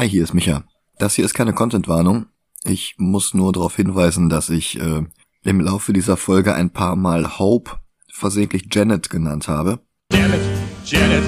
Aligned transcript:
Hi, 0.00 0.08
hier 0.08 0.24
ist 0.24 0.32
Micha. 0.32 0.64
Das 0.98 1.16
hier 1.16 1.26
ist 1.26 1.34
keine 1.34 1.52
Content-Warnung. 1.52 2.24
Ich 2.64 2.94
muss 2.96 3.34
nur 3.34 3.52
darauf 3.52 3.76
hinweisen, 3.76 4.30
dass 4.30 4.48
ich 4.48 4.80
äh, 4.80 5.02
im 5.42 5.60
Laufe 5.60 5.92
dieser 5.92 6.16
Folge 6.16 6.54
ein 6.54 6.70
paar 6.70 6.96
Mal 6.96 7.38
Hope 7.38 7.72
versehentlich 8.10 8.68
Janet 8.72 9.10
genannt 9.10 9.46
habe. 9.46 9.80
Janet, 10.10 10.40
Janet. 10.86 11.22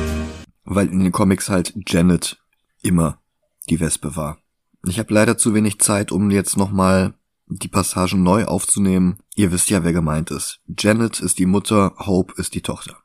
Weil 0.65 0.89
in 0.89 1.01
den 1.01 1.13
Comics 1.13 1.51
halt 1.51 1.75
Janet 1.87 2.39
immer 2.81 3.21
die 3.69 3.79
Wespe 3.79 4.17
war. 4.17 4.39
Ich 4.87 4.99
habe 4.99 5.13
leider 5.13 5.37
zu 5.37 5.53
wenig 5.53 5.79
Zeit, 5.81 6.11
um 6.11 6.31
jetzt 6.31 6.57
nochmal 6.57 7.13
die 7.49 7.69
Passagen 7.69 8.23
neu 8.23 8.47
aufzunehmen. 8.47 9.19
Ihr 9.35 9.53
wisst 9.53 9.69
ja, 9.69 9.85
wer 9.85 9.93
gemeint 9.93 10.31
ist. 10.31 10.61
Janet 10.79 11.21
ist 11.21 11.39
die 11.39 11.45
Mutter, 11.45 11.93
Hope 11.99 12.33
ist 12.39 12.55
die 12.55 12.63
Tochter. 12.63 12.97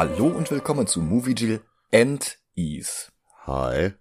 Hallo 0.00 0.28
und 0.28 0.50
willkommen 0.50 0.86
zu 0.86 1.02
Movie 1.02 1.34
Jill 1.34 1.60
and 1.92 2.38
Ease. 2.56 3.12
Hi. 3.46 3.92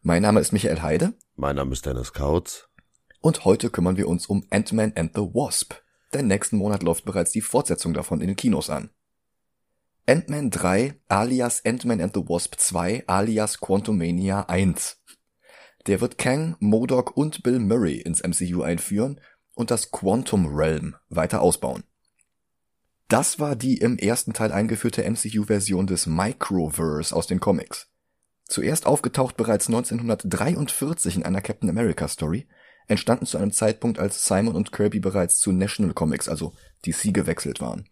Mein 0.00 0.22
Name 0.22 0.38
ist 0.38 0.52
Michael 0.52 0.80
Heide. 0.80 1.12
Mein 1.34 1.56
Name 1.56 1.72
ist 1.72 1.84
Dennis 1.84 2.12
Kautz. 2.12 2.68
Und 3.20 3.44
heute 3.44 3.68
kümmern 3.68 3.96
wir 3.96 4.06
uns 4.06 4.26
um 4.26 4.46
Ant-Man 4.50 4.92
and 4.94 5.16
the 5.16 5.22
Wasp. 5.22 5.74
Denn 6.14 6.28
nächsten 6.28 6.56
Monat 6.56 6.84
läuft 6.84 7.04
bereits 7.04 7.32
die 7.32 7.40
Fortsetzung 7.40 7.94
davon 7.94 8.20
in 8.20 8.28
den 8.28 8.36
Kinos 8.36 8.70
an. 8.70 8.90
Ant-Man 10.06 10.50
3 10.50 11.00
alias 11.08 11.64
Ant-Man 11.64 12.00
and 12.00 12.14
the 12.14 12.20
Wasp 12.20 12.54
2 12.56 13.02
alias 13.08 13.58
Quantumania 13.58 14.42
1. 14.42 15.02
Der 15.88 16.00
wird 16.00 16.18
Kang, 16.18 16.54
Modok 16.60 17.16
und 17.16 17.42
Bill 17.42 17.58
Murray 17.58 17.96
ins 17.96 18.22
MCU 18.22 18.62
einführen 18.62 19.20
und 19.56 19.72
das 19.72 19.90
Quantum 19.90 20.46
Realm 20.46 20.94
weiter 21.08 21.40
ausbauen. 21.42 21.82
Das 23.08 23.40
war 23.40 23.56
die 23.56 23.78
im 23.78 23.96
ersten 23.96 24.34
Teil 24.34 24.52
eingeführte 24.52 25.02
MCU-Version 25.02 25.86
des 25.86 26.06
Microverse 26.06 27.16
aus 27.16 27.26
den 27.26 27.40
Comics. 27.40 27.88
Zuerst 28.44 28.84
aufgetaucht 28.86 29.36
bereits 29.38 29.68
1943 29.68 31.16
in 31.16 31.22
einer 31.22 31.40
Captain 31.40 31.70
America 31.70 32.06
Story, 32.06 32.46
entstanden 32.86 33.24
zu 33.24 33.38
einem 33.38 33.52
Zeitpunkt, 33.52 33.98
als 33.98 34.26
Simon 34.26 34.54
und 34.54 34.72
Kirby 34.72 35.00
bereits 35.00 35.38
zu 35.38 35.52
National 35.52 35.94
Comics, 35.94 36.28
also 36.28 36.52
DC, 36.84 37.14
gewechselt 37.14 37.60
waren. 37.62 37.88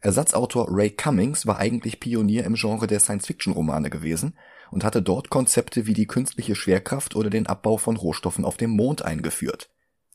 Ersatzautor 0.00 0.68
Ray 0.70 0.90
Cummings 0.90 1.46
war 1.46 1.58
eigentlich 1.58 2.00
Pionier 2.00 2.44
im 2.44 2.54
Genre 2.54 2.86
der 2.86 3.00
Science-Fiction-Romane 3.00 3.90
gewesen 3.90 4.38
und 4.70 4.84
hatte 4.84 5.02
dort 5.02 5.28
Konzepte 5.28 5.84
wie 5.84 5.92
die 5.92 6.06
künstliche 6.06 6.54
Schwerkraft 6.54 7.14
oder 7.14 7.28
den 7.28 7.46
Abbau 7.46 7.76
von 7.76 7.96
Rohstoffen 7.96 8.46
auf 8.46 8.56
dem 8.56 8.70
Mond 8.70 9.02
eingeführt. 9.02 9.68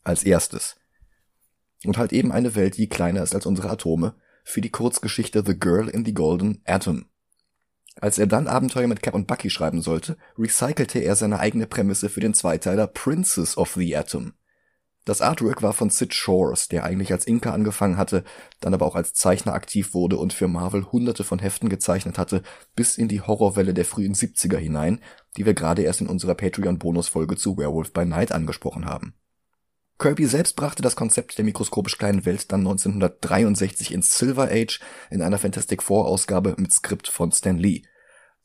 Als 0.03 0.23
erstes. 0.23 0.77
Und 1.86 1.97
halt 1.97 2.14
eben 2.14 2.31
eine 2.31 2.55
Welt, 2.55 2.78
die 2.78 2.89
kleiner 2.89 3.23
ist 3.23 3.36
als 3.36 3.45
unsere 3.45 3.69
Atome, 3.69 4.16
für 4.44 4.61
die 4.61 4.69
Kurzgeschichte 4.69 5.44
The 5.45 5.58
Girl 5.58 5.88
in 5.88 6.05
the 6.05 6.14
Golden 6.14 6.61
Atom. 6.66 7.05
Als 8.00 8.17
er 8.17 8.27
dann 8.27 8.47
Abenteuer 8.47 8.88
mit 8.88 9.02
Cap 9.02 9.14
und 9.14 9.27
Bucky 9.27 9.50
schreiben 9.50 9.81
sollte, 9.81 10.17
recycelte 10.38 11.00
er 11.00 11.16
seine 11.16 11.39
eigene 11.39 11.66
Prämisse 11.66 12.09
für 12.09 12.19
den 12.19 12.33
Zweiteiler 12.33 12.88
Princess 12.88 13.58
of 13.58 13.73
the 13.75 13.95
Atom. 13.95 14.33
Das 15.05 15.22
Artwork 15.22 15.61
war 15.61 15.73
von 15.73 15.92
Sid 15.92 16.16
Shores, 16.16 16.67
der 16.67 16.83
eigentlich 16.83 17.11
als 17.11 17.27
Inka 17.27 17.53
angefangen 17.53 17.97
hatte, 17.97 18.23
dann 18.59 18.73
aber 18.73 18.88
auch 18.88 18.95
als 18.95 19.14
Zeichner 19.14 19.53
aktiv 19.53 19.94
wurde 19.94 20.17
und 20.17 20.33
für 20.33 20.47
Marvel 20.47 20.92
hunderte 20.92 21.23
von 21.23 21.38
Heften 21.38 21.70
gezeichnet 21.70 22.17
hatte, 22.17 22.42
bis 22.75 22.97
in 22.97 23.08
die 23.08 23.22
Horrorwelle 23.22 23.75
der 23.75 23.86
frühen 23.86 24.16
70er 24.16 24.58
hinein, 24.58 24.99
die 25.38 25.45
wir 25.45 25.53
gerade 25.53 25.83
erst 25.83 26.02
in 26.02 26.08
unserer 26.08 26.33
Patreon-Bonusfolge 26.33 27.38
zu 27.38 27.55
Werewolf 27.55 27.94
by 27.94 28.03
Night 28.03 28.31
angesprochen 28.31 28.86
haben. 28.86 29.14
Kirby 29.98 30.26
selbst 30.26 30.56
brachte 30.58 30.82
das 30.82 30.95
Konzept 30.95 31.38
der 31.38 31.45
mikroskopisch 31.45 31.98
kleinen 31.98 32.26
Welt 32.26 32.52
dann 32.52 32.61
1963 32.61 33.94
ins 33.94 34.17
Silver 34.17 34.50
Age 34.52 34.82
in 35.10 35.22
einer 35.22 35.38
Fantastic 35.38 35.82
Four 35.82 36.08
Ausgabe 36.08 36.56
mit 36.58 36.73
Skript 36.73 37.08
von 37.08 37.32
Stan 37.32 37.58
Lee. 37.58 37.83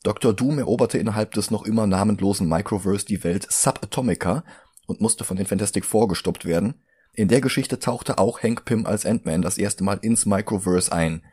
Dr. 0.03 0.33
Doom 0.33 0.59
eroberte 0.59 0.97
innerhalb 0.97 1.33
des 1.33 1.51
noch 1.51 1.63
immer 1.65 1.87
namenlosen 1.87 2.47
Microverse 2.47 3.05
die 3.05 3.23
Welt 3.23 3.51
Subatomica 3.51 4.43
und 4.87 5.01
musste 5.01 5.25
von 5.25 5.37
den 5.37 5.45
Fantastic 5.45 5.85
Four 5.85 6.07
gestoppt 6.07 6.45
werden. 6.45 6.75
In 7.13 7.27
der 7.27 7.41
Geschichte 7.41 7.79
tauchte 7.79 8.17
auch 8.17 8.41
Hank 8.41 8.63
Pym 8.63 8.85
als 8.85 9.05
Ant-Man 9.05 9.41
das 9.41 9.57
erste 9.57 9.83
Mal 9.83 9.99
ins 10.01 10.25
Microverse 10.25 10.91
ein. 10.91 11.23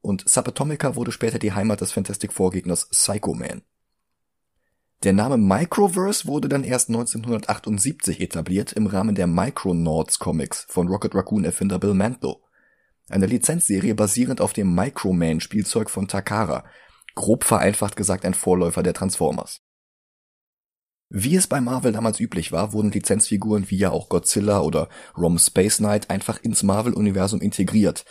Und 0.00 0.28
Subatomica 0.28 0.96
wurde 0.96 1.12
später 1.12 1.38
die 1.38 1.52
Heimat 1.52 1.80
des 1.80 1.92
Fantastic 1.92 2.32
Four 2.32 2.50
Gegners 2.50 2.88
Psycho 2.90 3.32
Man. 3.34 3.62
Der 5.04 5.12
Name 5.12 5.36
Microverse 5.36 6.26
wurde 6.26 6.48
dann 6.48 6.64
erst 6.64 6.88
1978 6.88 8.20
etabliert 8.20 8.72
im 8.72 8.88
Rahmen 8.88 9.14
der 9.14 9.28
Micronauts 9.28 10.18
Comics 10.18 10.66
von 10.68 10.88
Rocket 10.88 11.14
Raccoon 11.14 11.44
Erfinder 11.44 11.78
Bill 11.78 11.94
Mantlo. 11.94 12.42
Eine 13.08 13.26
Lizenzserie 13.26 13.94
basierend 13.94 14.40
auf 14.40 14.54
dem 14.54 14.74
Microman 14.74 15.38
Spielzeug 15.38 15.88
von 15.88 16.08
Takara. 16.08 16.64
Grob 17.14 17.44
vereinfacht 17.44 17.94
gesagt 17.94 18.24
ein 18.24 18.34
Vorläufer 18.34 18.82
der 18.82 18.92
Transformers. 18.92 19.60
Wie 21.10 21.36
es 21.36 21.46
bei 21.46 21.60
Marvel 21.60 21.92
damals 21.92 22.18
üblich 22.18 22.50
war, 22.50 22.72
wurden 22.72 22.90
Lizenzfiguren 22.90 23.70
wie 23.70 23.78
ja 23.78 23.90
auch 23.90 24.08
Godzilla 24.08 24.62
oder 24.62 24.88
Rom 25.16 25.38
Space 25.38 25.76
Knight 25.76 26.10
einfach 26.10 26.40
ins 26.42 26.64
Marvel-Universum 26.64 27.40
integriert, 27.40 28.04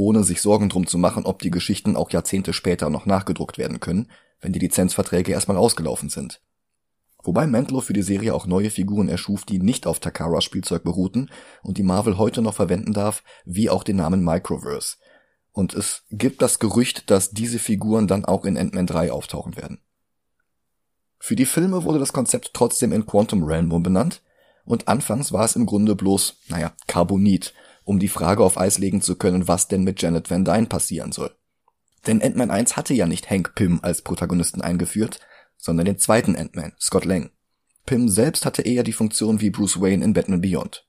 ohne 0.00 0.24
sich 0.24 0.40
Sorgen 0.40 0.70
drum 0.70 0.86
zu 0.86 0.96
machen, 0.96 1.26
ob 1.26 1.40
die 1.40 1.50
Geschichten 1.50 1.94
auch 1.94 2.10
Jahrzehnte 2.10 2.54
später 2.54 2.88
noch 2.88 3.04
nachgedruckt 3.04 3.58
werden 3.58 3.80
können, 3.80 4.10
wenn 4.40 4.52
die 4.52 4.58
Lizenzverträge 4.58 5.32
erstmal 5.32 5.58
ausgelaufen 5.58 6.08
sind. 6.08 6.40
Wobei 7.22 7.46
Mantlo 7.46 7.82
für 7.82 7.92
die 7.92 8.00
Serie 8.00 8.32
auch 8.32 8.46
neue 8.46 8.70
Figuren 8.70 9.10
erschuf, 9.10 9.44
die 9.44 9.58
nicht 9.58 9.86
auf 9.86 10.00
Takaras 10.00 10.42
Spielzeug 10.42 10.84
beruhten 10.84 11.28
und 11.62 11.76
die 11.76 11.82
Marvel 11.82 12.16
heute 12.16 12.40
noch 12.40 12.54
verwenden 12.54 12.94
darf, 12.94 13.22
wie 13.44 13.68
auch 13.68 13.84
den 13.84 13.96
Namen 13.96 14.24
Microverse. 14.24 14.96
Und 15.52 15.74
es 15.74 16.04
gibt 16.10 16.40
das 16.40 16.58
Gerücht, 16.58 17.10
dass 17.10 17.32
diese 17.32 17.58
Figuren 17.58 18.06
dann 18.06 18.24
auch 18.24 18.46
in 18.46 18.56
Ant-Man 18.56 18.86
3 18.86 19.12
auftauchen 19.12 19.56
werden. 19.56 19.82
Für 21.18 21.36
die 21.36 21.44
Filme 21.44 21.84
wurde 21.84 21.98
das 21.98 22.14
Konzept 22.14 22.52
trotzdem 22.54 22.92
in 22.92 23.04
Quantum 23.04 23.44
Realm 23.44 23.70
umbenannt 23.70 24.22
und 24.64 24.88
anfangs 24.88 25.30
war 25.30 25.44
es 25.44 25.56
im 25.56 25.66
Grunde 25.66 25.94
bloß, 25.94 26.36
naja, 26.48 26.72
Carbonit, 26.86 27.52
um 27.90 27.98
die 27.98 28.08
Frage 28.08 28.44
auf 28.44 28.56
Eis 28.56 28.78
legen 28.78 29.02
zu 29.02 29.16
können, 29.16 29.48
was 29.48 29.66
denn 29.66 29.82
mit 29.82 30.00
Janet 30.00 30.30
Van 30.30 30.44
Dyne 30.44 30.66
passieren 30.66 31.10
soll. 31.10 31.34
Denn 32.06 32.22
Ant-Man 32.22 32.52
1 32.52 32.76
hatte 32.76 32.94
ja 32.94 33.08
nicht 33.08 33.28
Hank 33.28 33.56
Pym 33.56 33.80
als 33.82 34.02
Protagonisten 34.02 34.62
eingeführt, 34.62 35.18
sondern 35.56 35.86
den 35.86 35.98
zweiten 35.98 36.36
Ant-Man, 36.36 36.72
Scott 36.80 37.04
Lang. 37.04 37.30
Pym 37.86 38.08
selbst 38.08 38.46
hatte 38.46 38.62
eher 38.62 38.84
die 38.84 38.92
Funktion 38.92 39.40
wie 39.40 39.50
Bruce 39.50 39.80
Wayne 39.80 40.04
in 40.04 40.12
Batman 40.12 40.40
Beyond. 40.40 40.86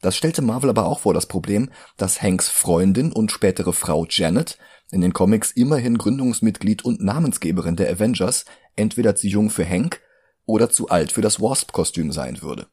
Das 0.00 0.16
stellte 0.16 0.42
Marvel 0.42 0.70
aber 0.70 0.86
auch 0.86 0.98
vor 0.98 1.14
das 1.14 1.26
Problem, 1.26 1.70
dass 1.96 2.20
Hanks 2.20 2.48
Freundin 2.48 3.12
und 3.12 3.30
spätere 3.30 3.72
Frau 3.72 4.04
Janet, 4.10 4.58
in 4.90 5.02
den 5.02 5.12
Comics 5.12 5.52
immerhin 5.52 5.98
Gründungsmitglied 5.98 6.84
und 6.84 7.00
Namensgeberin 7.00 7.76
der 7.76 7.88
Avengers, 7.88 8.44
entweder 8.74 9.14
zu 9.14 9.28
jung 9.28 9.50
für 9.50 9.64
Hank 9.64 10.00
oder 10.46 10.68
zu 10.68 10.88
alt 10.88 11.12
für 11.12 11.22
das 11.22 11.40
Wasp-Kostüm 11.40 12.10
sein 12.10 12.42
würde. 12.42 12.66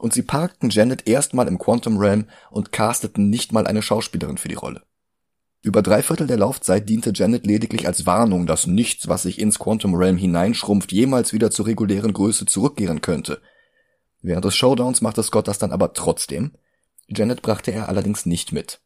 Und 0.00 0.14
sie 0.14 0.22
parkten 0.22 0.70
Janet 0.70 1.06
erstmal 1.06 1.46
im 1.46 1.58
Quantum 1.58 1.98
Realm 1.98 2.24
und 2.50 2.72
casteten 2.72 3.28
nicht 3.28 3.52
mal 3.52 3.66
eine 3.66 3.82
Schauspielerin 3.82 4.38
für 4.38 4.48
die 4.48 4.54
Rolle. 4.54 4.80
Über 5.60 5.82
drei 5.82 6.02
Viertel 6.02 6.26
der 6.26 6.38
Laufzeit 6.38 6.88
diente 6.88 7.12
Janet 7.14 7.44
lediglich 7.44 7.86
als 7.86 8.06
Warnung, 8.06 8.46
dass 8.46 8.66
nichts, 8.66 9.08
was 9.08 9.24
sich 9.24 9.38
ins 9.38 9.58
Quantum 9.58 9.94
Realm 9.94 10.16
hineinschrumpft, 10.16 10.90
jemals 10.90 11.34
wieder 11.34 11.50
zur 11.50 11.66
regulären 11.66 12.14
Größe 12.14 12.46
zurückkehren 12.46 13.02
könnte. 13.02 13.42
Während 14.22 14.46
des 14.46 14.56
Showdowns 14.56 15.02
machte 15.02 15.22
Scott 15.22 15.48
das 15.48 15.58
dann 15.58 15.70
aber 15.70 15.92
trotzdem. 15.92 16.52
Janet 17.06 17.42
brachte 17.42 17.70
er 17.70 17.90
allerdings 17.90 18.24
nicht 18.24 18.52
mit. 18.52 18.80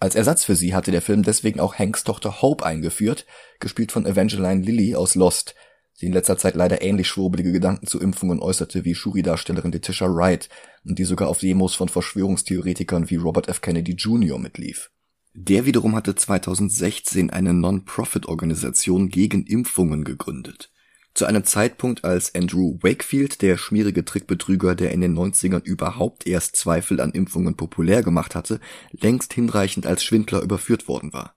Als 0.00 0.14
Ersatz 0.14 0.46
für 0.46 0.56
sie 0.56 0.74
hatte 0.74 0.92
der 0.92 1.02
Film 1.02 1.24
deswegen 1.24 1.60
auch 1.60 1.74
Hanks 1.74 2.04
Tochter 2.04 2.40
Hope 2.40 2.64
eingeführt, 2.64 3.26
gespielt 3.60 3.92
von 3.92 4.06
Evangeline 4.06 4.62
Lilly 4.62 4.96
aus 4.96 5.14
Lost, 5.14 5.54
die 6.00 6.06
in 6.06 6.12
letzter 6.12 6.38
Zeit 6.38 6.54
leider 6.54 6.82
ähnlich 6.82 7.08
schwurbelige 7.08 7.52
Gedanken 7.52 7.86
zu 7.86 8.00
Impfungen 8.00 8.40
äußerte 8.40 8.84
wie 8.84 8.94
Shuri-Darstellerin 8.94 9.72
Letitia 9.72 10.08
Wright 10.08 10.48
und 10.84 10.98
die 10.98 11.04
sogar 11.04 11.28
auf 11.28 11.40
Demos 11.40 11.74
von 11.74 11.88
Verschwörungstheoretikern 11.88 13.10
wie 13.10 13.16
Robert 13.16 13.48
F. 13.48 13.60
Kennedy 13.60 13.92
Jr. 13.92 14.38
mitlief. 14.38 14.90
Der 15.34 15.66
wiederum 15.66 15.94
hatte 15.94 16.14
2016 16.14 17.30
eine 17.30 17.54
Non-Profit-Organisation 17.54 19.08
gegen 19.08 19.44
Impfungen 19.44 20.04
gegründet. 20.04 20.70
Zu 21.14 21.26
einem 21.26 21.44
Zeitpunkt, 21.44 22.04
als 22.04 22.34
Andrew 22.34 22.78
Wakefield, 22.80 23.42
der 23.42 23.56
schmierige 23.56 24.04
Trickbetrüger, 24.04 24.74
der 24.74 24.92
in 24.92 25.00
den 25.00 25.18
90ern 25.18 25.64
überhaupt 25.64 26.26
erst 26.26 26.54
Zweifel 26.54 27.00
an 27.00 27.10
Impfungen 27.10 27.56
populär 27.56 28.02
gemacht 28.02 28.34
hatte, 28.34 28.60
längst 28.92 29.32
hinreichend 29.32 29.86
als 29.86 30.04
Schwindler 30.04 30.42
überführt 30.42 30.86
worden 30.86 31.12
war. 31.12 31.34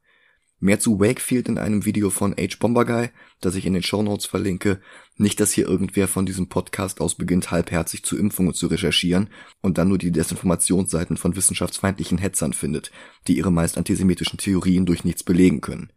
Mehr 0.64 0.80
zu 0.80 1.00
Wakefield 1.00 1.50
in 1.50 1.58
einem 1.58 1.86
Video 1.86 2.12
von 2.12 2.36
H. 2.40 2.58
Bomberguy, 2.60 3.10
das 3.42 3.56
ich 3.56 3.66
in 3.66 3.74
den 3.74 3.82
Show 3.82 4.04
Notes 4.04 4.28
verlinke. 4.28 4.80
Nicht, 5.18 5.40
dass 5.40 5.52
hier 5.52 5.68
irgendwer 5.68 6.08
von 6.08 6.28
diesem 6.28 6.50
Podcast 6.50 7.02
aus 7.02 7.16
beginnt, 7.16 7.50
halbherzig 7.50 8.04
zu 8.04 8.16
Impfungen 8.16 8.54
zu 8.54 8.68
recherchieren 8.68 9.32
und 9.62 9.80
dann 9.80 9.88
nur 9.88 9.98
die 9.98 10.12
Desinformationsseiten 10.12 11.18
von 11.18 11.36
wissenschaftsfeindlichen 11.36 12.20
Hetzern 12.20 12.54
findet, 12.54 12.92
die 13.28 13.38
ihre 13.38 13.52
meist 13.52 13.76
antisemitischen 13.80 14.38
Theorien 14.38 14.86
durch 14.86 15.04
nichts 15.04 15.24
belegen 15.24 15.62
können. 15.62 15.92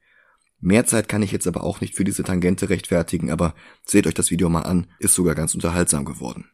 Mehr 0.61 0.87
Zeit 0.87 1.11
kann 1.11 1.23
ich 1.23 1.31
jetzt 1.31 1.47
aber 1.47 1.63
auch 1.63 1.83
nicht 1.83 1.95
für 1.95 2.05
diese 2.05 2.25
Tangente 2.25 2.71
rechtfertigen, 2.71 3.31
aber 3.31 3.55
seht 3.85 4.07
euch 4.07 4.15
das 4.15 4.31
Video 4.31 4.49
mal 4.49 4.63
an, 4.63 4.87
ist 4.99 5.15
sogar 5.15 5.35
ganz 5.35 5.55
unterhaltsam 5.55 6.07
geworden. 6.07 6.47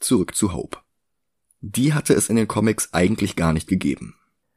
Zurück 0.00 0.34
zu 0.34 0.52
Hope. 0.52 0.78
Die 1.60 1.94
hatte 1.94 2.12
es 2.12 2.28
in 2.28 2.34
den 2.34 2.48
Comics 2.48 2.92
eigentlich 2.92 3.36
gar 3.36 3.52
nicht 3.52 3.68
gegeben. 3.68 4.16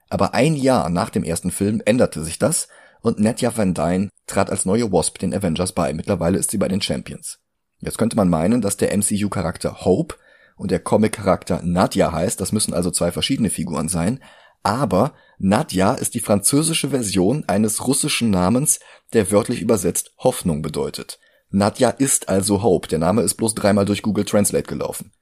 Aber 0.09 0.33
ein 0.33 0.55
Jahr 0.55 0.89
nach 0.89 1.11
dem 1.11 1.23
ersten 1.23 1.51
Film 1.51 1.83
änderte 1.85 2.23
sich 2.23 2.39
das 2.39 2.67
und 3.01 3.19
Netja 3.19 3.55
Van 3.55 3.73
Dyne 3.73 4.09
trat 4.27 4.49
als 4.49 4.65
neue 4.65 4.91
Wasp 4.91 5.19
den 5.19 5.33
Avengers 5.33 5.73
bei. 5.73 5.93
Mittlerweile 5.93 6.37
ist 6.37 6.51
sie 6.51 6.57
bei 6.57 6.67
den 6.67 6.81
Champions. 6.81 7.39
Jetzt 7.79 7.97
könnte 7.97 8.15
man 8.15 8.29
meinen, 8.29 8.61
dass 8.61 8.77
der 8.77 8.95
MCU-Charakter 8.95 9.85
Hope 9.85 10.15
und 10.57 10.71
der 10.71 10.79
Comic-Charakter 10.79 11.61
Nadja 11.63 12.11
heißt, 12.11 12.41
das 12.41 12.51
müssen 12.51 12.73
also 12.73 12.91
zwei 12.91 13.11
verschiedene 13.11 13.49
Figuren 13.49 13.87
sein, 13.87 14.21
aber 14.61 15.13
Nadja 15.37 15.93
ist 15.93 16.15
die 16.15 16.19
französische 16.19 16.89
Version 16.89 17.45
eines 17.47 17.87
russischen 17.87 18.29
Namens, 18.29 18.79
der 19.13 19.31
wörtlich 19.31 19.61
übersetzt 19.61 20.11
Hoffnung 20.17 20.61
bedeutet. 20.61 21.19
Nadja 21.49 21.89
ist 21.89 22.27
also 22.27 22.61
Hope, 22.61 22.89
der 22.89 22.99
Name 22.99 23.21
ist 23.21 23.35
bloß 23.35 23.55
dreimal 23.55 23.85
durch 23.85 24.01
Google 24.01 24.25
Translate 24.25 24.67
gelaufen. 24.67 25.13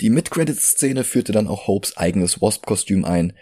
Die 0.00 0.10
Mid-Credits-Szene 0.10 1.04
führte 1.04 1.32
dann 1.32 1.48
auch 1.48 1.66
Hopes 1.66 1.96
eigenes 1.96 2.42
Wasp-Kostüm 2.42 3.04
ein, 3.04 3.32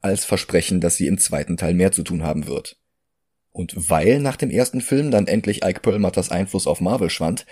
als 0.00 0.24
Versprechen, 0.24 0.80
dass 0.80 0.96
sie 0.96 1.06
im 1.06 1.18
zweiten 1.18 1.56
Teil 1.56 1.74
mehr 1.74 1.92
zu 1.92 2.02
tun 2.02 2.22
haben 2.22 2.46
wird. 2.46 2.76
Und 3.52 3.74
weil 3.90 4.18
nach 4.18 4.36
dem 4.36 4.50
ersten 4.50 4.80
Film 4.80 5.10
dann 5.10 5.26
endlich 5.26 5.64
Ike 5.64 5.80
Perlmutters 5.80 6.30
Einfluss 6.30 6.66
auf 6.66 6.80
Marvel 6.80 7.10
schwand, 7.10 7.46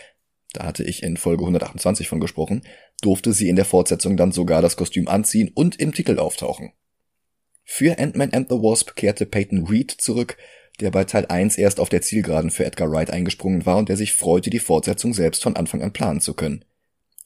da 0.53 0.65
hatte 0.65 0.83
ich 0.83 1.03
in 1.03 1.17
Folge 1.17 1.43
128 1.43 2.09
von 2.09 2.21
gesprochen, 2.21 2.63
durfte 3.03 3.33
sie 3.33 3.49
in 3.49 3.57
der 3.57 3.65
Fortsetzung 3.65 4.17
dann 4.17 4.33
sogar 4.33 4.63
das 4.63 4.77
Kostüm 4.77 5.07
anziehen 5.09 5.51
und 5.55 5.79
im 5.79 5.93
Titel 5.93 6.19
auftauchen. 6.19 6.73
Für 7.65 7.99
Ant-Man 7.99 8.33
and 8.33 8.49
the 8.49 8.57
Wasp 8.57 8.97
kehrte 8.97 9.27
Peyton 9.27 9.67
Reed 9.67 9.93
zurück, 9.93 10.37
der 10.81 10.91
bei 10.91 11.05
Teil 11.05 11.27
1 11.27 11.59
erst 11.59 11.79
auf 11.79 11.89
der 11.89 12.03
Zielgeraden 12.03 12.51
für 12.51 12.65
Edgar 12.65 12.91
Wright 12.91 13.11
eingesprungen 13.11 13.67
war 13.67 13.77
und 13.77 13.89
der 13.89 13.97
sich 13.97 14.15
freute, 14.15 14.51
die 14.51 14.59
Fortsetzung 14.59 15.13
selbst 15.15 15.43
von 15.43 15.55
Anfang 15.55 15.83
an 15.83 15.93
planen 15.93 16.21
zu 16.21 16.35
können. 16.35 16.65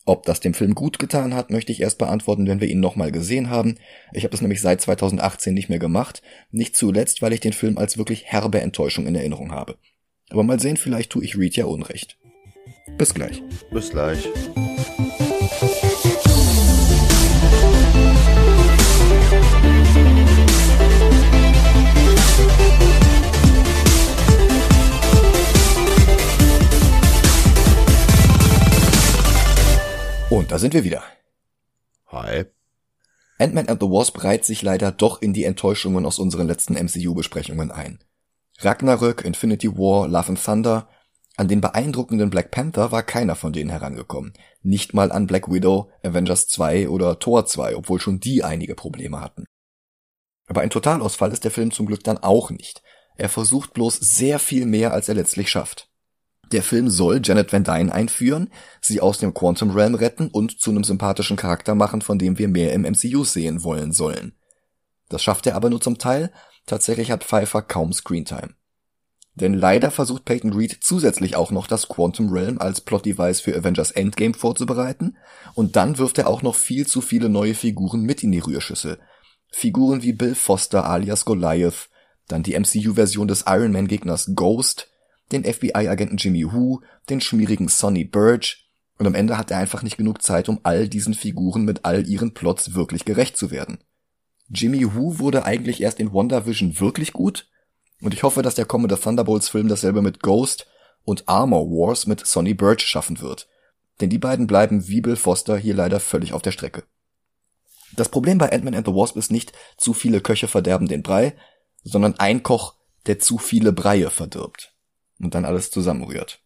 Ob 0.07 0.25
das 0.25 0.41
dem 0.41 0.53
Film 0.53 0.75
gut 0.75 0.99
getan 0.99 1.35
hat, 1.35 1.51
möchte 1.51 1.73
ich 1.73 1.81
erst 1.81 1.99
beantworten, 1.99 2.47
wenn 2.47 2.61
wir 2.61 2.69
ihn 2.69 2.81
nochmal 2.81 3.11
gesehen 3.11 3.49
haben. 3.49 3.77
Ich 4.13 4.25
habe 4.25 4.33
das 4.33 4.43
nämlich 4.43 4.61
seit 4.61 4.81
2018 4.83 5.55
nicht 5.55 5.71
mehr 5.71 5.79
gemacht, 5.79 6.21
nicht 6.51 6.77
zuletzt, 6.77 7.23
weil 7.23 7.33
ich 7.33 7.41
den 7.41 7.55
Film 7.55 7.79
als 7.79 7.97
wirklich 7.97 8.25
herbe 8.27 8.61
Enttäuschung 8.61 9.07
in 9.07 9.15
Erinnerung 9.15 9.53
habe. 9.53 9.77
Aber 10.29 10.43
mal 10.43 10.61
sehen, 10.61 10.77
vielleicht 10.77 11.11
tue 11.11 11.25
ich 11.25 11.39
Reed 11.39 11.57
ja 11.57 11.65
Unrecht. 11.65 12.19
Bis 12.99 13.15
gleich. 13.15 13.43
Bis 13.71 13.91
gleich. 13.91 14.29
Und 30.35 30.51
da 30.51 30.59
sind 30.59 30.75
wir 30.75 30.83
wieder. 30.83 31.05
Hi. 32.09 32.47
Ant-Man 33.39 33.69
and 33.69 33.81
the 33.81 33.87
Wasp 33.87 34.25
reiht 34.25 34.45
sich 34.45 34.63
leider 34.63 34.91
doch 34.91 35.23
in 35.23 35.33
die 35.33 35.45
Enttäuschungen 35.45 36.05
aus 36.05 36.19
unseren 36.19 36.49
letzten 36.49 36.75
MCU-Besprechungen 36.75 37.71
ein. 37.71 38.01
Ragnarök, 38.59 39.25
Infinity 39.25 39.79
War, 39.79 40.09
Love 40.09 40.31
and 40.31 40.45
Thunder, 40.45 40.89
an 41.37 41.47
den 41.47 41.61
beeindruckenden 41.61 42.31
Black 42.31 42.51
Panther 42.51 42.91
war 42.91 43.05
keiner 43.05 43.37
von 43.37 43.53
denen 43.53 43.71
herangekommen. 43.71 44.33
Nicht 44.61 44.93
mal 44.93 45.13
an 45.13 45.29
Black 45.29 45.49
Widow, 45.53 45.93
Avengers 46.03 46.49
2 46.49 46.89
oder 46.89 47.21
Thor 47.21 47.47
2, 47.47 47.77
obwohl 47.77 48.01
schon 48.01 48.19
die 48.19 48.43
einige 48.43 48.75
Probleme 48.75 49.21
hatten. 49.21 49.45
Aber 50.49 50.63
ein 50.63 50.71
Totalausfall 50.71 51.31
ist 51.31 51.45
der 51.45 51.53
Film 51.53 51.71
zum 51.71 51.87
Glück 51.87 52.03
dann 52.03 52.19
auch 52.19 52.51
nicht. 52.51 52.83
Er 53.17 53.29
versucht 53.29 53.73
bloß 53.73 53.99
sehr 53.99 54.41
viel 54.41 54.67
mehr, 54.67 54.93
als 54.93 55.09
er 55.09 55.15
letztlich 55.15 55.49
schafft. 55.49 55.94
Der 56.55 56.63
Film 56.63 56.89
soll 56.89 57.21
Janet 57.21 57.53
Van 57.53 57.65
Dyne 57.65 57.93
einführen, 57.93 58.49
sie 58.81 59.01
aus 59.01 59.19
dem 59.19 59.35
Quantum 59.35 59.73
Realm 59.73 59.97
retten 59.97 60.29
und 60.29 60.61
zu 60.61 60.71
einem 60.71 60.85
sympathischen 60.85 61.37
Charakter 61.37 61.75
machen, 61.75 62.01
von 62.01 62.17
dem 62.17 62.39
wir 62.39 62.47
mehr 62.47 62.73
im 62.75 62.83
MCU 62.83 63.25
sehen 63.25 63.65
wollen 63.65 63.91
sollen. 63.91 64.37
Das 65.09 65.21
schafft 65.21 65.49
er 65.49 65.57
aber 65.57 65.69
nur 65.69 65.81
zum 65.81 65.99
Teil, 65.99 66.31
tatsächlich 66.65 67.11
hat 67.11 67.25
Pfeiffer 67.25 67.61
kaum 67.61 67.93
Screentime. 67.93 68.55
Denn 69.35 69.53
leider 69.53 69.91
versucht 69.91 70.27
Peyton 70.27 70.53
Reed 70.53 70.79
zusätzlich 70.81 71.35
auch 71.35 71.51
noch 71.51 71.67
das 71.67 71.89
Quantum 71.89 72.31
Realm 72.31 72.59
als 72.59 72.83
Plot-Device 72.83 73.41
für 73.41 73.57
Avengers 73.57 73.91
Endgame 73.91 74.35
vorzubereiten 74.35 75.17
und 75.55 75.75
dann 75.75 75.99
wirft 75.99 76.19
er 76.19 76.29
auch 76.29 76.43
noch 76.43 76.55
viel 76.55 76.87
zu 76.87 77.01
viele 77.01 77.29
neue 77.29 77.57
Figuren 77.57 78.03
mit 78.03 78.23
in 78.23 78.31
die 78.31 78.39
Rührschüssel. 78.39 79.01
Figuren 79.51 80.05
wie 80.05 80.13
Bill 80.13 80.37
Foster 80.37 80.85
alias 80.85 81.25
Goliath, 81.25 81.89
dann 82.29 82.45
die 82.45 82.57
MCU-Version 82.57 83.27
des 83.27 83.43
Iron 83.49 83.73
Man-Gegners 83.73 84.31
Ghost, 84.37 84.94
den 85.33 85.45
FBI-Agenten 85.45 86.17
Jimmy 86.17 86.45
Who, 86.45 86.83
den 87.09 87.21
schmierigen 87.21 87.69
Sonny 87.69 88.05
Burge, 88.05 88.57
und 88.99 89.07
am 89.07 89.15
Ende 89.15 89.37
hat 89.37 89.51
er 89.51 89.59
einfach 89.59 89.83
nicht 89.83 89.97
genug 89.97 90.23
Zeit, 90.23 90.49
um 90.49 90.61
all 90.63 90.89
diesen 90.89 91.15
Figuren 91.15 91.65
mit 91.65 91.85
all 91.85 92.07
ihren 92.07 92.33
Plots 92.33 92.75
wirklich 92.75 93.05
gerecht 93.05 93.37
zu 93.37 93.51
werden. 93.51 93.79
Jimmy 94.49 94.95
Who 94.95 95.19
wurde 95.19 95.45
eigentlich 95.45 95.81
erst 95.81 95.99
in 95.99 96.13
WandaVision 96.13 96.79
wirklich 96.79 97.13
gut, 97.13 97.49
und 98.01 98.13
ich 98.13 98.23
hoffe, 98.23 98.43
dass 98.43 98.55
der 98.55 98.67
kommende 98.67 98.99
Thunderbolts-Film 98.99 99.69
dasselbe 99.69 100.03
mit 100.03 100.21
Ghost 100.21 100.67
und 101.05 101.29
Armor 101.29 101.71
Wars 101.71 102.07
mit 102.07 102.27
Sonny 102.27 102.55
Burge 102.55 102.83
schaffen 102.83 103.21
wird. 103.21 103.49
Denn 104.01 104.11
die 104.11 104.19
beiden 104.19 104.47
bleiben 104.47 104.89
wie 104.89 105.01
Bill 105.01 105.17
Foster 105.17 105.57
hier 105.57 105.75
leider 105.75 106.01
völlig 106.01 106.33
auf 106.33 106.43
der 106.43 106.51
Strecke. 106.51 106.85
Das 107.97 108.09
Problem 108.09 108.39
bei 108.39 108.53
Ant-Man 108.53 108.75
and 108.75 108.87
the 108.87 108.93
Wasp 108.93 109.17
ist 109.17 109.31
nicht, 109.31 109.53
zu 109.79 109.95
viele 109.95 110.21
Köche 110.21 110.49
verderben 110.49 110.89
den 110.89 111.03
Brei, 111.03 111.35
sondern 111.83 112.19
ein 112.19 112.43
Koch, 112.43 112.75
der 113.07 113.21
zu 113.21 113.39
viele 113.39 113.73
Breie 113.73 114.11
verdirbt 114.11 114.74
und 115.25 115.35
dann 115.35 115.45
alles 115.45 115.71
zusammenrührt. 115.71 116.41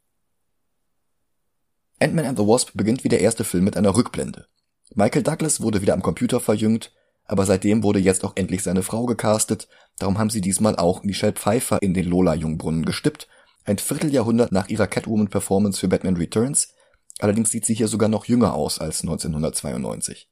Ant-Man 2.00 2.26
and 2.26 2.38
the 2.38 2.46
Wasp 2.46 2.70
beginnt 2.74 3.04
wie 3.04 3.08
der 3.08 3.20
erste 3.20 3.44
Film 3.44 3.64
mit 3.64 3.76
einer 3.76 3.96
Rückblende. 3.96 4.46
Michael 4.94 5.22
Douglas 5.22 5.60
wurde 5.60 5.82
wieder 5.82 5.94
am 5.94 6.02
Computer 6.02 6.40
verjüngt, 6.40 6.92
aber 7.24 7.44
seitdem 7.44 7.82
wurde 7.82 7.98
jetzt 7.98 8.24
auch 8.24 8.32
endlich 8.36 8.62
seine 8.62 8.82
Frau 8.82 9.04
gecastet, 9.06 9.68
darum 9.98 10.18
haben 10.18 10.30
sie 10.30 10.40
diesmal 10.40 10.76
auch 10.76 11.02
Michelle 11.02 11.32
Pfeiffer 11.32 11.82
in 11.82 11.92
den 11.92 12.06
Lola-Jungbrunnen 12.06 12.84
gestippt, 12.84 13.28
ein 13.64 13.78
Vierteljahrhundert 13.78 14.52
nach 14.52 14.68
ihrer 14.68 14.86
Catwoman-Performance 14.86 15.78
für 15.78 15.88
Batman 15.88 16.16
Returns, 16.16 16.72
allerdings 17.18 17.50
sieht 17.50 17.66
sie 17.66 17.74
hier 17.74 17.88
sogar 17.88 18.08
noch 18.08 18.24
jünger 18.24 18.54
aus 18.54 18.78
als 18.78 19.02
1992. 19.02 20.30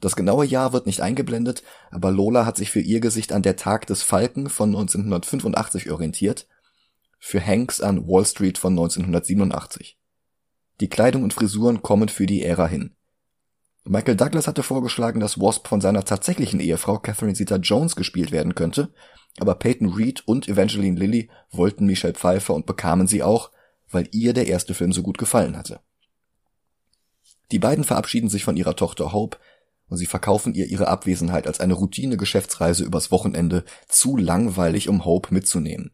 Das 0.00 0.16
genaue 0.16 0.46
Jahr 0.46 0.72
wird 0.72 0.86
nicht 0.86 1.00
eingeblendet, 1.00 1.62
aber 1.90 2.10
Lola 2.10 2.46
hat 2.46 2.56
sich 2.56 2.70
für 2.70 2.80
ihr 2.80 3.00
Gesicht 3.00 3.32
an 3.32 3.42
der 3.42 3.56
Tag 3.56 3.86
des 3.86 4.02
Falken 4.02 4.48
von 4.48 4.70
1985 4.70 5.90
orientiert 5.90 6.46
für 7.20 7.46
Hanks 7.46 7.80
an 7.80 8.08
Wall 8.08 8.24
Street 8.24 8.58
von 8.58 8.72
1987. 8.72 9.98
Die 10.80 10.88
Kleidung 10.88 11.22
und 11.22 11.34
Frisuren 11.34 11.82
kommen 11.82 12.08
für 12.08 12.26
die 12.26 12.42
Ära 12.42 12.66
hin. 12.66 12.96
Michael 13.84 14.16
Douglas 14.16 14.46
hatte 14.46 14.62
vorgeschlagen, 14.62 15.20
dass 15.20 15.38
Wasp 15.38 15.68
von 15.68 15.80
seiner 15.80 16.04
tatsächlichen 16.04 16.60
Ehefrau 16.60 16.98
Catherine 16.98 17.34
Zeta-Jones 17.34 17.94
gespielt 17.94 18.32
werden 18.32 18.54
könnte, 18.54 18.92
aber 19.38 19.54
Peyton 19.54 19.90
Reed 19.92 20.26
und 20.26 20.48
Evangeline 20.48 20.98
Lilly 20.98 21.30
wollten 21.50 21.86
Michelle 21.86 22.14
Pfeiffer 22.14 22.54
und 22.54 22.66
bekamen 22.66 23.06
sie 23.06 23.22
auch, 23.22 23.50
weil 23.90 24.08
ihr 24.12 24.32
der 24.32 24.46
erste 24.46 24.74
Film 24.74 24.92
so 24.92 25.02
gut 25.02 25.18
gefallen 25.18 25.56
hatte. 25.56 25.80
Die 27.52 27.58
beiden 27.58 27.84
verabschieden 27.84 28.28
sich 28.28 28.44
von 28.44 28.56
ihrer 28.56 28.76
Tochter 28.76 29.12
Hope 29.12 29.38
und 29.88 29.96
sie 29.96 30.06
verkaufen 30.06 30.54
ihr 30.54 30.66
ihre 30.66 30.88
Abwesenheit 30.88 31.46
als 31.46 31.60
eine 31.60 31.74
Routine-Geschäftsreise 31.74 32.84
übers 32.84 33.10
Wochenende 33.10 33.64
zu 33.88 34.16
langweilig, 34.16 34.88
um 34.88 35.04
Hope 35.04 35.34
mitzunehmen. 35.34 35.90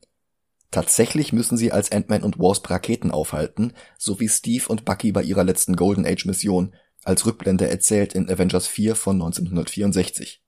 Tatsächlich 0.70 1.32
müssen 1.32 1.56
sie 1.56 1.72
als 1.72 1.92
Ant-Man 1.92 2.22
und 2.22 2.38
Wasp 2.38 2.68
Raketen 2.68 3.10
aufhalten, 3.10 3.72
so 3.98 4.20
wie 4.20 4.28
Steve 4.28 4.64
und 4.68 4.84
Bucky 4.84 5.12
bei 5.12 5.22
ihrer 5.22 5.44
letzten 5.44 5.76
Golden 5.76 6.04
Age 6.04 6.26
Mission 6.26 6.74
als 7.04 7.24
Rückblende 7.24 7.68
erzählt 7.68 8.14
in 8.14 8.28
Avengers 8.28 8.66
4 8.66 8.96
von 8.96 9.16
1964. 9.16 10.42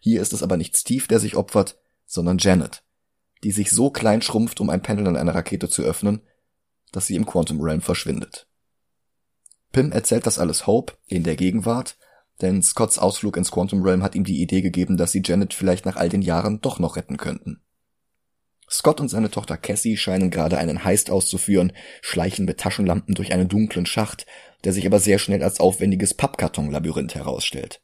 Hier 0.00 0.20
ist 0.20 0.32
es 0.32 0.42
aber 0.42 0.56
nicht 0.56 0.76
Steve, 0.76 1.06
der 1.08 1.18
sich 1.18 1.36
opfert, 1.36 1.78
sondern 2.06 2.38
Janet, 2.38 2.84
die 3.42 3.52
sich 3.52 3.70
so 3.70 3.90
klein 3.90 4.22
schrumpft, 4.22 4.60
um 4.60 4.70
ein 4.70 4.82
Panel 4.82 5.08
an 5.08 5.16
einer 5.16 5.34
Rakete 5.34 5.68
zu 5.68 5.82
öffnen, 5.82 6.22
dass 6.92 7.06
sie 7.06 7.16
im 7.16 7.26
Quantum 7.26 7.60
Realm 7.60 7.80
verschwindet. 7.80 8.46
Pym 9.72 9.90
erzählt 9.90 10.26
das 10.26 10.38
alles 10.38 10.66
Hope 10.66 10.94
in 11.06 11.24
der 11.24 11.34
Gegenwart, 11.34 11.96
denn 12.40 12.62
Scotts 12.62 12.98
Ausflug 12.98 13.36
ins 13.36 13.50
Quantum 13.50 13.82
Realm 13.82 14.02
hat 14.02 14.14
ihm 14.14 14.24
die 14.24 14.42
Idee 14.42 14.60
gegeben, 14.60 14.96
dass 14.96 15.12
sie 15.12 15.22
Janet 15.24 15.54
vielleicht 15.54 15.86
nach 15.86 15.96
all 15.96 16.08
den 16.08 16.22
Jahren 16.22 16.60
doch 16.60 16.78
noch 16.78 16.96
retten 16.96 17.16
könnten. 17.16 17.61
Scott 18.72 19.02
und 19.02 19.08
seine 19.08 19.30
Tochter 19.30 19.58
Cassie 19.58 19.98
scheinen 19.98 20.30
gerade 20.30 20.56
einen 20.56 20.82
Heist 20.82 21.10
auszuführen, 21.10 21.74
schleichen 22.00 22.46
mit 22.46 22.58
Taschenlampen 22.58 23.14
durch 23.14 23.32
einen 23.32 23.48
dunklen 23.48 23.84
Schacht, 23.84 24.24
der 24.64 24.72
sich 24.72 24.86
aber 24.86 24.98
sehr 24.98 25.18
schnell 25.18 25.42
als 25.42 25.60
aufwendiges 25.60 26.14
Pappkartonlabyrinth 26.14 27.14
herausstellt. 27.14 27.82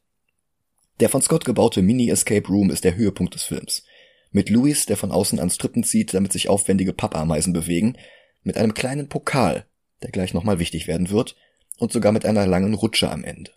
Der 0.99 1.09
von 1.09 1.21
Scott 1.21 1.45
gebaute 1.45 1.83
Mini-Escape 1.83 2.47
Room 2.47 2.71
ist 2.71 2.83
der 2.83 2.95
Höhepunkt 2.95 3.35
des 3.35 3.43
Films. 3.43 3.83
mit 4.31 4.49
Louis, 4.49 4.85
der 4.85 4.95
von 4.95 5.11
außen 5.11 5.39
an 5.39 5.49
Strippen 5.49 5.83
zieht, 5.83 6.13
damit 6.13 6.31
sich 6.31 6.49
aufwendige 6.49 6.93
Pappameisen 6.93 7.51
bewegen, 7.51 7.97
mit 8.43 8.57
einem 8.57 8.75
kleinen 8.75 9.09
Pokal, 9.09 9.65
der 10.03 10.11
gleich 10.11 10.35
nochmal 10.35 10.59
wichtig 10.59 10.87
werden 10.87 11.09
wird, 11.09 11.35
und 11.77 11.91
sogar 11.91 12.11
mit 12.11 12.25
einer 12.25 12.45
langen 12.45 12.75
Rutsche 12.75 13.09
am 13.09 13.23
Ende. 13.23 13.51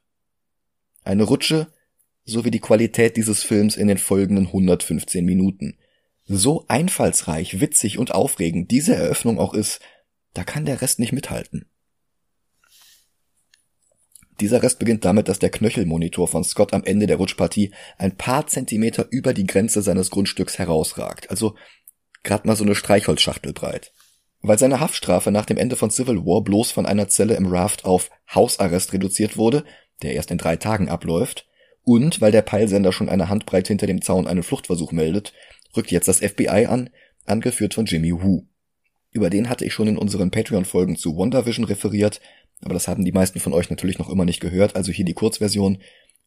Eine 1.04 1.24
Rutsche, 1.24 1.66
so 2.24 2.44
wie 2.44 2.50
die 2.50 2.60
Qualität 2.60 3.16
dieses 3.16 3.42
Films 3.42 3.76
in 3.76 3.88
den 3.88 3.98
folgenden 3.98 4.46
115 4.46 5.24
Minuten. 5.24 5.76
So 6.24 6.64
einfallsreich, 6.68 7.60
witzig 7.60 7.98
und 7.98 8.12
aufregend 8.14 8.70
diese 8.70 8.94
Eröffnung 8.94 9.38
auch 9.38 9.54
ist, 9.54 9.80
da 10.34 10.44
kann 10.44 10.64
der 10.64 10.80
Rest 10.80 10.98
nicht 10.98 11.12
mithalten. 11.12 11.66
Dieser 14.40 14.62
Rest 14.62 14.78
beginnt 14.78 15.04
damit, 15.04 15.28
dass 15.28 15.38
der 15.38 15.50
Knöchelmonitor 15.50 16.26
von 16.26 16.42
Scott 16.42 16.72
am 16.72 16.84
Ende 16.84 17.06
der 17.06 17.16
Rutschpartie 17.16 17.72
ein 17.98 18.16
paar 18.16 18.46
Zentimeter 18.46 19.06
über 19.10 19.34
die 19.34 19.46
Grenze 19.46 19.82
seines 19.82 20.10
Grundstücks 20.10 20.58
herausragt, 20.58 21.30
also 21.30 21.54
grad 22.24 22.44
mal 22.44 22.56
so 22.56 22.64
eine 22.64 22.74
Streichholzschachtel 22.74 23.52
breit. 23.52 23.92
Weil 24.40 24.58
seine 24.58 24.80
Haftstrafe 24.80 25.30
nach 25.30 25.44
dem 25.44 25.58
Ende 25.58 25.76
von 25.76 25.90
Civil 25.90 26.24
War 26.24 26.42
bloß 26.42 26.72
von 26.72 26.86
einer 26.86 27.08
Zelle 27.08 27.36
im 27.36 27.46
Raft 27.46 27.84
auf 27.84 28.10
Hausarrest 28.34 28.92
reduziert 28.92 29.36
wurde, 29.36 29.64
der 30.02 30.14
erst 30.14 30.30
in 30.30 30.38
drei 30.38 30.56
Tagen 30.56 30.88
abläuft, 30.88 31.46
und 31.84 32.20
weil 32.20 32.32
der 32.32 32.42
Peilsender 32.42 32.92
schon 32.92 33.08
eine 33.08 33.28
Handbreit 33.28 33.68
hinter 33.68 33.86
dem 33.86 34.02
Zaun 34.02 34.26
einen 34.26 34.42
Fluchtversuch 34.42 34.92
meldet, 34.92 35.32
rückt 35.76 35.90
jetzt 35.90 36.08
das 36.08 36.18
FBI 36.18 36.66
an, 36.66 36.90
angeführt 37.24 37.74
von 37.74 37.86
Jimmy 37.86 38.12
Woo. 38.12 38.46
Über 39.10 39.30
den 39.30 39.48
hatte 39.48 39.64
ich 39.64 39.72
schon 39.72 39.88
in 39.88 39.98
unseren 39.98 40.30
Patreon-Folgen 40.30 40.96
zu 40.96 41.16
WandaVision 41.16 41.64
referiert, 41.64 42.20
aber 42.62 42.74
das 42.74 42.88
haben 42.88 43.04
die 43.04 43.12
meisten 43.12 43.40
von 43.40 43.52
euch 43.52 43.70
natürlich 43.70 43.98
noch 43.98 44.08
immer 44.08 44.24
nicht 44.24 44.40
gehört, 44.40 44.76
also 44.76 44.92
hier 44.92 45.04
die 45.04 45.14
Kurzversion. 45.14 45.78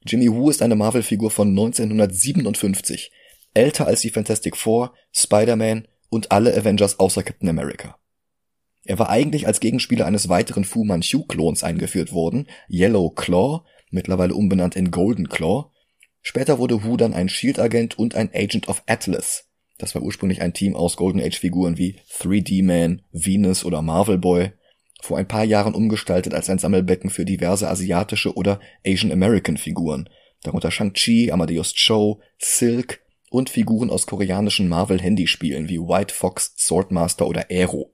Jimmy 0.06 0.32
Woo 0.32 0.50
ist 0.50 0.62
eine 0.62 0.76
Marvel-Figur 0.76 1.32
von 1.32 1.50
1957, 1.50 3.12
älter 3.54 3.88
als 3.88 4.02
die 4.02 4.10
Fantastic 4.12 4.56
Four, 4.56 4.94
Spider-Man 5.12 5.88
und 6.10 6.32
alle 6.32 6.56
Avengers 6.56 7.00
außer 7.00 7.24
Captain 7.24 7.50
America. 7.50 7.98
Er 8.84 9.00
war 9.00 9.10
eigentlich 9.10 9.48
als 9.48 9.60
Gegenspieler 9.60 10.06
eines 10.06 10.30
weiteren 10.30 10.64
Fu 10.64 10.84
Manchu-Klons 10.84 11.64
eingeführt 11.64 12.14
worden, 12.14 12.48
Yellow 12.70 13.10
Claw, 13.10 13.64
mittlerweile 13.90 14.36
umbenannt 14.36 14.76
in 14.76 14.92
Golden 14.92 15.28
Claw. 15.28 15.72
Später 16.28 16.58
wurde 16.58 16.84
Wu 16.84 16.98
dann 16.98 17.14
ein 17.14 17.30
Shield-Agent 17.30 18.00
und 18.00 18.16
ein 18.16 18.32
Agent 18.34 18.68
of 18.68 18.82
Atlas. 18.88 19.46
Das 19.78 19.94
war 19.94 20.02
ursprünglich 20.02 20.42
ein 20.42 20.56
Team 20.56 20.76
aus 20.76 20.98
Golden 20.98 21.22
Age-Figuren 21.22 21.78
wie 21.78 21.98
3D 22.20 22.64
Man, 22.64 23.04
Venus 23.12 23.64
oder 23.64 23.84
Marvel 23.84 24.18
Boy, 24.18 24.52
vor 25.04 25.20
ein 25.20 25.28
paar 25.28 25.44
Jahren 25.44 25.76
umgestaltet 25.76 26.34
als 26.34 26.50
ein 26.50 26.58
Sammelbecken 26.58 27.12
für 27.12 27.26
diverse 27.26 27.70
asiatische 27.70 28.34
oder 28.34 28.60
Asian 28.84 29.12
American 29.12 29.58
Figuren, 29.58 30.10
darunter 30.42 30.72
Shang-Chi, 30.72 31.32
Amadeus 31.32 31.76
Cho, 31.76 32.20
Silk 32.40 33.02
und 33.30 33.52
Figuren 33.52 33.92
aus 33.92 34.08
koreanischen 34.08 34.68
Marvel-Handyspielen 34.68 35.70
wie 35.70 35.78
White 35.78 36.12
Fox, 36.12 36.56
Swordmaster 36.58 37.28
oder 37.28 37.52
Aero. 37.52 37.94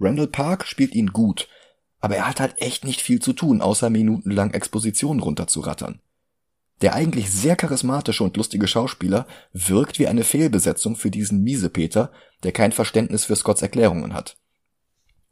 Randall 0.00 0.28
Park 0.28 0.66
spielt 0.66 0.94
ihn 0.94 1.08
gut, 1.08 1.46
aber 2.00 2.16
er 2.16 2.26
hat 2.26 2.40
halt 2.40 2.54
echt 2.62 2.86
nicht 2.86 3.02
viel 3.02 3.20
zu 3.20 3.34
tun, 3.34 3.60
außer 3.60 3.90
minutenlang 3.90 4.54
Expositionen 4.54 5.22
runterzurattern. 5.22 6.00
Der 6.80 6.94
eigentlich 6.94 7.30
sehr 7.30 7.56
charismatische 7.56 8.22
und 8.22 8.36
lustige 8.36 8.68
Schauspieler 8.68 9.26
wirkt 9.52 9.98
wie 9.98 10.06
eine 10.06 10.22
Fehlbesetzung 10.22 10.94
für 10.94 11.10
diesen 11.10 11.42
Miesepeter, 11.42 12.12
der 12.44 12.52
kein 12.52 12.72
Verständnis 12.72 13.24
für 13.24 13.36
Scotts 13.36 13.62
Erklärungen 13.62 14.14
hat. 14.14 14.36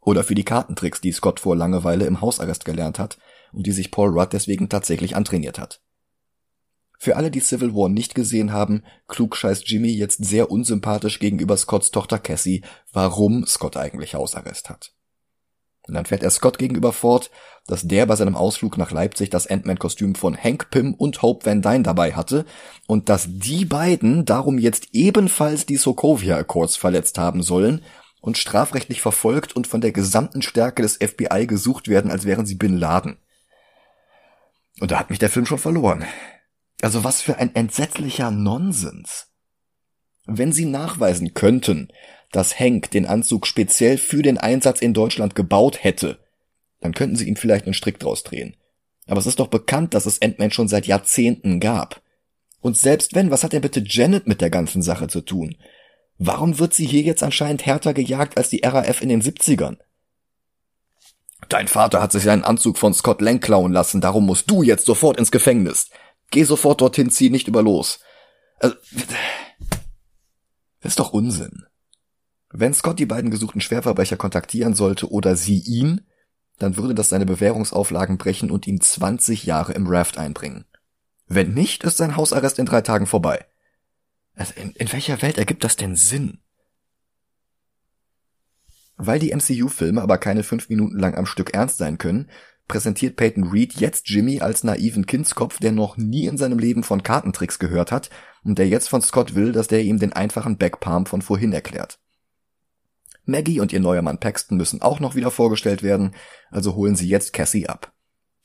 Oder 0.01 0.23
für 0.23 0.35
die 0.35 0.45
Kartentricks, 0.45 1.01
die 1.01 1.11
Scott 1.11 1.39
vor 1.39 1.55
Langeweile 1.55 2.05
im 2.05 2.21
Hausarrest 2.21 2.65
gelernt 2.65 2.99
hat 2.99 3.17
und 3.53 3.65
die 3.65 3.71
sich 3.71 3.91
Paul 3.91 4.09
Rudd 4.09 4.33
deswegen 4.33 4.69
tatsächlich 4.69 5.15
antrainiert 5.15 5.59
hat. 5.59 5.81
Für 6.99 7.15
alle, 7.15 7.29
die 7.29 7.41
Civil 7.41 7.75
War 7.75 7.89
nicht 7.89 8.15
gesehen 8.15 8.51
haben, 8.51 8.83
klugscheißt 9.07 9.69
Jimmy 9.69 9.89
jetzt 9.89 10.25
sehr 10.25 10.49
unsympathisch 10.49 11.19
gegenüber 11.19 11.55
Scotts 11.55 11.91
Tochter 11.91 12.17
Cassie, 12.19 12.63
warum 12.91 13.45
Scott 13.45 13.77
eigentlich 13.77 14.15
Hausarrest 14.15 14.69
hat. 14.69 14.96
Und 15.87 15.93
dann 15.93 16.05
fährt 16.05 16.23
er 16.23 16.29
Scott 16.29 16.57
gegenüber 16.57 16.93
fort, 16.93 17.31
dass 17.67 17.87
der 17.87 18.05
bei 18.05 18.15
seinem 18.15 18.35
Ausflug 18.35 18.77
nach 18.77 18.91
Leipzig 18.91 19.29
das 19.29 19.47
Ant-Man-Kostüm 19.47 20.15
von 20.15 20.37
Hank 20.37 20.69
Pym 20.69 20.93
und 20.93 21.21
Hope 21.21 21.45
Van 21.45 21.61
Dyne 21.61 21.83
dabei 21.83 22.13
hatte 22.13 22.45
und 22.87 23.09
dass 23.09 23.27
die 23.29 23.65
beiden 23.65 24.25
darum 24.25 24.57
jetzt 24.57 24.89
ebenfalls 24.93 25.65
die 25.65 25.77
Sokovia 25.77 26.37
Accords 26.37 26.77
verletzt 26.77 27.17
haben 27.17 27.43
sollen 27.43 27.83
und 28.21 28.37
strafrechtlich 28.37 29.01
verfolgt 29.01 29.55
und 29.55 29.67
von 29.67 29.81
der 29.81 29.91
gesamten 29.91 30.41
Stärke 30.41 30.81
des 30.81 30.95
FBI 30.95 31.45
gesucht 31.45 31.87
werden, 31.87 32.11
als 32.11 32.25
wären 32.25 32.45
sie 32.45 32.55
Bin 32.55 32.77
Laden. 32.77 33.17
Und 34.79 34.91
da 34.91 34.99
hat 34.99 35.09
mich 35.09 35.19
der 35.19 35.29
Film 35.29 35.45
schon 35.45 35.59
verloren. 35.59 36.05
Also 36.81 37.03
was 37.03 37.21
für 37.21 37.37
ein 37.37 37.55
entsetzlicher 37.55 38.31
Nonsens. 38.31 39.27
Wenn 40.25 40.51
sie 40.51 40.65
nachweisen 40.65 41.33
könnten, 41.33 41.89
dass 42.31 42.59
Hank 42.59 42.91
den 42.91 43.05
Anzug 43.05 43.47
speziell 43.47 43.97
für 43.97 44.21
den 44.21 44.37
Einsatz 44.37 44.81
in 44.81 44.93
Deutschland 44.93 45.35
gebaut 45.35 45.83
hätte, 45.83 46.19
dann 46.81 46.93
könnten 46.93 47.15
sie 47.15 47.27
ihm 47.27 47.35
vielleicht 47.35 47.65
einen 47.65 47.73
Strick 47.73 47.99
draus 47.99 48.23
drehen. 48.23 48.55
Aber 49.07 49.19
es 49.19 49.25
ist 49.25 49.39
doch 49.39 49.47
bekannt, 49.47 49.93
dass 49.93 50.05
es 50.05 50.21
Ant-Man 50.21 50.51
schon 50.51 50.67
seit 50.67 50.85
Jahrzehnten 50.85 51.59
gab. 51.59 52.01
Und 52.59 52.77
selbst 52.77 53.15
wenn, 53.15 53.31
was 53.31 53.43
hat 53.43 53.53
denn 53.53 53.61
bitte 53.61 53.83
Janet 53.85 54.27
mit 54.27 54.41
der 54.41 54.49
ganzen 54.49 54.81
Sache 54.81 55.07
zu 55.07 55.21
tun? 55.21 55.55
Warum 56.17 56.59
wird 56.59 56.73
sie 56.73 56.85
hier 56.85 57.01
jetzt 57.01 57.23
anscheinend 57.23 57.65
härter 57.65 57.93
gejagt 57.93 58.37
als 58.37 58.49
die 58.49 58.61
RAF 58.63 59.01
in 59.01 59.09
den 59.09 59.21
70ern? 59.21 59.77
Dein 61.49 61.67
Vater 61.67 62.01
hat 62.01 62.11
sich 62.11 62.23
seinen 62.23 62.43
Anzug 62.43 62.77
von 62.77 62.93
Scott 62.93 63.21
Lang 63.21 63.39
klauen 63.39 63.71
lassen, 63.71 64.01
darum 64.01 64.25
musst 64.25 64.49
du 64.49 64.63
jetzt 64.63 64.85
sofort 64.85 65.17
ins 65.17 65.31
Gefängnis. 65.31 65.89
Geh 66.31 66.43
sofort 66.43 66.81
dorthin, 66.81 67.09
zieh 67.09 67.29
nicht 67.29 67.47
über 67.47 67.61
los. 67.61 67.99
Also, 68.59 68.75
das 70.81 70.93
ist 70.93 70.99
doch 70.99 71.13
Unsinn. 71.13 71.66
Wenn 72.59 72.73
Scott 72.73 72.97
die 72.97 73.05
beiden 73.05 73.29
gesuchten 73.29 73.61
Schwerverbrecher 73.61 74.17
kontaktieren 74.17 74.73
sollte 74.73 75.11
oder 75.11 75.35
sie 75.35 75.59
ihn, 75.59 76.01
dann 76.57 76.75
würde 76.75 76.95
das 76.95 77.09
seine 77.09 77.27
Bewährungsauflagen 77.27 78.17
brechen 78.17 78.49
und 78.49 78.65
ihn 78.65 78.81
20 78.81 79.45
Jahre 79.45 79.73
im 79.73 79.85
Raft 79.85 80.17
einbringen. 80.17 80.65
Wenn 81.27 81.53
nicht, 81.53 81.83
ist 81.83 81.97
sein 81.97 82.17
Hausarrest 82.17 82.57
in 82.57 82.65
drei 82.65 82.81
Tagen 82.81 83.05
vorbei. 83.05 83.45
Also 84.33 84.53
in, 84.55 84.71
in 84.71 84.91
welcher 84.91 85.21
Welt 85.21 85.37
ergibt 85.37 85.63
das 85.63 85.75
denn 85.75 85.95
Sinn? 85.95 86.39
Weil 88.95 89.19
die 89.19 89.35
MCU-Filme 89.35 90.01
aber 90.01 90.17
keine 90.17 90.41
fünf 90.41 90.67
Minuten 90.69 90.97
lang 90.97 91.13
am 91.13 91.27
Stück 91.27 91.53
ernst 91.53 91.77
sein 91.77 91.99
können, 91.99 92.27
präsentiert 92.67 93.17
Peyton 93.17 93.49
Reed 93.49 93.73
jetzt 93.73 94.09
Jimmy 94.09 94.41
als 94.41 94.63
naiven 94.63 95.05
Kindskopf, 95.05 95.59
der 95.59 95.73
noch 95.73 95.95
nie 95.95 96.25
in 96.25 96.39
seinem 96.39 96.57
Leben 96.57 96.81
von 96.81 97.03
Kartentricks 97.03 97.59
gehört 97.59 97.91
hat 97.91 98.09
und 98.43 98.57
der 98.57 98.67
jetzt 98.67 98.89
von 98.89 99.03
Scott 99.03 99.35
will, 99.35 99.51
dass 99.51 99.67
der 99.67 99.83
ihm 99.83 99.99
den 99.99 100.13
einfachen 100.13 100.57
Backpalm 100.57 101.05
von 101.05 101.21
vorhin 101.21 101.53
erklärt. 101.53 101.99
Maggie 103.27 103.59
und 103.59 103.73
ihr 103.73 103.79
neuer 103.79 104.01
Mann 104.01 104.19
Paxton 104.19 104.57
müssen 104.57 104.81
auch 104.81 104.99
noch 104.99 105.15
wieder 105.15 105.31
vorgestellt 105.31 105.83
werden, 105.83 106.15
also 106.49 106.75
holen 106.75 106.95
sie 106.95 107.07
jetzt 107.07 107.33
Cassie 107.33 107.67
ab. 107.67 107.93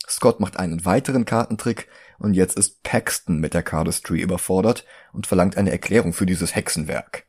Scott 0.09 0.41
macht 0.41 0.59
einen 0.59 0.85
weiteren 0.85 1.25
Kartentrick 1.25 1.89
und 2.19 2.35
jetzt 2.35 2.57
ist 2.59 2.83
Paxton 2.83 3.39
mit 3.39 3.55
der 3.55 3.62
Cardistry 3.62 4.21
überfordert 4.21 4.85
und 5.12 5.27
verlangt 5.27 5.57
eine 5.57 5.71
Erklärung 5.71 6.12
für 6.12 6.27
dieses 6.27 6.55
Hexenwerk. 6.55 7.27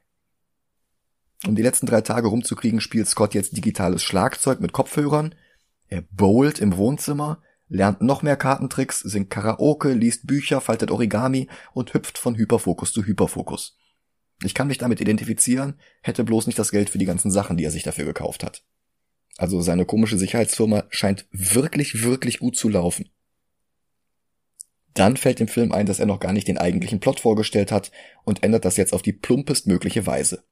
Um 1.45 1.55
die 1.55 1.61
letzten 1.61 1.85
drei 1.85 2.01
Tage 2.01 2.27
rumzukriegen, 2.27 2.81
spielt 2.81 3.07
Scott 3.07 3.33
jetzt 3.33 3.55
digitales 3.55 4.01
Schlagzeug 4.01 4.59
mit 4.59 4.71
Kopfhörern, 4.71 5.35
er 5.87 6.03
bowlt 6.09 6.59
im 6.59 6.77
Wohnzimmer, 6.77 7.43
lernt 7.67 8.01
noch 8.01 8.23
mehr 8.23 8.37
Kartentricks, 8.37 8.99
singt 9.01 9.29
Karaoke, 9.29 9.93
liest 9.93 10.25
Bücher, 10.25 10.59
faltet 10.59 10.89
Origami 10.89 11.49
und 11.73 11.93
hüpft 11.93 12.17
von 12.17 12.35
Hyperfokus 12.35 12.93
zu 12.93 13.03
Hyperfokus. 13.03 13.77
Ich 14.43 14.53
kann 14.53 14.67
mich 14.67 14.77
damit 14.77 15.01
identifizieren, 15.01 15.75
hätte 16.01 16.23
bloß 16.23 16.47
nicht 16.47 16.59
das 16.59 16.71
Geld 16.71 16.89
für 16.89 16.97
die 16.97 17.05
ganzen 17.05 17.31
Sachen, 17.31 17.57
die 17.57 17.63
er 17.63 17.71
sich 17.71 17.83
dafür 17.83 18.05
gekauft 18.05 18.43
hat. 18.43 18.63
Also 19.37 19.61
seine 19.61 19.85
komische 19.85 20.17
Sicherheitsfirma 20.17 20.85
scheint 20.89 21.25
wirklich, 21.31 22.03
wirklich 22.03 22.39
gut 22.39 22.55
zu 22.55 22.69
laufen. 22.69 23.09
Dann 24.93 25.17
fällt 25.17 25.39
dem 25.39 25.47
Film 25.47 25.71
ein, 25.71 25.87
dass 25.87 25.99
er 25.99 26.05
noch 26.05 26.19
gar 26.19 26.33
nicht 26.33 26.47
den 26.47 26.59
eigentlichen 26.59 26.99
Plot 26.99 27.19
vorgestellt 27.19 27.71
hat 27.71 27.91
und 28.25 28.43
ändert 28.43 28.65
das 28.65 28.77
jetzt 28.77 28.93
auf 28.93 29.01
die 29.01 29.13
plumpest 29.13 29.65
mögliche 29.65 30.05
Weise. 30.05 30.43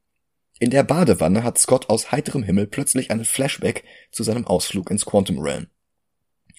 In 0.60 0.72
der 0.72 0.84
Badewanne 0.84 1.44
hat 1.44 1.58
Scott 1.58 1.90
aus 1.90 2.12
heiterem 2.12 2.44
Himmel 2.44 2.68
plötzlich 2.68 3.12
einen 3.12 3.26
Flashback 3.26 3.84
zu 4.12 4.24
seinem 4.24 4.46
Ausflug 4.46 4.90
ins 4.90 5.06
Quantum 5.06 5.40
Realm. 5.40 5.68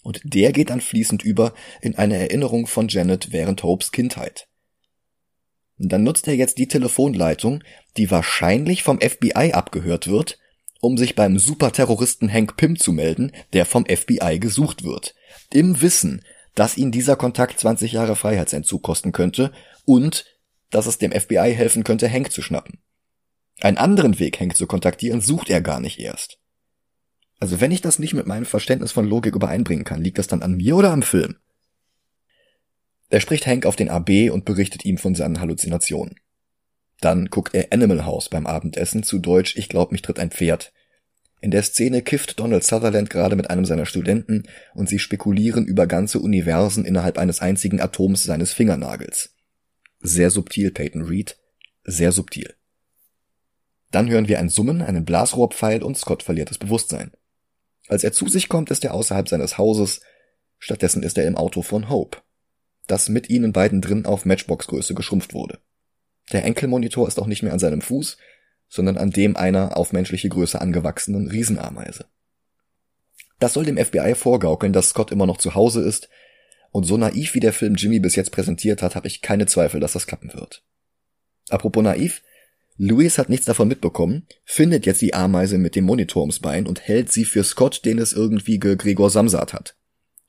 Und 0.03 0.21
der 0.25 0.53
geht 0.53 0.71
dann 0.71 0.81
fließend 0.81 1.23
über 1.23 1.55
in 1.81 1.97
eine 1.97 2.17
Erinnerung 2.17 2.67
von 2.67 2.89
Janet 2.89 3.33
während 3.33 3.63
Hopes 3.63 3.93
Kindheit. 3.93 4.49
Dann 5.89 6.05
nutzt 6.05 6.29
er 6.29 6.37
jetzt 6.37 6.59
die 6.59 6.69
Telefonleitung, 6.69 7.65
die 7.97 8.11
wahrscheinlich 8.11 8.85
vom 8.85 9.01
FBI 9.01 9.53
abgehört 9.53 10.07
wird, 10.07 10.39
um 10.81 10.97
sich 10.97 11.15
beim 11.15 11.39
Superterroristen 11.39 12.33
Hank 12.33 12.57
Pym 12.57 12.79
zu 12.79 12.93
melden, 12.93 13.33
der 13.53 13.67
vom 13.67 13.85
FBI 13.87 14.39
gesucht 14.39 14.85
wird. 14.85 15.15
Im 15.53 15.81
Wissen, 15.81 16.23
dass 16.55 16.77
ihn 16.77 16.93
dieser 16.93 17.17
Kontakt 17.17 17.59
20 17.59 17.93
Jahre 17.93 18.15
Freiheitsentzug 18.15 18.83
kosten 18.83 19.13
könnte 19.13 19.53
und 19.85 20.25
dass 20.71 20.87
es 20.87 20.99
dem 20.99 21.13
FBI 21.13 21.53
helfen 21.55 21.83
könnte, 21.85 22.09
Hank 22.11 22.31
zu 22.31 22.43
schnappen. 22.43 22.79
Einen 23.61 23.79
anderen 23.79 24.19
Weg, 24.19 24.41
Hank 24.41 24.57
zu 24.57 24.67
kontaktieren, 24.67 25.21
sucht 25.21 25.51
er 25.51 25.61
gar 25.61 25.81
nicht 25.81 25.99
erst. 25.99 26.39
Also 27.41 27.61
wenn 27.61 27.73
ich 27.73 27.81
das 27.81 27.99
nicht 27.99 28.15
mit 28.15 28.27
meinem 28.27 28.47
Verständnis 28.47 28.93
von 28.93 29.07
Logik 29.07 29.35
übereinbringen 29.35 29.85
kann, 29.85 30.01
liegt 30.01 30.19
das 30.19 30.29
dann 30.29 30.43
an 30.43 30.57
mir 30.57 30.77
oder 30.77 30.93
am 30.93 31.03
Film? 31.03 31.37
Er 33.13 33.21
spricht 33.21 33.47
Hank 33.47 33.67
auf 33.67 33.77
den 33.77 33.91
AB 33.91 34.31
und 34.31 34.47
berichtet 34.47 34.87
ihm 34.87 34.97
von 34.97 35.15
seinen 35.15 35.39
Halluzinationen. 35.39 36.15
Dann 37.03 37.27
guckt 37.27 37.55
er 37.55 37.67
Animal 37.71 38.07
House 38.07 38.31
beim 38.31 38.47
Abendessen, 38.47 39.03
zu 39.03 39.19
Deutsch 39.19 39.55
Ich 39.59 39.69
glaub, 39.69 39.93
mich 39.93 40.01
tritt 40.01 40.19
ein 40.19 40.31
Pferd. 40.31 40.73
In 41.43 41.51
der 41.51 41.63
Szene 41.63 42.01
kifft 42.01 42.41
Donald 42.41 42.65
Sutherland 42.65 43.11
gerade 43.11 43.37
mit 43.37 43.51
einem 43.51 43.67
seiner 43.67 43.85
Studenten 43.85 44.45
und 44.75 44.89
sie 44.89 44.99
spekulieren 44.99 45.67
über 45.67 45.87
ganze 45.87 46.21
Universen 46.21 46.87
innerhalb 46.87 47.19
eines 47.19 47.43
einzigen 47.43 47.83
Atoms 47.83 48.25
seines 48.25 48.55
Fingernagels. 48.55 49.35
Sehr 50.01 50.31
subtil, 50.31 50.71
Peyton 50.71 51.03
Reed. 51.03 51.37
Sehr 51.85 52.13
subtil. 52.13 52.55
Dann 53.91 54.09
hören 54.09 54.27
wir 54.27 54.39
ein 54.39 54.49
Summen, 54.49 54.81
einen 54.81 55.05
Blasrohrpfeil 55.05 55.83
und 55.83 55.99
Scott 55.99 56.23
verliert 56.23 56.49
das 56.49 56.57
Bewusstsein. 56.57 57.13
Als 57.89 58.05
er 58.05 58.13
zu 58.13 58.27
sich 58.29 58.49
kommt, 58.49 58.71
ist 58.71 58.85
er 58.85 58.95
außerhalb 58.95 59.29
seines 59.29 59.59
Hauses. 59.59 60.01
Stattdessen 60.59 61.03
ist 61.03 61.19
er 61.19 61.27
im 61.27 61.37
Auto 61.37 61.61
von 61.61 61.91
Hope, 61.91 62.17
das 62.93 63.09
mit 63.09 63.31
ihnen 63.31 63.53
beiden 63.53 63.81
drin 63.81 64.05
auf 64.05 64.27
Matchbox-Größe 64.27 64.95
geschrumpft 64.95 65.33
wurde. 65.33 65.59
Der 66.31 66.45
Enkelmonitor 66.45 67.09
ist 67.09 67.19
auch 67.19 67.27
nicht 67.27 67.43
mehr 67.43 67.55
an 67.55 67.59
seinem 67.59 67.81
Fuß, 67.81 68.19
sondern 68.69 68.99
an 68.99 69.11
dem 69.11 69.35
einer 69.35 69.77
auf 69.77 69.93
menschliche 69.93 70.29
Größe 70.29 70.61
angewachsenen 70.61 71.29
Riesenameise. 71.29 72.05
Das 73.39 73.55
soll 73.55 73.65
dem 73.65 73.79
FBI 73.79 74.15
vorgaukeln, 74.15 74.75
dass 74.75 74.91
Scott 74.91 75.11
immer 75.11 75.27
noch 75.27 75.39
zu 75.39 75.55
Hause 75.55 75.81
ist, 75.83 76.09
und 76.71 76.85
so 76.85 76.97
naiv 76.97 77.35
wie 77.35 77.41
der 77.41 77.53
Film 77.53 77.75
Jimmy 77.75 77.99
bis 77.99 78.15
jetzt 78.17 78.31
präsentiert 78.31 78.83
hat, 78.83 78.95
habe 78.95 79.07
ich 79.07 79.21
keine 79.21 79.47
Zweifel, 79.47 79.81
dass 79.81 79.93
das 79.93 80.07
klappen 80.07 80.33
wird. 80.33 80.63
Apropos 81.51 81.83
naiv, 81.83 82.23
Louis 82.77 83.19
hat 83.19 83.29
nichts 83.29 83.47
davon 83.47 83.69
mitbekommen, 83.69 84.27
findet 84.45 84.87
jetzt 84.87 85.03
die 85.03 85.13
Ameise 85.13 85.59
mit 85.59 85.77
dem 85.77 85.85
Monitor 85.85 86.23
ums 86.23 86.41
Bein 86.41 86.67
und 86.67 86.81
hält 86.81 87.13
sie 87.13 87.25
für 87.25 87.45
Scott, 87.45 87.85
den 87.85 87.99
es 87.99 88.13
irgendwie 88.13 88.59
Gregor 88.59 89.11
Samsat 89.11 89.53
hat. 89.53 89.77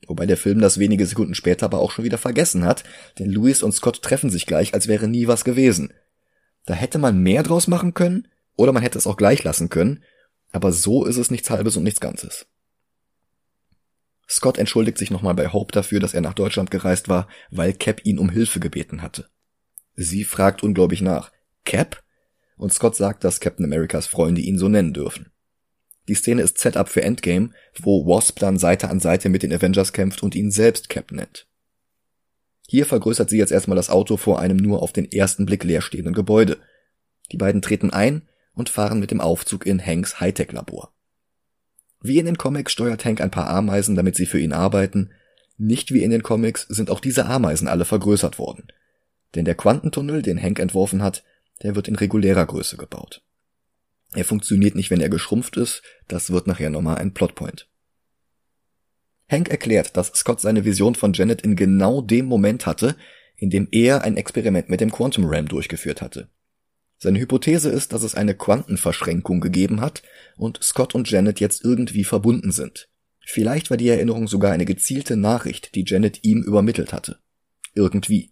Wobei 0.08 0.26
der 0.26 0.38
Film 0.38 0.60
das 0.60 0.80
wenige 0.80 1.06
Sekunden 1.06 1.36
später 1.36 1.66
aber 1.66 1.80
auch 1.80 1.92
schon 1.92 2.06
wieder 2.06 2.18
vergessen 2.18 2.66
hat, 2.66 2.84
denn 3.20 3.30
Louis 3.30 3.64
und 3.64 3.74
Scott 3.74 4.02
treffen 4.02 4.30
sich 4.30 4.46
gleich, 4.46 4.74
als 4.74 4.88
wäre 4.88 5.08
nie 5.08 5.28
was 5.28 5.44
gewesen. 5.44 5.94
Da 6.66 6.74
hätte 6.74 6.98
man 6.98 7.22
mehr 7.22 7.44
draus 7.44 7.68
machen 7.68 7.94
können, 7.94 8.28
oder 8.56 8.72
man 8.72 8.84
hätte 8.84 8.98
es 8.98 9.08
auch 9.08 9.18
gleich 9.18 9.44
lassen 9.44 9.70
können, 9.70 10.04
aber 10.52 10.72
so 10.72 11.06
ist 11.06 11.18
es 11.18 11.32
nichts 11.32 11.50
Halbes 11.50 11.78
und 11.78 11.84
nichts 11.84 12.00
Ganzes. 12.00 12.46
Scott 14.30 14.58
entschuldigt 14.58 14.98
sich 14.98 15.12
nochmal 15.12 15.34
bei 15.34 15.52
Hope 15.52 15.72
dafür, 15.72 16.00
dass 16.00 16.14
er 16.14 16.22
nach 16.22 16.34
Deutschland 16.34 16.72
gereist 16.72 17.10
war, 17.10 17.28
weil 17.52 17.74
Cap 17.74 18.06
ihn 18.06 18.20
um 18.20 18.30
Hilfe 18.30 18.60
gebeten 18.60 19.02
hatte. 19.02 19.28
Sie 19.96 20.24
fragt 20.24 20.64
ungläubig 20.64 21.02
nach. 21.02 21.32
Cap? 21.66 22.04
Und 22.58 22.74
Scott 22.74 22.96
sagt, 22.96 23.24
dass 23.24 23.40
Captain 23.40 23.66
Americas 23.66 24.08
Freunde 24.08 24.42
ihn 24.42 24.58
so 24.58 24.70
nennen 24.70 24.94
dürfen. 24.94 25.33
Die 26.08 26.16
Szene 26.16 26.42
ist 26.42 26.58
Setup 26.58 26.90
für 26.90 27.02
Endgame, 27.02 27.52
wo 27.80 28.06
Wasp 28.06 28.40
dann 28.40 28.58
Seite 28.58 28.90
an 28.90 29.00
Seite 29.00 29.30
mit 29.30 29.44
den 29.44 29.54
Avengers 29.54 29.94
kämpft 29.94 30.22
und 30.24 30.36
ihn 30.36 30.52
selbst 30.52 30.90
Cap 30.90 31.12
nennt. 31.12 31.48
Hier 32.68 32.86
vergrößert 32.86 33.30
sie 33.30 33.38
jetzt 33.38 33.52
erstmal 33.52 33.76
das 33.76 33.90
Auto 33.90 34.18
vor 34.18 34.40
einem 34.40 34.58
nur 34.58 34.82
auf 34.82 34.92
den 34.92 35.12
ersten 35.12 35.46
Blick 35.46 35.64
leerstehenden 35.64 36.14
Gebäude. 36.14 36.58
Die 37.32 37.38
beiden 37.38 37.62
treten 37.62 37.92
ein 37.92 38.24
und 38.54 38.70
fahren 38.70 39.00
mit 39.00 39.12
dem 39.12 39.22
Aufzug 39.22 39.66
in 39.66 39.86
Hanks 39.86 40.20
Hightech-Labor. 40.20 40.94
Wie 42.02 42.20
in 42.20 42.26
den 42.26 42.38
Comics 42.38 42.74
steuert 42.74 43.06
Hank 43.06 43.22
ein 43.22 43.32
paar 43.32 43.50
Ameisen, 43.50 43.96
damit 43.96 44.16
sie 44.16 44.26
für 44.26 44.40
ihn 44.40 44.52
arbeiten. 44.52 45.12
Nicht 45.58 45.94
wie 45.94 46.04
in 46.04 46.12
den 46.12 46.24
Comics 46.24 46.66
sind 46.68 46.90
auch 46.90 47.00
diese 47.00 47.26
Ameisen 47.26 47.68
alle 47.68 47.86
vergrößert 47.86 48.40
worden. 48.40 48.68
Denn 49.36 49.46
der 49.46 49.56
Quantentunnel, 49.56 50.22
den 50.22 50.42
Hank 50.42 50.60
entworfen 50.60 51.02
hat, 51.02 51.24
der 51.62 51.76
wird 51.76 51.88
in 51.88 51.96
regulärer 51.96 52.46
Größe 52.46 52.76
gebaut. 52.76 53.22
Er 54.16 54.26
funktioniert 54.26 54.76
nicht, 54.76 54.92
wenn 54.92 55.02
er 55.02 55.10
geschrumpft 55.10 55.58
ist, 55.58 55.82
das 56.08 56.32
wird 56.32 56.48
nachher 56.48 56.70
nochmal 56.70 56.98
ein 56.98 57.14
Plotpoint. 57.14 57.68
Hank 59.30 59.50
erklärt, 59.50 59.98
dass 59.98 60.08
Scott 60.14 60.42
seine 60.42 60.66
Vision 60.66 60.96
von 60.96 61.14
Janet 61.14 61.42
in 61.42 61.56
genau 61.56 62.02
dem 62.02 62.26
Moment 62.26 62.66
hatte, 62.66 62.96
in 63.36 63.50
dem 63.50 63.68
er 63.72 64.04
ein 64.04 64.18
Experiment 64.18 64.70
mit 64.70 64.82
dem 64.82 64.92
Quantum 64.92 65.26
Realm 65.26 65.48
durchgeführt 65.48 66.02
hatte. 66.02 66.30
Seine 66.98 67.20
Hypothese 67.20 67.70
ist, 67.70 67.92
dass 67.92 68.04
es 68.04 68.16
eine 68.16 68.36
Quantenverschränkung 68.36 69.42
gegeben 69.42 69.82
hat 69.82 70.04
und 70.38 70.64
Scott 70.64 70.96
und 70.96 71.10
Janet 71.10 71.40
jetzt 71.40 71.64
irgendwie 71.64 72.04
verbunden 72.04 72.52
sind. 72.52 72.90
Vielleicht 73.26 73.70
war 73.70 73.78
die 73.78 73.90
Erinnerung 73.90 74.28
sogar 74.28 74.52
eine 74.52 74.66
gezielte 74.66 75.18
Nachricht, 75.18 75.76
die 75.76 75.86
Janet 75.86 76.24
ihm 76.24 76.44
übermittelt 76.44 76.94
hatte. 76.94 77.20
Irgendwie. 77.74 78.32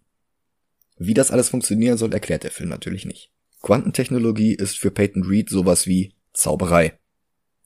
Wie 0.97 1.13
das 1.13 1.31
alles 1.31 1.49
funktionieren 1.49 1.97
soll, 1.97 2.13
erklärt 2.13 2.43
der 2.43 2.51
Film 2.51 2.69
natürlich 2.69 3.05
nicht. 3.05 3.31
Quantentechnologie 3.61 4.53
ist 4.53 4.77
für 4.77 4.91
Peyton 4.91 5.23
Reed 5.23 5.49
sowas 5.49 5.87
wie 5.87 6.13
Zauberei. 6.33 6.97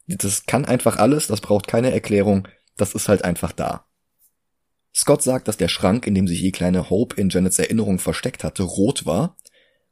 Das 0.08 0.46
kann 0.46 0.66
einfach 0.66 0.98
alles, 0.98 1.28
das 1.28 1.42
braucht 1.42 1.68
keine 1.68 1.92
Erklärung, 1.92 2.48
das 2.78 2.94
ist 2.94 3.08
halt 3.08 3.24
einfach 3.24 3.52
da. 3.52 3.86
Scott 4.94 5.24
sagt, 5.24 5.48
dass 5.48 5.58
der 5.58 5.68
Schrank, 5.68 6.08
in 6.08 6.16
dem 6.16 6.28
sich 6.28 6.42
die 6.42 6.52
kleine 6.52 6.90
Hope 6.90 7.20
in 7.20 7.30
Janets 7.30 7.60
Erinnerung 7.60 8.00
versteckt 8.00 8.44
hatte, 8.44 8.64
rot 8.64 9.06
war, 9.06 9.38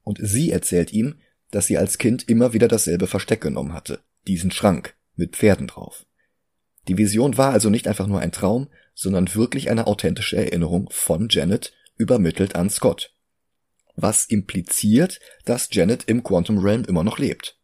und 0.03 0.19
sie 0.21 0.51
erzählt 0.51 0.93
ihm, 0.93 1.15
dass 1.51 1.67
sie 1.67 1.77
als 1.77 1.97
Kind 1.97 2.27
immer 2.29 2.53
wieder 2.53 2.67
dasselbe 2.67 3.07
Versteck 3.07 3.41
genommen 3.41 3.73
hatte, 3.73 3.99
diesen 4.27 4.51
Schrank 4.51 4.95
mit 5.15 5.35
Pferden 5.35 5.67
drauf. 5.67 6.05
Die 6.87 6.97
Vision 6.97 7.37
war 7.37 7.51
also 7.51 7.69
nicht 7.69 7.87
einfach 7.87 8.07
nur 8.07 8.19
ein 8.19 8.31
Traum, 8.31 8.69
sondern 8.93 9.33
wirklich 9.33 9.69
eine 9.69 9.87
authentische 9.87 10.37
Erinnerung 10.37 10.89
von 10.91 11.27
Janet 11.29 11.73
übermittelt 11.95 12.55
an 12.55 12.69
Scott. 12.69 13.12
Was 13.95 14.25
impliziert, 14.25 15.19
dass 15.45 15.69
Janet 15.71 16.05
im 16.05 16.23
Quantum 16.23 16.57
Realm 16.59 16.83
immer 16.85 17.03
noch 17.03 17.19
lebt. 17.19 17.57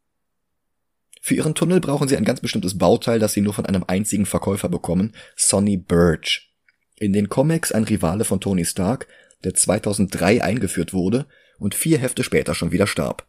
Für 1.22 1.36
ihren 1.36 1.56
Tunnel 1.56 1.80
brauchen 1.80 2.08
sie 2.08 2.18
ein 2.18 2.24
ganz 2.24 2.39
bestimmtes 2.39 2.78
Bauteil, 2.78 3.20
das 3.20 3.34
sie 3.34 3.42
nur 3.42 3.54
von 3.54 3.65
einem 3.65 3.84
einzigen 3.88 4.26
Verkäufer 4.26 4.70
bekommen, 4.70 5.13
Sonny 5.36 5.78
Birch. 5.78 6.54
In 6.98 7.13
den 7.13 7.30
Comics 7.30 7.72
ein 7.72 7.84
Rivale 7.84 8.26
von 8.26 8.42
Tony 8.42 8.65
Stark, 8.65 9.08
der 9.44 9.54
2003 9.54 10.44
eingeführt 10.44 10.94
wurde 10.94 11.26
und 11.58 11.76
vier 11.76 11.98
Hefte 11.98 12.24
später 12.24 12.56
schon 12.56 12.72
wieder 12.72 12.88
starb. 12.88 13.28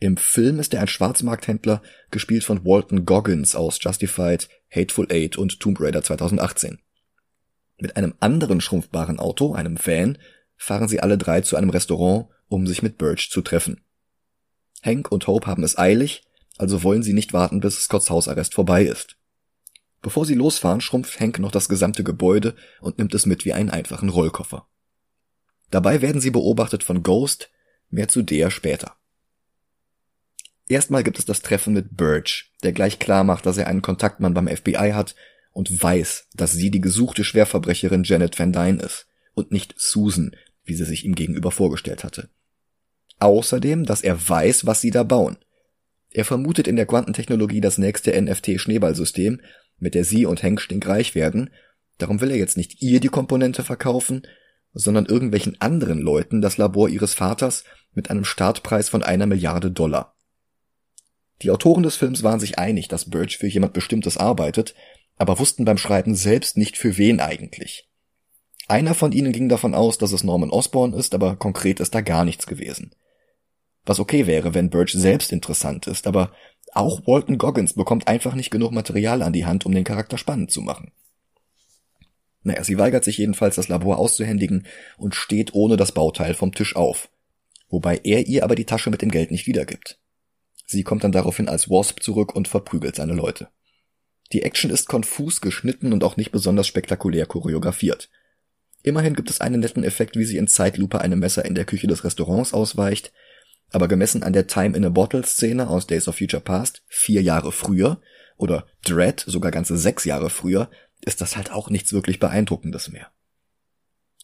Im 0.00 0.16
Film 0.16 0.60
ist 0.60 0.74
er 0.74 0.80
ein 0.80 0.88
Schwarzmarkthändler, 0.88 1.82
gespielt 2.10 2.44
von 2.44 2.64
Walton 2.64 3.04
Goggins 3.04 3.56
aus 3.56 3.78
Justified, 3.80 4.48
Hateful 4.70 5.08
Eight 5.10 5.36
und 5.36 5.58
Tomb 5.58 5.80
Raider 5.80 6.02
2018. 6.02 6.78
Mit 7.80 7.96
einem 7.96 8.14
anderen 8.20 8.60
schrumpfbaren 8.60 9.18
Auto, 9.18 9.54
einem 9.54 9.76
Van, 9.84 10.18
fahren 10.58 10.88
sie 10.88 11.00
alle 11.00 11.16
drei 11.16 11.40
zu 11.40 11.56
einem 11.56 11.70
Restaurant, 11.70 12.26
um 12.48 12.66
sich 12.66 12.82
mit 12.82 12.98
Birch 12.98 13.30
zu 13.30 13.40
treffen. 13.40 13.80
Hank 14.82 15.10
und 15.10 15.26
Hope 15.26 15.46
haben 15.46 15.62
es 15.62 15.78
eilig, 15.78 16.24
also 16.58 16.82
wollen 16.82 17.02
sie 17.02 17.14
nicht 17.14 17.32
warten, 17.32 17.60
bis 17.60 17.80
Scotts 17.80 18.10
Hausarrest 18.10 18.54
vorbei 18.54 18.84
ist. 18.84 19.16
Bevor 20.02 20.26
sie 20.26 20.34
losfahren, 20.34 20.80
schrumpft 20.80 21.18
Hank 21.20 21.38
noch 21.38 21.50
das 21.50 21.68
gesamte 21.68 22.04
Gebäude 22.04 22.54
und 22.80 22.98
nimmt 22.98 23.14
es 23.14 23.26
mit 23.26 23.44
wie 23.44 23.52
einen 23.52 23.70
einfachen 23.70 24.08
Rollkoffer. 24.08 24.66
Dabei 25.70 26.02
werden 26.02 26.20
sie 26.20 26.30
beobachtet 26.30 26.84
von 26.84 27.02
Ghost, 27.02 27.50
mehr 27.90 28.08
zu 28.08 28.22
der 28.22 28.50
später. 28.50 28.96
Erstmal 30.68 31.02
gibt 31.02 31.18
es 31.18 31.24
das 31.24 31.40
Treffen 31.40 31.72
mit 31.72 31.96
Birch, 31.96 32.52
der 32.62 32.72
gleich 32.72 32.98
klar 32.98 33.24
macht, 33.24 33.46
dass 33.46 33.56
er 33.56 33.66
einen 33.66 33.82
Kontaktmann 33.82 34.34
beim 34.34 34.48
FBI 34.48 34.92
hat 34.92 35.14
und 35.52 35.82
weiß, 35.82 36.28
dass 36.34 36.52
sie 36.52 36.70
die 36.70 36.80
gesuchte 36.80 37.24
Schwerverbrecherin 37.24 38.04
Janet 38.04 38.38
Van 38.38 38.52
Dyne 38.52 38.82
ist 38.82 39.06
und 39.34 39.50
nicht 39.50 39.74
Susan, 39.78 40.36
wie 40.68 40.74
sie 40.74 40.84
sich 40.84 41.04
ihm 41.04 41.14
gegenüber 41.14 41.50
vorgestellt 41.50 42.04
hatte. 42.04 42.28
Außerdem, 43.18 43.84
dass 43.84 44.02
er 44.02 44.28
weiß, 44.28 44.66
was 44.66 44.80
sie 44.80 44.90
da 44.90 45.02
bauen. 45.02 45.38
Er 46.10 46.24
vermutet 46.24 46.68
in 46.68 46.76
der 46.76 46.86
Quantentechnologie 46.86 47.60
das 47.60 47.78
nächste 47.78 48.12
NFT-Schneeballsystem, 48.20 49.40
mit 49.78 49.94
der 49.94 50.04
sie 50.04 50.26
und 50.26 50.42
Hank 50.42 50.60
stinkreich 50.60 51.14
werden, 51.14 51.50
darum 51.98 52.20
will 52.20 52.30
er 52.30 52.36
jetzt 52.36 52.56
nicht 52.56 52.82
ihr 52.82 53.00
die 53.00 53.08
Komponente 53.08 53.64
verkaufen, 53.64 54.22
sondern 54.72 55.06
irgendwelchen 55.06 55.60
anderen 55.60 55.98
Leuten 55.98 56.40
das 56.40 56.56
Labor 56.56 56.88
ihres 56.88 57.14
Vaters 57.14 57.64
mit 57.92 58.10
einem 58.10 58.24
Startpreis 58.24 58.88
von 58.88 59.02
einer 59.02 59.26
Milliarde 59.26 59.70
Dollar. 59.70 60.14
Die 61.42 61.50
Autoren 61.50 61.82
des 61.82 61.96
Films 61.96 62.22
waren 62.22 62.40
sich 62.40 62.58
einig, 62.58 62.88
dass 62.88 63.10
Birch 63.10 63.38
für 63.38 63.46
jemand 63.46 63.72
Bestimmtes 63.72 64.16
arbeitet, 64.16 64.74
aber 65.16 65.38
wussten 65.38 65.64
beim 65.64 65.78
Schreiben 65.78 66.14
selbst 66.14 66.56
nicht 66.56 66.76
für 66.76 66.96
wen 66.96 67.20
eigentlich. 67.20 67.87
Einer 68.68 68.94
von 68.94 69.12
ihnen 69.12 69.32
ging 69.32 69.48
davon 69.48 69.74
aus, 69.74 69.96
dass 69.96 70.12
es 70.12 70.22
Norman 70.22 70.50
Osborn 70.50 70.92
ist, 70.92 71.14
aber 71.14 71.36
konkret 71.36 71.80
ist 71.80 71.94
da 71.94 72.02
gar 72.02 72.24
nichts 72.24 72.46
gewesen. 72.46 72.94
Was 73.86 73.98
okay 73.98 74.26
wäre, 74.26 74.52
wenn 74.52 74.68
Birch 74.68 74.92
selbst 74.92 75.32
interessant 75.32 75.86
ist, 75.86 76.06
aber 76.06 76.32
auch 76.74 77.06
Walton 77.06 77.38
Goggins 77.38 77.72
bekommt 77.72 78.06
einfach 78.06 78.34
nicht 78.34 78.50
genug 78.50 78.72
Material 78.72 79.22
an 79.22 79.32
die 79.32 79.46
Hand, 79.46 79.64
um 79.64 79.72
den 79.72 79.84
Charakter 79.84 80.18
spannend 80.18 80.50
zu 80.50 80.60
machen. 80.60 80.92
Naja, 82.42 82.62
sie 82.62 82.78
weigert 82.78 83.04
sich 83.04 83.16
jedenfalls, 83.16 83.56
das 83.56 83.68
Labor 83.68 83.98
auszuhändigen 83.98 84.66
und 84.98 85.14
steht 85.14 85.54
ohne 85.54 85.78
das 85.78 85.92
Bauteil 85.92 86.34
vom 86.34 86.52
Tisch 86.52 86.76
auf. 86.76 87.08
Wobei 87.70 88.00
er 88.04 88.26
ihr 88.26 88.44
aber 88.44 88.54
die 88.54 88.66
Tasche 88.66 88.90
mit 88.90 89.00
dem 89.00 89.10
Geld 89.10 89.30
nicht 89.30 89.46
wiedergibt. 89.46 89.98
Sie 90.66 90.82
kommt 90.82 91.04
dann 91.04 91.12
daraufhin 91.12 91.48
als 91.48 91.70
Wasp 91.70 92.02
zurück 92.02 92.36
und 92.36 92.48
verprügelt 92.48 92.96
seine 92.96 93.14
Leute. 93.14 93.48
Die 94.32 94.42
Action 94.42 94.70
ist 94.70 94.88
konfus 94.88 95.40
geschnitten 95.40 95.94
und 95.94 96.04
auch 96.04 96.18
nicht 96.18 96.32
besonders 96.32 96.66
spektakulär 96.66 97.24
choreografiert. 97.24 98.10
Immerhin 98.82 99.14
gibt 99.14 99.30
es 99.30 99.40
einen 99.40 99.60
netten 99.60 99.84
Effekt, 99.84 100.16
wie 100.16 100.24
sie 100.24 100.36
in 100.36 100.46
Zeitlupe 100.46 101.00
einem 101.00 101.18
Messer 101.18 101.44
in 101.44 101.54
der 101.54 101.64
Küche 101.64 101.86
des 101.86 102.04
Restaurants 102.04 102.52
ausweicht, 102.52 103.12
aber 103.70 103.88
gemessen 103.88 104.22
an 104.22 104.32
der 104.32 104.46
Time 104.46 104.76
in 104.76 104.84
a 104.84 104.88
Bottle 104.88 105.24
Szene 105.24 105.68
aus 105.68 105.86
Days 105.86 106.08
of 106.08 106.16
Future 106.16 106.42
Past, 106.42 106.82
vier 106.86 107.22
Jahre 107.22 107.52
früher, 107.52 108.00
oder 108.36 108.66
Dread, 108.84 109.22
sogar 109.26 109.50
ganze 109.50 109.76
sechs 109.76 110.04
Jahre 110.04 110.30
früher, 110.30 110.70
ist 111.04 111.20
das 111.20 111.36
halt 111.36 111.52
auch 111.52 111.70
nichts 111.70 111.92
wirklich 111.92 112.20
Beeindruckendes 112.20 112.88
mehr. 112.90 113.08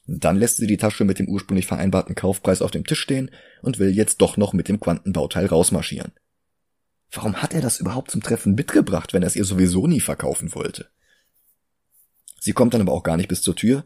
Dann 0.06 0.36
lässt 0.36 0.58
sie 0.58 0.66
die 0.66 0.76
Tasche 0.76 1.04
mit 1.04 1.18
dem 1.18 1.28
ursprünglich 1.28 1.66
vereinbarten 1.66 2.14
Kaufpreis 2.14 2.62
auf 2.62 2.70
dem 2.70 2.84
Tisch 2.84 3.00
stehen 3.00 3.30
und 3.62 3.78
will 3.78 3.90
jetzt 3.90 4.20
doch 4.20 4.36
noch 4.36 4.52
mit 4.52 4.68
dem 4.68 4.80
Quantenbauteil 4.80 5.46
rausmarschieren. 5.46 6.12
Warum 7.10 7.36
hat 7.36 7.54
er 7.54 7.60
das 7.60 7.80
überhaupt 7.80 8.10
zum 8.10 8.22
Treffen 8.22 8.54
mitgebracht, 8.54 9.12
wenn 9.12 9.22
er 9.22 9.28
es 9.28 9.36
ihr 9.36 9.44
sowieso 9.44 9.86
nie 9.86 10.00
verkaufen 10.00 10.54
wollte? 10.54 10.88
Sie 12.40 12.52
kommt 12.52 12.74
dann 12.74 12.82
aber 12.82 12.92
auch 12.92 13.02
gar 13.02 13.16
nicht 13.16 13.28
bis 13.28 13.40
zur 13.40 13.56
Tür, 13.56 13.84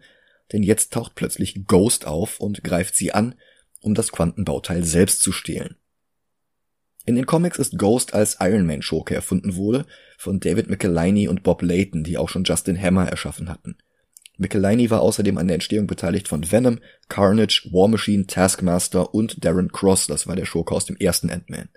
denn 0.52 0.62
jetzt 0.62 0.92
taucht 0.92 1.14
plötzlich 1.14 1.66
Ghost 1.66 2.06
auf 2.06 2.40
und 2.40 2.64
greift 2.64 2.94
sie 2.94 3.12
an, 3.12 3.34
um 3.80 3.94
das 3.94 4.12
Quantenbauteil 4.12 4.84
selbst 4.84 5.22
zu 5.22 5.32
stehlen. 5.32 5.76
In 7.04 7.16
den 7.16 7.26
Comics 7.26 7.58
ist 7.58 7.78
Ghost 7.78 8.12
als 8.12 8.36
Iron 8.40 8.66
Man 8.66 8.82
Schurke 8.82 9.14
erfunden 9.14 9.56
wurde, 9.56 9.86
von 10.18 10.40
David 10.40 10.68
McElhinney 10.68 11.28
und 11.28 11.42
Bob 11.42 11.62
Layton, 11.62 12.04
die 12.04 12.18
auch 12.18 12.28
schon 12.28 12.44
Justin 12.44 12.80
Hammer 12.80 13.08
erschaffen 13.08 13.48
hatten. 13.48 13.78
McElhinney 14.36 14.90
war 14.90 15.00
außerdem 15.00 15.38
an 15.38 15.48
der 15.48 15.54
Entstehung 15.54 15.86
beteiligt 15.86 16.28
von 16.28 16.50
Venom, 16.50 16.80
Carnage, 17.08 17.68
War 17.72 17.88
Machine, 17.88 18.26
Taskmaster 18.26 19.14
und 19.14 19.44
Darren 19.44 19.72
Cross, 19.72 20.06
das 20.06 20.26
war 20.26 20.36
der 20.36 20.44
Schurke 20.44 20.74
aus 20.74 20.84
dem 20.84 20.96
ersten 20.96 21.30
Ant-Man. 21.30 21.68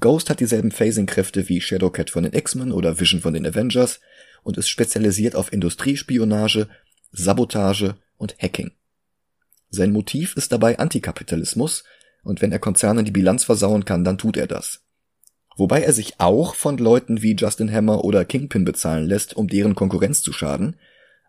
Ghost 0.00 0.28
hat 0.28 0.40
dieselben 0.40 0.70
Phasing-Kräfte 0.70 1.48
wie 1.48 1.60
Shadowcat 1.60 2.10
von 2.10 2.24
den 2.24 2.34
X-Men 2.34 2.72
oder 2.72 3.00
Vision 3.00 3.20
von 3.20 3.32
den 3.32 3.46
Avengers 3.46 4.00
und 4.42 4.58
ist 4.58 4.68
spezialisiert 4.68 5.34
auf 5.34 5.52
Industriespionage, 5.52 6.68
Sabotage 7.16 7.94
und 8.16 8.36
Hacking. 8.42 8.72
Sein 9.70 9.92
Motiv 9.92 10.36
ist 10.36 10.50
dabei 10.52 10.78
Antikapitalismus, 10.78 11.84
und 12.24 12.42
wenn 12.42 12.52
er 12.52 12.58
Konzernen 12.58 13.04
die 13.04 13.12
Bilanz 13.12 13.44
versauen 13.44 13.84
kann, 13.84 14.02
dann 14.02 14.18
tut 14.18 14.36
er 14.36 14.46
das. 14.46 14.80
Wobei 15.56 15.82
er 15.82 15.92
sich 15.92 16.14
auch 16.18 16.54
von 16.54 16.78
Leuten 16.78 17.22
wie 17.22 17.36
Justin 17.36 17.70
Hammer 17.70 18.04
oder 18.04 18.24
Kingpin 18.24 18.64
bezahlen 18.64 19.06
lässt, 19.06 19.36
um 19.36 19.46
deren 19.46 19.76
Konkurrenz 19.76 20.22
zu 20.22 20.32
schaden. 20.32 20.76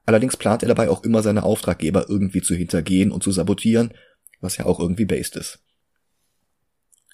Allerdings 0.05 0.37
plant 0.37 0.63
er 0.63 0.69
dabei 0.69 0.89
auch 0.89 1.03
immer 1.03 1.21
seine 1.21 1.43
Auftraggeber 1.43 2.09
irgendwie 2.09 2.41
zu 2.41 2.55
hintergehen 2.55 3.11
und 3.11 3.21
zu 3.21 3.31
sabotieren, 3.31 3.93
was 4.41 4.57
ja 4.57 4.65
auch 4.65 4.79
irgendwie 4.79 5.05
based 5.05 5.35
ist. 5.35 5.59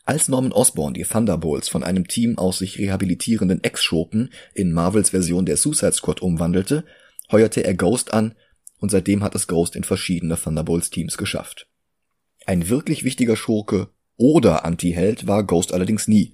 Als 0.06 0.30
Norman 0.30 0.54
Osborn 0.54 0.94
die 0.94 1.04
Thunderbolts 1.04 1.68
von 1.68 1.84
einem 1.84 2.08
Team 2.08 2.38
aus 2.38 2.60
sich 2.60 2.80
rehabilitierenden 2.80 3.64
Ex-Schurken 3.64 4.32
in 4.54 4.72
Marvels 4.72 5.10
Version 5.10 5.46
der 5.46 5.58
Suicide 5.58 5.94
Squad 5.94 6.22
umwandelte, 6.22 6.86
heuerte 7.32 7.64
er 7.64 7.74
Ghost 7.74 8.14
an 8.14 8.36
und 8.82 8.90
seitdem 8.90 9.24
hat 9.24 9.36
es 9.36 9.48
Ghost 9.48 9.78
in 9.78 9.86
verschiedene 9.86 10.36
Thunderbolts-Teams 10.36 11.18
geschafft. 11.18 11.68
Ein 12.46 12.68
wirklich 12.68 13.06
wichtiger 13.06 13.38
Schurke 13.38 13.90
oder 14.18 14.66
Anti-Held 14.66 15.28
war 15.28 15.46
Ghost 15.46 15.74
allerdings 15.74 16.08
nie. 16.08 16.34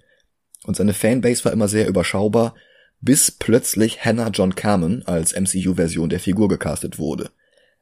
Und 0.63 0.75
seine 0.75 0.93
Fanbase 0.93 1.45
war 1.45 1.51
immer 1.51 1.67
sehr 1.67 1.87
überschaubar, 1.87 2.55
bis 3.01 3.29
plötzlich 3.29 4.03
Hannah 4.03 4.29
John 4.29 4.55
Carmen 4.55 5.05
als 5.05 5.35
MCU-Version 5.39 6.09
der 6.09 6.21
Figur 6.21 6.47
gecastet 6.47 6.97
wurde. 6.97 7.29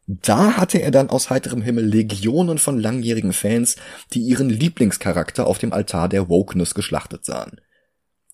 Da 0.08 0.58
hatte 0.58 0.82
er 0.82 0.92
dann 0.92 1.10
aus 1.10 1.30
heiterem 1.30 1.62
Himmel 1.62 1.86
Legionen 1.86 2.58
von 2.58 2.80
langjährigen 2.80 3.34
Fans, 3.34 3.76
die 4.14 4.22
ihren 4.22 4.50
Lieblingscharakter 4.50 5.48
auf 5.48 5.58
dem 5.58 5.74
Altar 5.74 6.10
der 6.10 6.28
Wokeness 6.28 6.74
geschlachtet 6.74 7.24
sahen. 7.24 7.62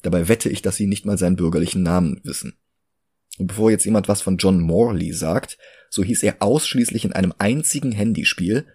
Dabei 0.01 0.27
wette 0.27 0.49
ich, 0.49 0.61
dass 0.61 0.77
sie 0.77 0.87
nicht 0.87 1.05
mal 1.05 1.17
seinen 1.17 1.35
bürgerlichen 1.35 1.83
Namen 1.83 2.19
wissen. 2.23 2.55
Und 3.37 3.47
bevor 3.47 3.71
jetzt 3.71 3.85
jemand 3.85 4.07
was 4.07 4.21
von 4.21 4.37
John 4.37 4.59
Morley 4.59 5.13
sagt, 5.13 5.57
so 5.89 6.03
hieß 6.03 6.23
er 6.23 6.37
ausschließlich 6.39 7.05
in 7.05 7.13
einem 7.13 7.33
einzigen 7.37 7.91
Handyspiel, 7.91 8.65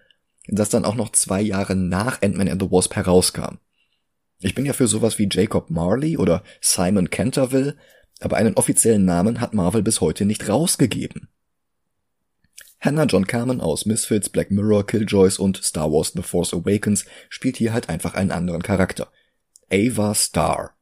das 0.47 0.69
dann 0.69 0.85
auch 0.85 0.95
noch 0.95 1.11
zwei 1.11 1.41
Jahre 1.41 1.75
nach 1.75 2.21
Ant-Man 2.21 2.49
and 2.49 2.61
the 2.61 2.71
Wasp 2.71 2.95
herauskam. 2.95 3.57
Ich 4.39 4.55
bin 4.55 4.65
ja 4.65 4.73
für 4.73 4.87
sowas 4.87 5.17
wie 5.17 5.27
Jacob 5.29 5.69
Marley 5.69 6.17
oder 6.17 6.43
Simon 6.61 7.09
Canterville, 7.09 7.75
aber 8.19 8.37
einen 8.37 8.53
offiziellen 8.53 9.05
Namen 9.05 9.41
hat 9.41 9.53
Marvel 9.53 9.83
bis 9.83 10.01
heute 10.01 10.25
nicht 10.25 10.47
rausgegeben. 10.47 11.27
Hannah 12.79 13.05
John 13.05 13.25
Carmen 13.25 13.59
aus 13.59 13.87
Misfits, 13.87 14.29
Black 14.29 14.51
Mirror, 14.51 14.85
Killjoys 14.85 15.39
und 15.39 15.63
Star 15.63 15.91
Wars 15.91 16.13
The 16.15 16.21
Force 16.21 16.53
Awakens 16.53 17.05
spielt 17.29 17.57
hier 17.57 17.73
halt 17.73 17.89
einfach 17.89 18.13
einen 18.13 18.31
anderen 18.31 18.61
Charakter. 18.61 19.11
Ava 19.71 20.13
Star. 20.13 20.75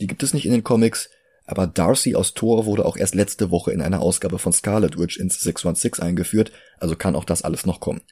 Die 0.00 0.06
gibt 0.06 0.22
es 0.22 0.32
nicht 0.32 0.46
in 0.46 0.52
den 0.52 0.64
Comics, 0.64 1.10
aber 1.48 1.66
Darcy 1.66 2.14
aus 2.14 2.34
Thor 2.34 2.66
wurde 2.66 2.84
auch 2.84 2.98
erst 2.98 3.14
letzte 3.14 3.50
Woche 3.50 3.72
in 3.72 3.80
einer 3.80 4.02
Ausgabe 4.02 4.38
von 4.38 4.52
Scarlet 4.52 4.98
Witch 4.98 5.16
ins 5.16 5.40
616 5.40 6.04
eingeführt, 6.04 6.52
also 6.78 6.94
kann 6.94 7.16
auch 7.16 7.24
das 7.24 7.40
alles 7.40 7.64
noch 7.64 7.80
kommen. 7.80 8.02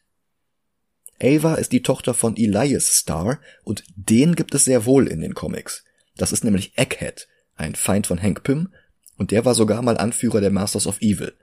Ava 1.23 1.57
ist 1.57 1.73
die 1.73 1.83
Tochter 1.83 2.15
von 2.15 2.35
Elias 2.35 2.87
Star 2.97 3.39
und 3.63 3.85
den 3.95 4.37
gibt 4.37 4.55
es 4.55 4.65
sehr 4.65 4.87
wohl 4.87 5.07
in 5.07 5.21
den 5.21 5.35
Comics. 5.35 5.85
Das 6.17 6.33
ist 6.33 6.45
nämlich 6.45 6.79
Egghead, 6.79 7.29
ein 7.57 7.75
Feind 7.75 8.07
von 8.07 8.23
Hank 8.23 8.43
Pym, 8.43 8.73
und 9.19 9.33
der 9.33 9.45
war 9.45 9.55
sogar 9.55 9.83
mal 9.83 9.99
Anführer 9.99 10.41
der 10.41 10.51
Masters 10.51 10.87
of 10.87 11.03
Evil. 11.03 11.35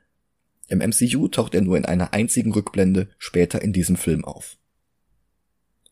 Im 0.68 0.80
MCU 0.80 1.28
taucht 1.28 1.54
er 1.54 1.62
nur 1.62 1.78
in 1.78 1.86
einer 1.86 2.12
einzigen 2.12 2.54
Rückblende 2.54 3.10
später 3.20 3.62
in 3.62 3.72
diesem 3.72 3.98
Film 3.98 4.26
auf. 4.26 4.58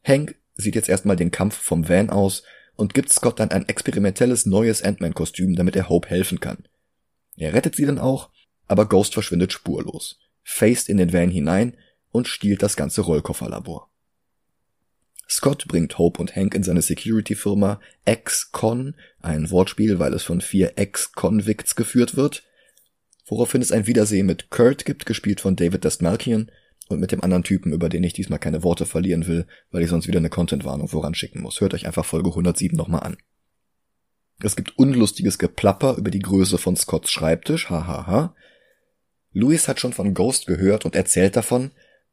Hank 0.03 0.35
sieht 0.55 0.73
jetzt 0.73 0.89
erstmal 0.89 1.15
den 1.15 1.29
Kampf 1.29 1.57
vom 1.57 1.87
Van 1.87 2.09
aus 2.09 2.41
und 2.75 2.93
gibt 2.93 3.11
Scott 3.11 3.39
dann 3.39 3.51
ein 3.51 3.67
experimentelles 3.67 4.45
neues 4.45 4.81
Ant-Man-Kostüm, 4.81 5.55
damit 5.55 5.75
er 5.75 5.89
Hope 5.89 6.09
helfen 6.09 6.39
kann. 6.39 6.67
Er 7.37 7.53
rettet 7.53 7.75
sie 7.75 7.85
dann 7.85 7.99
auch, 7.99 8.29
aber 8.67 8.87
Ghost 8.87 9.13
verschwindet 9.13 9.53
spurlos, 9.53 10.19
faced 10.43 10.89
in 10.89 10.97
den 10.97 11.13
Van 11.13 11.29
hinein 11.29 11.77
und 12.11 12.27
stiehlt 12.27 12.63
das 12.63 12.75
ganze 12.75 13.01
Rollkofferlabor. 13.01 13.89
Scott 15.31 15.65
bringt 15.67 15.97
Hope 15.97 16.19
und 16.19 16.35
Hank 16.35 16.55
in 16.55 16.63
seine 16.63 16.81
Security-Firma 16.81 17.79
Ex-Con, 18.03 18.95
ein 19.21 19.49
Wortspiel, 19.49 19.97
weil 19.97 20.13
es 20.13 20.23
von 20.23 20.41
vier 20.41 20.73
Ex-Convicts 20.77 21.75
geführt 21.75 22.17
wird, 22.17 22.43
woraufhin 23.25 23.61
es 23.61 23.71
ein 23.71 23.87
Wiedersehen 23.87 24.25
mit 24.25 24.49
Kurt 24.49 24.83
gibt, 24.83 25.05
gespielt 25.05 25.39
von 25.39 25.55
David 25.55 25.85
Dastmalchian, 25.85 26.51
und 26.91 26.99
mit 26.99 27.11
dem 27.11 27.23
anderen 27.23 27.43
Typen, 27.43 27.73
über 27.73 27.89
den 27.89 28.03
ich 28.03 28.13
diesmal 28.13 28.39
keine 28.39 28.63
Worte 28.63 28.85
verlieren 28.85 29.27
will, 29.27 29.45
weil 29.71 29.83
ich 29.83 29.89
sonst 29.89 30.07
wieder 30.07 30.19
eine 30.19 30.29
Content-Warnung 30.29 30.87
voranschicken 30.87 31.41
muss. 31.41 31.61
Hört 31.61 31.73
euch 31.73 31.87
einfach 31.87 32.05
Folge 32.05 32.29
107 32.29 32.77
nochmal 32.77 33.03
an. 33.03 33.17
Es 34.43 34.55
gibt 34.55 34.77
unlustiges 34.77 35.37
Geplapper 35.37 35.97
über 35.97 36.11
die 36.11 36.19
Größe 36.19 36.57
von 36.57 36.75
Scotts 36.75 37.11
Schreibtisch, 37.11 37.69
hahaha. 37.69 38.35
Louis 39.33 39.67
hat 39.67 39.79
schon 39.79 39.93
von 39.93 40.13
Ghost 40.13 40.47
gehört 40.47 40.85
und 40.85 40.95
erzählt 40.95 41.35
davon, 41.35 41.71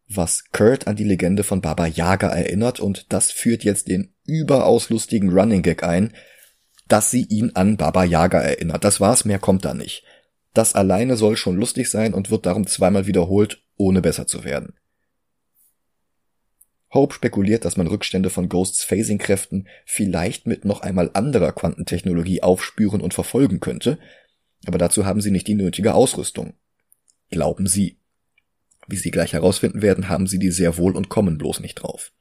was 0.09 0.45
Kurt 0.53 0.87
an 0.87 0.97
die 0.97 1.05
Legende 1.05 1.43
von 1.43 1.61
Baba 1.61 1.87
Yaga 1.87 2.29
erinnert 2.29 2.81
und 2.81 3.07
das 3.12 3.31
führt 3.31 3.64
jetzt 3.64 3.88
den 3.88 4.14
überaus 4.25 4.88
lustigen 4.91 5.31
Running 5.31 5.62
Gag 5.62 5.83
ein, 5.83 6.14
dass 6.87 7.11
sie 7.11 7.25
ihn 7.25 7.53
an 7.55 7.77
Baba 7.77 8.05
Yaga 8.05 8.41
erinnert. 8.41 8.85
Das 8.85 9.01
war's, 9.01 9.25
mehr 9.25 9.38
kommt 9.38 9.64
da 9.64 9.75
nicht. 9.75 10.05
Das 10.55 10.75
alleine 10.75 11.17
soll 11.17 11.37
schon 11.37 11.57
lustig 11.57 11.91
sein 11.91 12.15
und 12.15 12.31
wird 12.31 12.47
darum 12.47 12.67
zweimal 12.67 13.07
wiederholt, 13.07 13.63
ohne 13.77 14.01
besser 14.01 14.27
zu 14.27 14.45
werden. 14.45 14.75
Hope 16.93 17.15
spekuliert, 17.15 17.65
dass 17.65 17.77
man 17.77 17.87
Rückstände 17.87 18.31
von 18.31 18.49
Ghosts 18.49 18.83
Phasing-Kräften 18.85 19.69
vielleicht 19.85 20.47
mit 20.47 20.65
noch 20.65 20.81
einmal 20.81 21.11
anderer 21.13 21.53
Quantentechnologie 21.53 22.43
aufspüren 22.43 23.03
und 23.03 23.13
verfolgen 23.13 23.61
könnte, 23.61 23.99
aber 24.67 24.79
dazu 24.79 25.05
haben 25.05 25.21
sie 25.21 25.31
nicht 25.31 25.47
die 25.47 25.55
nötige 25.55 25.95
Ausrüstung. 25.95 26.55
Glauben 27.31 27.67
sie. 27.67 27.99
Wie 28.87 28.97
sie 28.97 29.11
gleich 29.11 29.35
herausfinden 29.35 29.83
werden, 29.83 30.09
haben 30.09 30.27
sie 30.27 30.39
die 30.39 30.51
sehr 30.51 30.79
wohl 30.79 30.97
und 30.97 31.11
kommen 31.11 31.37
bloß 31.37 31.61
nicht 31.61 31.75
drauf. 31.75 32.13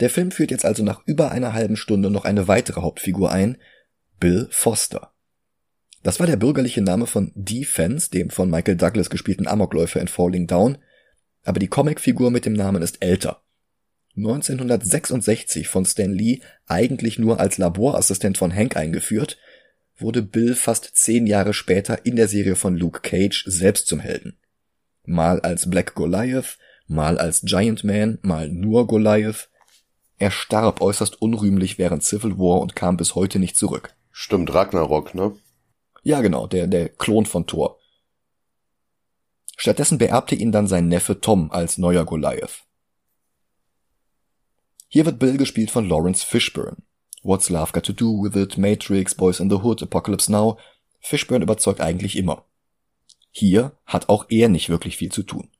Der 0.00 0.10
Film 0.10 0.32
führt 0.32 0.50
jetzt 0.50 0.64
also 0.64 0.82
nach 0.82 1.02
über 1.06 1.30
einer 1.30 1.52
halben 1.52 1.76
Stunde 1.76 2.10
noch 2.10 2.24
eine 2.24 2.48
weitere 2.48 2.82
Hauptfigur 2.82 3.30
ein, 3.30 3.56
Bill 4.18 4.48
Foster. 4.50 5.12
Das 6.06 6.20
war 6.20 6.28
der 6.28 6.36
bürgerliche 6.36 6.82
Name 6.82 7.08
von 7.08 7.32
Defense, 7.34 8.10
dem 8.10 8.30
von 8.30 8.48
Michael 8.48 8.76
Douglas 8.76 9.10
gespielten 9.10 9.48
Amokläufer 9.48 10.00
in 10.00 10.06
Falling 10.06 10.46
Down, 10.46 10.78
aber 11.42 11.58
die 11.58 11.66
Comicfigur 11.66 12.30
mit 12.30 12.46
dem 12.46 12.52
Namen 12.52 12.80
ist 12.80 13.02
älter. 13.02 13.42
1966 14.16 15.66
von 15.66 15.84
Stan 15.84 16.12
Lee 16.12 16.42
eigentlich 16.68 17.18
nur 17.18 17.40
als 17.40 17.58
Laborassistent 17.58 18.38
von 18.38 18.54
Hank 18.54 18.76
eingeführt, 18.76 19.36
wurde 19.98 20.22
Bill 20.22 20.54
fast 20.54 20.92
zehn 20.94 21.26
Jahre 21.26 21.52
später 21.52 22.06
in 22.06 22.14
der 22.14 22.28
Serie 22.28 22.54
von 22.54 22.76
Luke 22.76 23.00
Cage 23.00 23.42
selbst 23.48 23.88
zum 23.88 23.98
Helden. 23.98 24.38
Mal 25.06 25.40
als 25.40 25.68
Black 25.68 25.96
Goliath, 25.96 26.56
mal 26.86 27.18
als 27.18 27.40
Giant 27.40 27.82
Man, 27.82 28.20
mal 28.22 28.48
nur 28.48 28.86
Goliath. 28.86 29.48
Er 30.18 30.30
starb 30.30 30.80
äußerst 30.80 31.20
unrühmlich 31.20 31.78
während 31.78 32.04
Civil 32.04 32.38
War 32.38 32.60
und 32.60 32.76
kam 32.76 32.96
bis 32.96 33.16
heute 33.16 33.40
nicht 33.40 33.56
zurück. 33.56 33.92
Stimmt, 34.12 34.54
Ragnarok, 34.54 35.12
ne? 35.12 35.32
Ja, 36.06 36.20
genau, 36.20 36.46
der, 36.46 36.68
der 36.68 36.88
Klon 36.88 37.26
von 37.26 37.48
Thor. 37.48 37.80
Stattdessen 39.56 39.98
beerbte 39.98 40.36
ihn 40.36 40.52
dann 40.52 40.68
sein 40.68 40.86
Neffe 40.86 41.20
Tom 41.20 41.50
als 41.50 41.78
neuer 41.78 42.04
Goliath. 42.04 42.62
Hier 44.86 45.04
wird 45.04 45.18
Bill 45.18 45.36
gespielt 45.36 45.72
von 45.72 45.88
Lawrence 45.88 46.24
Fishburne. 46.24 46.76
What's 47.24 47.50
Love 47.50 47.72
Got 47.72 47.86
to 47.86 47.92
Do 47.92 48.22
with 48.22 48.36
It, 48.40 48.56
Matrix, 48.56 49.16
Boys 49.16 49.40
in 49.40 49.50
the 49.50 49.56
Hood, 49.56 49.82
Apocalypse 49.82 50.30
Now. 50.30 50.58
Fishburne 51.00 51.42
überzeugt 51.42 51.80
eigentlich 51.80 52.16
immer. 52.16 52.44
Hier 53.32 53.72
hat 53.84 54.08
auch 54.08 54.26
er 54.28 54.48
nicht 54.48 54.68
wirklich 54.68 54.96
viel 54.96 55.10
zu 55.10 55.24
tun. 55.24 55.50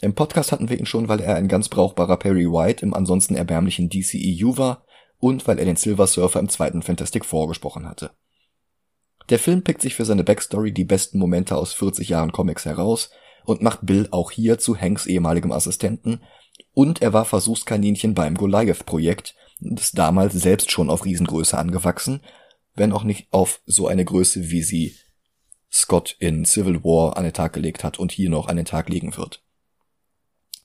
Im 0.00 0.16
Podcast 0.16 0.50
hatten 0.50 0.68
wir 0.68 0.80
ihn 0.80 0.86
schon, 0.86 1.06
weil 1.06 1.20
er 1.20 1.36
ein 1.36 1.46
ganz 1.46 1.68
brauchbarer 1.68 2.16
Perry 2.16 2.46
White 2.50 2.84
im 2.84 2.92
ansonsten 2.92 3.36
erbärmlichen 3.36 3.88
DCEU 3.88 4.56
war 4.56 4.84
und 5.18 5.46
weil 5.46 5.60
er 5.60 5.64
den 5.64 5.76
Silver 5.76 6.08
Surfer 6.08 6.40
im 6.40 6.48
zweiten 6.48 6.82
Fantastic 6.82 7.24
Four 7.24 7.46
gesprochen 7.46 7.86
hatte. 7.88 8.10
Der 9.30 9.38
Film 9.38 9.62
pickt 9.62 9.82
sich 9.82 9.94
für 9.94 10.04
seine 10.04 10.24
Backstory 10.24 10.72
die 10.72 10.84
besten 10.84 11.18
Momente 11.18 11.56
aus 11.56 11.74
40 11.74 12.08
Jahren 12.08 12.32
Comics 12.32 12.64
heraus 12.64 13.10
und 13.44 13.62
macht 13.62 13.80
Bill 13.84 14.08
auch 14.10 14.30
hier 14.30 14.58
zu 14.58 14.78
Hanks 14.78 15.06
ehemaligem 15.06 15.52
Assistenten 15.52 16.20
und 16.72 17.02
er 17.02 17.12
war 17.12 17.24
Versuchskaninchen 17.24 18.14
beim 18.14 18.36
Goliath-Projekt 18.36 19.34
ist 19.60 19.98
damals 19.98 20.34
selbst 20.34 20.70
schon 20.70 20.90
auf 20.90 21.04
Riesengröße 21.04 21.58
angewachsen, 21.58 22.20
wenn 22.74 22.92
auch 22.92 23.02
nicht 23.02 23.26
auf 23.32 23.60
so 23.66 23.88
eine 23.88 24.04
Größe, 24.04 24.50
wie 24.50 24.62
sie 24.62 24.94
Scott 25.70 26.16
in 26.20 26.44
Civil 26.44 26.84
War 26.84 27.16
an 27.16 27.24
den 27.24 27.32
Tag 27.32 27.52
gelegt 27.52 27.84
hat 27.84 27.98
und 27.98 28.12
hier 28.12 28.30
noch 28.30 28.48
an 28.48 28.56
den 28.56 28.64
Tag 28.64 28.88
legen 28.88 29.16
wird. 29.16 29.42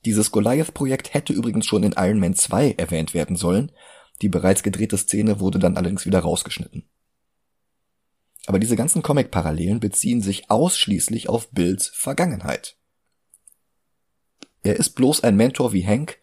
Dieses 0.04 0.30
Goliath-Projekt 0.30 1.14
hätte 1.14 1.32
übrigens 1.32 1.66
schon 1.66 1.82
in 1.82 1.94
Iron 1.96 2.20
Man 2.20 2.34
2 2.34 2.72
erwähnt 2.72 3.14
werden 3.14 3.36
sollen, 3.36 3.72
die 4.22 4.28
bereits 4.28 4.62
gedrehte 4.62 4.96
Szene 4.96 5.40
wurde 5.40 5.58
dann 5.58 5.76
allerdings 5.76 6.06
wieder 6.06 6.20
rausgeschnitten. 6.20 6.84
Aber 8.46 8.58
diese 8.58 8.76
ganzen 8.76 9.02
Comic-Parallelen 9.02 9.80
beziehen 9.80 10.20
sich 10.20 10.50
ausschließlich 10.50 11.28
auf 11.28 11.50
Bills 11.50 11.88
Vergangenheit. 11.88 12.76
Er 14.62 14.76
ist 14.76 14.90
bloß 14.90 15.24
ein 15.24 15.36
Mentor 15.36 15.72
wie 15.72 15.86
Hank, 15.86 16.18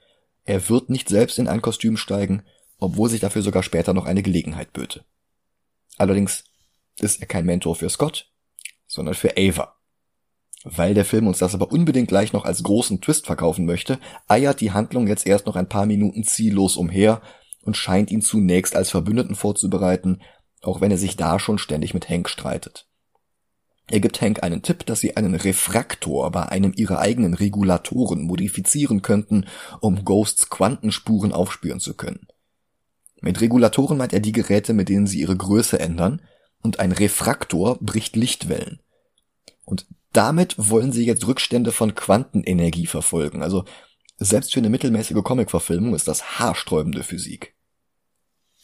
er 0.46 0.70
wird 0.70 0.90
nicht 0.90 1.10
selbst 1.10 1.40
in 1.40 1.48
ein 1.48 1.62
Kostüm 1.62 1.98
steigen, 1.98 2.44
obwohl 2.80 3.10
sich 3.10 3.20
dafür 3.20 3.44
sogar 3.44 3.64
später 3.64 3.94
noch 3.94 4.06
eine 4.06 4.24
Gelegenheit 4.24 4.74
böte. 4.74 5.06
Allerdings 5.98 6.46
ist 7.00 7.22
er 7.22 7.28
kein 7.28 7.46
Mentor 7.46 7.76
für 7.76 7.90
Scott, 7.90 8.32
sondern 8.88 9.14
für 9.14 9.38
Ava. 9.38 9.76
Weil 10.64 10.94
der 10.94 11.06
Film 11.06 11.28
uns 11.28 11.40
das 11.40 11.56
aber 11.56 11.72
unbedingt 11.72 12.08
gleich 12.08 12.34
noch 12.34 12.46
als 12.46 12.64
großen 12.64 13.02
Twist 13.02 13.26
verkaufen 13.26 13.66
möchte, 13.66 14.00
eiert 14.28 14.62
die 14.62 14.72
Handlung 14.72 15.08
jetzt 15.08 15.26
erst 15.26 15.46
noch 15.46 15.56
ein 15.56 15.70
paar 15.70 15.86
Minuten 15.86 16.24
ziellos 16.24 16.76
umher 16.76 17.22
und 17.64 17.78
scheint 17.78 18.12
ihn 18.12 18.22
zunächst 18.22 18.76
als 18.76 18.90
Verbündeten 18.90 19.36
vorzubereiten, 19.36 20.22
auch 20.62 20.82
wenn 20.82 20.92
er 20.92 20.98
sich 20.98 21.18
da 21.18 21.40
schon 21.40 21.58
ständig 21.58 21.94
mit 21.94 22.10
Hank 22.10 22.30
streitet. 22.30 22.88
Er 23.90 24.00
gibt 24.00 24.22
Hank 24.22 24.42
einen 24.44 24.62
Tipp, 24.62 24.86
dass 24.86 25.02
sie 25.02 25.18
einen 25.18 25.36
Refraktor 25.36 26.32
bei 26.32 26.48
einem 26.48 26.72
ihrer 26.76 27.00
eigenen 27.00 27.34
Regulatoren 27.34 28.22
modifizieren 28.22 29.02
könnten, 29.02 29.48
um 29.82 30.06
Ghosts 30.06 30.50
Quantenspuren 30.50 31.34
aufspüren 31.34 31.80
zu 31.80 31.96
können. 31.96 32.28
Mit 33.20 33.42
Regulatoren 33.42 33.98
meint 33.98 34.14
er 34.14 34.20
die 34.20 34.32
Geräte, 34.32 34.74
mit 34.74 34.90
denen 34.90 35.08
sie 35.08 35.20
ihre 35.20 35.36
Größe 35.36 35.80
ändern, 35.80 36.22
und 36.64 36.80
ein 36.80 36.92
Refraktor 36.92 37.80
bricht 37.80 38.16
Lichtwellen. 38.16 38.80
Und 39.66 39.88
damit 40.14 40.56
wollen 40.58 40.92
sie 40.92 41.06
jetzt 41.06 41.26
Rückstände 41.26 41.72
von 41.72 41.96
Quantenenergie 41.96 42.86
verfolgen. 42.86 43.42
Also 43.42 43.66
selbst 44.18 44.54
für 44.54 44.60
eine 44.60 44.70
mittelmäßige 44.70 45.24
Comic-Verfilmung 45.24 45.96
ist 45.96 46.08
das 46.08 46.40
haarsträubende 46.40 47.04
Physik. 47.04 47.56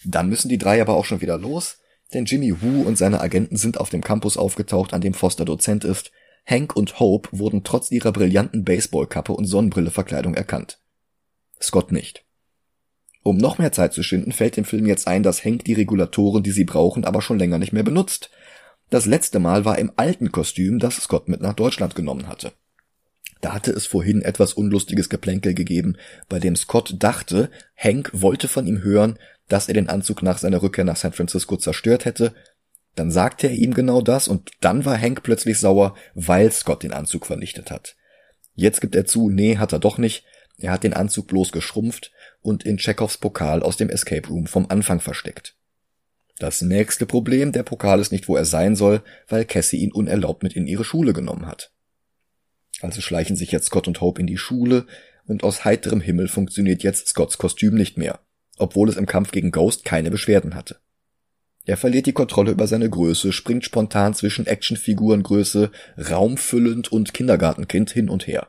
Dann 0.06 0.30
müssen 0.30 0.50
die 0.50 0.60
drei 0.60 0.82
aber 0.82 0.96
auch 0.96 1.06
schon 1.06 1.22
wieder 1.22 1.38
los, 1.38 1.80
denn 2.14 2.26
Jimmy 2.26 2.62
Woo 2.62 2.84
und 2.84 2.98
seine 2.98 3.22
Agenten 3.22 3.58
sind 3.58 3.80
auf 3.80 3.90
dem 3.90 4.04
Campus 4.04 4.38
aufgetaucht, 4.38 4.94
an 4.94 5.02
dem 5.02 5.14
Foster 5.14 5.46
Dozent 5.46 5.84
ist. 5.84 6.12
Hank 6.46 6.76
und 6.76 7.00
Hope 7.00 7.30
wurden 7.32 7.64
trotz 7.64 7.92
ihrer 7.92 8.12
brillanten 8.12 8.64
Baseballkappe 8.64 9.34
und 9.34 9.46
Sonnenbrilleverkleidung 9.46 10.34
erkannt. 10.34 10.80
Scott 11.62 11.92
nicht. 11.92 12.24
Um 13.24 13.36
noch 13.36 13.58
mehr 13.58 13.74
Zeit 13.74 13.92
zu 13.92 14.04
schinden, 14.04 14.32
fällt 14.32 14.56
dem 14.56 14.64
Film 14.64 14.86
jetzt 14.86 15.08
ein, 15.08 15.22
dass 15.22 15.44
Hank 15.44 15.66
die 15.66 15.74
Regulatoren, 15.74 16.44
die 16.44 16.52
sie 16.52 16.64
brauchen, 16.64 17.04
aber 17.04 17.22
schon 17.22 17.38
länger 17.38 17.58
nicht 17.58 17.74
mehr 17.74 17.84
benutzt. 17.84 18.30
Das 18.90 19.06
letzte 19.06 19.40
Mal 19.40 19.66
war 19.66 19.78
im 19.78 19.92
alten 19.98 20.32
Kostüm, 20.32 20.80
das 20.80 20.96
Scott 20.96 21.28
mit 21.28 21.42
nach 21.42 21.54
Deutschland 21.54 21.94
genommen 21.96 22.30
hatte. 22.30 22.54
Da 23.42 23.54
hatte 23.54 23.72
es 23.72 23.86
vorhin 23.86 24.22
etwas 24.22 24.54
unlustiges 24.54 25.10
Geplänkel 25.10 25.54
gegeben, 25.54 25.98
bei 26.30 26.40
dem 26.40 26.56
Scott 26.56 26.96
dachte, 27.00 27.52
Hank 27.76 28.10
wollte 28.14 28.48
von 28.48 28.66
ihm 28.66 28.82
hören, 28.82 29.20
dass 29.48 29.68
er 29.68 29.74
den 29.74 29.90
Anzug 29.90 30.24
nach 30.24 30.38
seiner 30.38 30.62
Rückkehr 30.62 30.84
nach 30.84 30.98
San 30.98 31.14
Francisco 31.14 31.58
zerstört 31.58 32.06
hätte. 32.06 32.34
Dann 32.96 33.12
sagte 33.12 33.48
er 33.48 33.54
ihm 33.54 33.74
genau 33.74 34.02
das 34.02 34.28
und 34.28 34.52
dann 34.60 34.86
war 34.86 35.00
Hank 35.00 35.24
plötzlich 35.24 35.60
sauer, 35.60 35.96
weil 36.16 36.52
Scott 36.52 36.84
den 36.84 36.94
Anzug 36.94 37.26
vernichtet 37.26 37.72
hat. 37.72 37.96
Jetzt 38.56 38.82
gibt 38.82 38.96
er 38.96 39.06
zu, 39.06 39.30
nee, 39.30 39.58
hat 39.58 39.72
er 39.72 39.80
doch 39.80 39.98
nicht. 39.98 40.26
Er 40.58 40.72
hat 40.72 40.84
den 40.84 40.94
Anzug 40.94 41.28
bloß 41.28 41.52
geschrumpft 41.52 42.12
und 42.42 42.64
in 42.66 42.78
Chekhovs 42.78 43.18
Pokal 43.18 43.62
aus 43.62 43.78
dem 43.78 43.90
Escape 43.90 44.28
Room 44.28 44.48
vom 44.48 44.66
Anfang 44.70 45.00
versteckt. 45.00 45.56
Das 46.40 46.62
nächste 46.62 47.06
Problem, 47.06 47.52
der 47.52 47.64
Pokal 47.64 48.00
ist 48.00 48.12
nicht, 48.12 48.28
wo 48.28 48.36
er 48.36 48.46
sein 48.46 48.76
soll, 48.76 49.02
weil 49.28 49.46
Cassie 49.46 49.78
ihn 49.78 49.92
unerlaubt 49.92 50.44
mit 50.44 50.54
in 50.54 50.68
ihre 50.68 50.84
Schule 50.84 51.14
genommen 51.14 51.46
hat. 51.46 51.72
Also 52.82 53.02
schleichen 53.02 53.36
sich 53.36 53.52
jetzt 53.52 53.68
Scott 53.68 53.88
und 53.88 54.02
Hope 54.02 54.22
in 54.22 54.28
die 54.28 54.38
Schule 54.38 54.86
und 55.26 55.44
aus 55.44 55.66
heiterem 55.66 56.02
Himmel 56.02 56.28
funktioniert 56.28 56.84
jetzt 56.84 57.08
Scotts 57.08 57.38
Kostüm 57.38 57.76
nicht 57.76 57.98
mehr 57.98 58.20
obwohl 58.58 58.90
es 58.90 58.98
im 58.98 59.06
Kampf 59.06 59.32
gegen 59.32 59.52
Ghost 59.52 59.86
keine 59.86 60.12
Beschwerden 60.12 60.56
hatte. 60.56 60.78
Er 61.66 61.78
verliert 61.78 62.06
die 62.06 62.14
Kontrolle 62.14 62.52
über 62.52 62.66
seine 62.66 62.90
Größe, 62.90 63.34
springt 63.34 63.66
spontan 63.66 64.14
zwischen 64.14 64.48
Actionfigurengröße, 64.48 65.72
raumfüllend 65.98 66.92
und 66.92 67.14
Kindergartenkind 67.14 67.92
hin 67.92 68.10
und 68.10 68.26
her. 68.26 68.48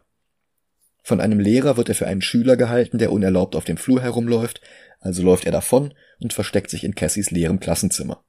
Von 1.03 1.21
einem 1.21 1.41
Lehrer 1.41 1.77
wird 1.77 1.89
er 1.89 1.95
für 1.95 2.07
einen 2.07 2.23
Schüler 2.23 2.57
gehalten, 2.57 2.99
der 2.99 3.11
unerlaubt 3.11 3.57
auf 3.57 3.65
dem 3.65 3.77
Flur 3.77 4.03
herumläuft, 4.03 4.61
also 5.01 5.23
läuft 5.23 5.47
er 5.47 5.53
davon 5.53 5.95
und 6.21 6.33
versteckt 6.33 6.71
sich 6.71 6.85
in 6.85 6.95
Cassies 6.95 7.31
leerem 7.31 7.61
Klassenzimmer. 7.61 8.23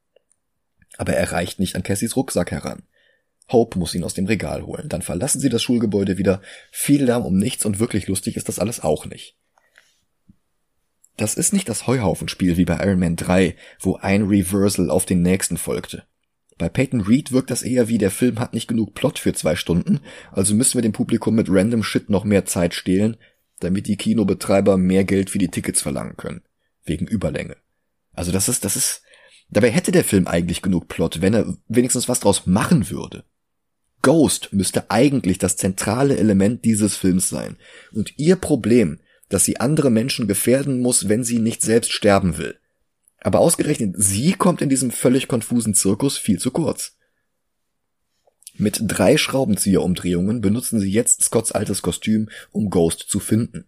Aber 0.97 1.13
er 1.13 1.31
reicht 1.31 1.59
nicht 1.59 1.75
an 1.75 1.83
Cassies 1.83 2.15
Rucksack 2.15 2.51
heran. 2.51 2.83
Hope 3.51 3.77
muss 3.77 3.95
ihn 3.95 4.03
aus 4.03 4.13
dem 4.13 4.25
Regal 4.25 4.63
holen. 4.63 4.89
Dann 4.89 5.01
verlassen 5.01 5.39
sie 5.39 5.49
das 5.49 5.61
Schulgebäude 5.61 6.17
wieder. 6.17 6.41
Viel 6.71 7.03
Lärm 7.03 7.25
um 7.25 7.37
nichts 7.37 7.65
und 7.65 7.79
wirklich 7.79 8.07
lustig 8.07 8.37
ist 8.37 8.47
das 8.47 8.59
alles 8.59 8.79
auch 8.81 9.05
nicht. 9.05 9.35
Das 11.19 11.33
ist 11.35 11.51
nicht 11.51 11.67
das 11.67 11.85
Heuhaufenspiel 11.85 12.55
wie 12.55 12.63
bei 12.63 12.77
Iron 12.81 12.99
Man 12.99 13.17
3, 13.17 13.53
wo 13.81 13.97
ein 13.97 14.27
Reversal 14.27 14.89
auf 14.89 15.05
den 15.05 15.21
nächsten 15.21 15.57
folgte. 15.57 16.05
Bei 16.57 16.69
Peyton 16.69 17.01
Reed 17.01 17.33
wirkt 17.33 17.51
das 17.51 17.61
eher 17.61 17.89
wie 17.89 17.97
der 17.97 18.09
Film 18.09 18.39
hat 18.39 18.53
nicht 18.53 18.69
genug 18.69 18.93
Plot 18.93 19.19
für 19.19 19.33
zwei 19.33 19.57
Stunden, 19.57 19.99
also 20.31 20.55
müssen 20.55 20.75
wir 20.75 20.81
dem 20.81 20.93
Publikum 20.93 21.35
mit 21.35 21.47
random 21.49 21.83
Shit 21.83 22.09
noch 22.09 22.23
mehr 22.23 22.45
Zeit 22.45 22.73
stehlen, 22.73 23.17
damit 23.59 23.87
die 23.87 23.97
Kinobetreiber 23.97 24.77
mehr 24.77 25.03
Geld 25.03 25.29
für 25.29 25.39
die 25.39 25.49
Tickets 25.49 25.81
verlangen 25.81 26.15
können. 26.15 26.41
Wegen 26.85 27.05
Überlänge. 27.05 27.57
Also 28.13 28.31
das 28.31 28.47
ist, 28.47 28.63
das 28.63 28.77
ist, 28.77 29.01
dabei 29.49 29.71
hätte 29.71 29.91
der 29.91 30.05
Film 30.05 30.25
eigentlich 30.25 30.61
genug 30.61 30.87
Plot, 30.87 31.21
wenn 31.21 31.33
er 31.33 31.53
wenigstens 31.67 32.07
was 32.07 32.21
draus 32.21 32.45
machen 32.45 32.89
würde. 32.89 33.25
Ghost 34.03 34.53
müsste 34.53 34.89
eigentlich 34.89 35.37
das 35.37 35.57
zentrale 35.57 36.15
Element 36.15 36.63
dieses 36.63 36.95
Films 36.95 37.27
sein. 37.27 37.57
Und 37.91 38.17
ihr 38.17 38.37
Problem 38.37 38.99
dass 39.29 39.45
sie 39.45 39.59
andere 39.59 39.89
Menschen 39.89 40.27
gefährden 40.27 40.81
muss, 40.81 41.07
wenn 41.07 41.23
sie 41.23 41.39
nicht 41.39 41.61
selbst 41.61 41.91
sterben 41.91 42.37
will. 42.37 42.59
Aber 43.21 43.39
ausgerechnet 43.39 43.95
sie 43.97 44.33
kommt 44.33 44.61
in 44.61 44.69
diesem 44.69 44.91
völlig 44.91 45.27
konfusen 45.27 45.73
Zirkus 45.75 46.17
viel 46.17 46.39
zu 46.39 46.51
kurz. 46.51 46.95
Mit 48.55 48.79
drei 48.81 49.17
Schraubenzieherumdrehungen 49.17 50.41
benutzen 50.41 50.79
sie 50.79 50.91
jetzt 50.91 51.23
Scotts 51.23 51.51
altes 51.51 51.81
Kostüm, 51.81 52.29
um 52.51 52.69
Ghost 52.69 53.05
zu 53.07 53.19
finden. 53.19 53.67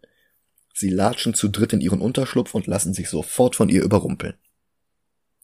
Sie 0.74 0.90
latschen 0.90 1.34
zu 1.34 1.48
dritt 1.48 1.74
in 1.74 1.82
ihren 1.82 2.02
Unterschlupf 2.02 2.56
und 2.56 2.68
lassen 2.68 2.94
sich 2.94 3.10
sofort 3.10 3.56
von 3.56 3.70
ihr 3.70 3.84
überrumpeln. 3.84 4.34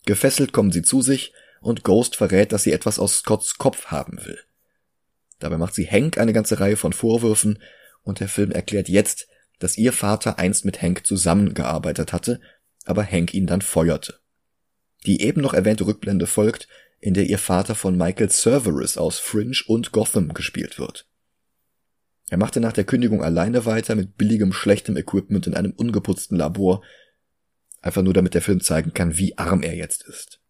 Gefesselt 0.06 0.52
kommen 0.52 0.72
sie 0.72 0.82
zu 0.82 1.02
sich 1.02 1.34
und 1.62 1.84
Ghost 1.84 2.16
verrät, 2.16 2.52
dass 2.52 2.64
sie 2.64 2.72
etwas 2.72 2.98
aus 2.98 3.20
Scotts 3.20 3.58
Kopf 3.58 3.88
haben 3.88 4.26
will. 4.26 4.40
Dabei 5.40 5.58
macht 5.58 5.76
sie 5.76 5.88
Hank 5.88 6.18
eine 6.18 6.34
ganze 6.34 6.60
Reihe 6.60 6.78
von 6.78 6.94
Vorwürfen 6.94 7.62
und 8.04 8.20
der 8.20 8.30
Film 8.30 8.52
erklärt 8.52 8.90
jetzt, 8.90 9.28
dass 9.60 9.78
ihr 9.78 9.94
Vater 9.94 10.40
einst 10.40 10.66
mit 10.66 10.82
Hank 10.82 11.06
zusammengearbeitet 11.06 12.14
hatte, 12.14 12.40
aber 12.86 13.04
Hank 13.04 13.34
ihn 13.34 13.48
dann 13.48 13.62
feuerte. 13.62 14.20
Die 15.06 15.22
eben 15.22 15.42
noch 15.42 15.54
erwähnte 15.54 15.86
Rückblende 15.86 16.28
folgt, 16.28 16.68
in 17.00 17.14
der 17.14 17.28
ihr 17.28 17.38
Vater 17.38 17.76
von 17.76 17.96
Michael 17.96 18.30
Cerverus 18.30 18.98
aus 18.98 19.20
Fringe 19.20 19.58
und 19.68 19.92
Gotham 19.92 20.34
gespielt 20.34 20.80
wird. 20.80 21.08
Er 22.30 22.38
machte 22.38 22.60
nach 22.60 22.74
der 22.74 22.84
Kündigung 22.84 23.24
alleine 23.24 23.66
weiter 23.66 23.96
mit 23.96 24.18
billigem, 24.18 24.52
schlechtem 24.52 24.98
Equipment 24.98 25.48
in 25.48 25.54
einem 25.54 25.72
ungeputzten 25.72 26.38
Labor, 26.38 26.84
einfach 27.82 28.02
nur 28.02 28.14
damit 28.14 28.34
der 28.34 28.42
Film 28.42 28.60
zeigen 28.60 28.94
kann, 28.94 29.18
wie 29.18 29.38
arm 29.38 29.64
er 29.64 29.76
jetzt 29.76 30.04
ist. 30.04 30.42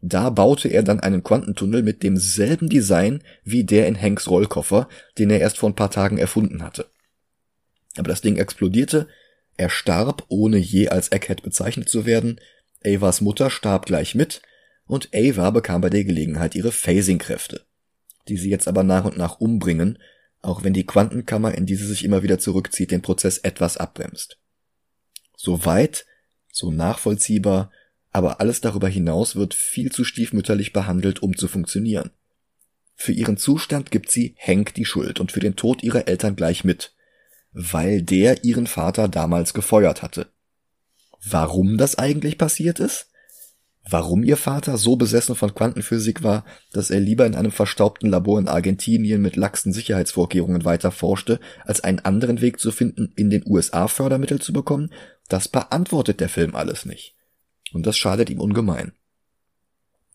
Da 0.00 0.30
baute 0.30 0.68
er 0.68 0.84
dann 0.84 1.00
einen 1.00 1.24
Quantentunnel 1.24 1.82
mit 1.82 2.04
demselben 2.04 2.68
Design 2.68 3.24
wie 3.42 3.64
der 3.64 3.88
in 3.88 4.00
Hanks 4.00 4.28
Rollkoffer, 4.28 4.88
den 5.18 5.30
er 5.30 5.40
erst 5.40 5.58
vor 5.58 5.68
ein 5.68 5.74
paar 5.74 5.90
Tagen 5.90 6.18
erfunden 6.18 6.62
hatte. 6.62 6.88
Aber 7.98 8.08
das 8.08 8.20
Ding 8.20 8.36
explodierte, 8.36 9.08
er 9.56 9.70
starb, 9.70 10.24
ohne 10.28 10.56
je 10.56 10.88
als 10.88 11.10
Egghead 11.10 11.42
bezeichnet 11.42 11.88
zu 11.88 12.06
werden, 12.06 12.40
Avas 12.84 13.20
Mutter 13.20 13.50
starb 13.50 13.86
gleich 13.86 14.14
mit, 14.14 14.40
und 14.86 15.10
Ava 15.14 15.50
bekam 15.50 15.80
bei 15.80 15.90
der 15.90 16.04
Gelegenheit 16.04 16.54
ihre 16.54 16.72
Phasing-Kräfte, 16.72 17.66
die 18.28 18.36
sie 18.36 18.50
jetzt 18.50 18.68
aber 18.68 18.82
nach 18.82 19.04
und 19.04 19.18
nach 19.18 19.40
umbringen, 19.40 19.98
auch 20.40 20.64
wenn 20.64 20.72
die 20.72 20.86
Quantenkammer, 20.86 21.54
in 21.54 21.66
die 21.66 21.74
sie 21.74 21.86
sich 21.86 22.04
immer 22.04 22.22
wieder 22.22 22.38
zurückzieht, 22.38 22.90
den 22.90 23.02
Prozess 23.02 23.38
etwas 23.38 23.76
abbremst. 23.76 24.38
So 25.36 25.64
weit, 25.64 26.06
so 26.50 26.70
nachvollziehbar, 26.70 27.70
aber 28.10 28.40
alles 28.40 28.60
darüber 28.60 28.88
hinaus 28.88 29.36
wird 29.36 29.54
viel 29.54 29.92
zu 29.92 30.04
stiefmütterlich 30.04 30.72
behandelt, 30.72 31.22
um 31.22 31.36
zu 31.36 31.48
funktionieren. 31.48 32.10
Für 32.94 33.12
ihren 33.12 33.36
Zustand 33.36 33.90
gibt 33.90 34.10
sie 34.10 34.34
Hank 34.38 34.74
die 34.74 34.84
Schuld 34.84 35.20
und 35.20 35.30
für 35.30 35.40
den 35.40 35.54
Tod 35.54 35.82
ihrer 35.82 36.08
Eltern 36.08 36.34
gleich 36.34 36.64
mit 36.64 36.94
weil 37.52 38.02
der 38.02 38.44
ihren 38.44 38.66
Vater 38.66 39.08
damals 39.08 39.54
gefeuert 39.54 40.02
hatte. 40.02 40.28
Warum 41.24 41.76
das 41.78 41.98
eigentlich 41.98 42.38
passiert 42.38 42.80
ist? 42.80 43.08
warum 43.90 44.22
ihr 44.22 44.36
Vater 44.36 44.76
so 44.76 44.96
besessen 44.96 45.34
von 45.34 45.54
Quantenphysik 45.54 46.22
war, 46.22 46.44
dass 46.72 46.90
er 46.90 47.00
lieber 47.00 47.26
in 47.26 47.34
einem 47.34 47.50
verstaubten 47.50 48.10
Labor 48.10 48.38
in 48.38 48.48
Argentinien 48.48 49.22
mit 49.22 49.36
laxen 49.36 49.72
Sicherheitsvorkehrungen 49.72 50.64
weiter 50.64 50.90
forschte, 50.90 51.40
als 51.64 51.80
einen 51.82 52.00
anderen 52.00 52.40
Weg 52.40 52.60
zu 52.60 52.70
finden, 52.70 53.12
in 53.16 53.30
den 53.30 53.44
USA 53.46 53.88
Fördermittel 53.88 54.40
zu 54.40 54.52
bekommen, 54.52 54.92
das 55.28 55.48
beantwortet 55.48 56.20
der 56.20 56.28
Film 56.28 56.54
alles 56.54 56.84
nicht. 56.84 57.14
Und 57.72 57.86
das 57.86 57.96
schadet 57.96 58.30
ihm 58.30 58.40
ungemein. 58.40 58.92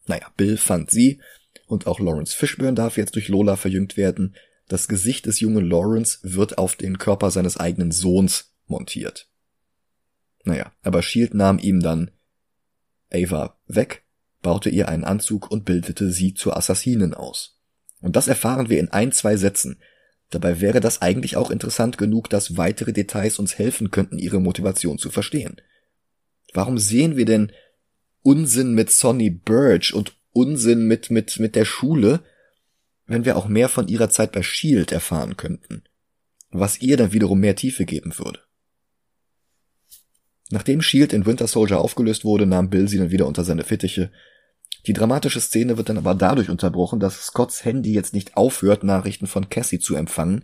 Naja, 0.05 0.27
Bill 0.37 0.57
fand 0.57 0.91
sie, 0.91 1.21
und 1.67 1.87
auch 1.87 1.99
Lawrence 1.99 2.35
Fishburne 2.35 2.73
darf 2.73 2.97
jetzt 2.97 3.15
durch 3.15 3.29
Lola 3.29 3.55
verjüngt 3.55 3.97
werden, 3.97 4.35
das 4.67 4.87
Gesicht 4.87 5.25
des 5.25 5.39
jungen 5.39 5.65
Lawrence 5.65 6.19
wird 6.23 6.57
auf 6.57 6.75
den 6.75 6.97
Körper 6.97 7.31
seines 7.31 7.57
eigenen 7.57 7.91
Sohns 7.91 8.53
montiert. 8.67 9.27
Naja, 10.43 10.71
aber 10.81 11.01
Shield 11.01 11.33
nahm 11.33 11.59
ihm 11.59 11.79
dann 11.79 12.11
Ava 13.11 13.57
weg, 13.67 14.03
baute 14.41 14.69
ihr 14.69 14.89
einen 14.89 15.03
Anzug 15.03 15.49
und 15.51 15.65
bildete 15.65 16.11
sie 16.11 16.33
zur 16.33 16.57
Assassinin 16.57 17.13
aus. 17.13 17.59
Und 18.01 18.15
das 18.15 18.27
erfahren 18.27 18.69
wir 18.69 18.79
in 18.79 18.89
ein, 18.89 19.11
zwei 19.11 19.37
Sätzen. 19.37 19.79
Dabei 20.29 20.59
wäre 20.59 20.79
das 20.79 21.01
eigentlich 21.01 21.37
auch 21.37 21.51
interessant 21.51 21.97
genug, 21.97 22.29
dass 22.29 22.57
weitere 22.57 22.91
Details 22.91 23.39
uns 23.39 23.57
helfen 23.57 23.91
könnten, 23.91 24.17
ihre 24.17 24.41
Motivation 24.41 24.97
zu 24.97 25.09
verstehen. 25.09 25.61
Warum 26.53 26.77
sehen 26.77 27.15
wir 27.15 27.25
denn 27.25 27.51
Unsinn 28.21 28.73
mit 28.73 28.89
Sonny 28.91 29.29
Birch 29.29 29.93
und 29.93 30.15
Unsinn 30.31 30.87
mit, 30.87 31.11
mit, 31.11 31.39
mit 31.39 31.55
der 31.55 31.65
Schule, 31.65 32.21
wenn 33.13 33.25
wir 33.25 33.37
auch 33.37 33.47
mehr 33.47 33.69
von 33.69 33.87
ihrer 33.87 34.09
Zeit 34.09 34.31
bei 34.31 34.43
Shield 34.43 34.91
erfahren 34.91 35.37
könnten? 35.37 35.83
Was 36.51 36.81
ihr 36.81 36.97
dann 36.97 37.13
wiederum 37.13 37.39
mehr 37.39 37.55
Tiefe 37.55 37.85
geben 37.85 38.17
würde. 38.17 38.41
Nachdem 40.49 40.81
Shield 40.81 41.13
in 41.13 41.25
Winter 41.25 41.47
Soldier 41.47 41.79
aufgelöst 41.79 42.25
wurde, 42.25 42.45
nahm 42.45 42.69
Bill 42.69 42.87
sie 42.87 42.97
dann 42.97 43.11
wieder 43.11 43.27
unter 43.27 43.43
seine 43.43 43.63
Fittiche. 43.63 44.11
Die 44.85 44.93
dramatische 44.93 45.39
Szene 45.39 45.77
wird 45.77 45.89
dann 45.89 45.97
aber 45.97 46.13
dadurch 46.13 46.49
unterbrochen, 46.49 46.99
dass 46.99 47.25
Scotts 47.25 47.63
Handy 47.63 47.93
jetzt 47.93 48.13
nicht 48.13 48.35
aufhört, 48.35 48.83
Nachrichten 48.83 49.27
von 49.27 49.49
Cassie 49.49 49.79
zu 49.79 49.95
empfangen, 49.95 50.43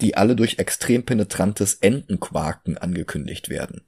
die 0.00 0.16
alle 0.16 0.36
durch 0.36 0.58
extrem 0.58 1.04
penetrantes 1.04 1.74
Entenquaken 1.74 2.76
angekündigt 2.76 3.48
werden. 3.48 3.82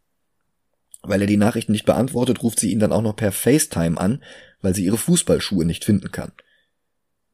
Weil 1.03 1.21
er 1.21 1.27
die 1.27 1.37
Nachrichten 1.37 1.73
nicht 1.73 1.85
beantwortet, 1.85 2.43
ruft 2.43 2.61
sie 2.61 2.71
ihn 2.71 2.79
dann 2.79 2.93
auch 2.93 3.03
noch 3.03 3.17
per 3.17 3.33
FaceTime 3.33 3.99
an, 3.99 4.23
weil 4.63 4.75
sie 4.75 4.85
ihre 4.85 4.97
Fußballschuhe 4.97 5.65
nicht 5.65 5.85
finden 5.85 6.11
kann. 6.13 6.33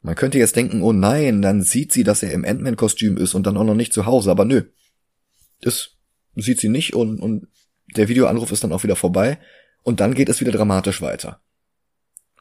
Man 0.05 0.17
könnte 0.17 0.39
jetzt 0.39 0.55
denken, 0.55 0.83
oh 0.83 0.93
nein, 0.93 1.41
dann 1.41 1.63
sieht 1.63 1.91
sie, 1.91 2.05
dass 2.05 2.23
er 2.23 2.31
im 2.33 2.45
Ant-Man-Kostüm 2.45 3.17
ist 3.17 3.33
und 3.33 3.47
dann 3.47 3.57
auch 3.57 3.65
noch 3.65 3.75
nicht 3.75 3.95
zu 3.95 4.05
Hause, 4.05 4.31
aber 4.31 4.45
nö. 4.45 4.65
Das 5.63 5.93
sieht 6.37 6.61
sie 6.61 6.69
nicht 6.69 6.93
und, 6.93 7.21
und 7.21 7.49
der 7.97 8.09
Videoanruf 8.09 8.53
ist 8.53 8.63
dann 8.63 8.73
auch 8.73 8.83
wieder 8.83 8.97
vorbei 8.97 9.39
und 9.83 10.01
dann 10.01 10.13
geht 10.13 10.29
es 10.29 10.43
wieder 10.43 10.53
dramatisch 10.53 11.01
weiter. 11.01 11.41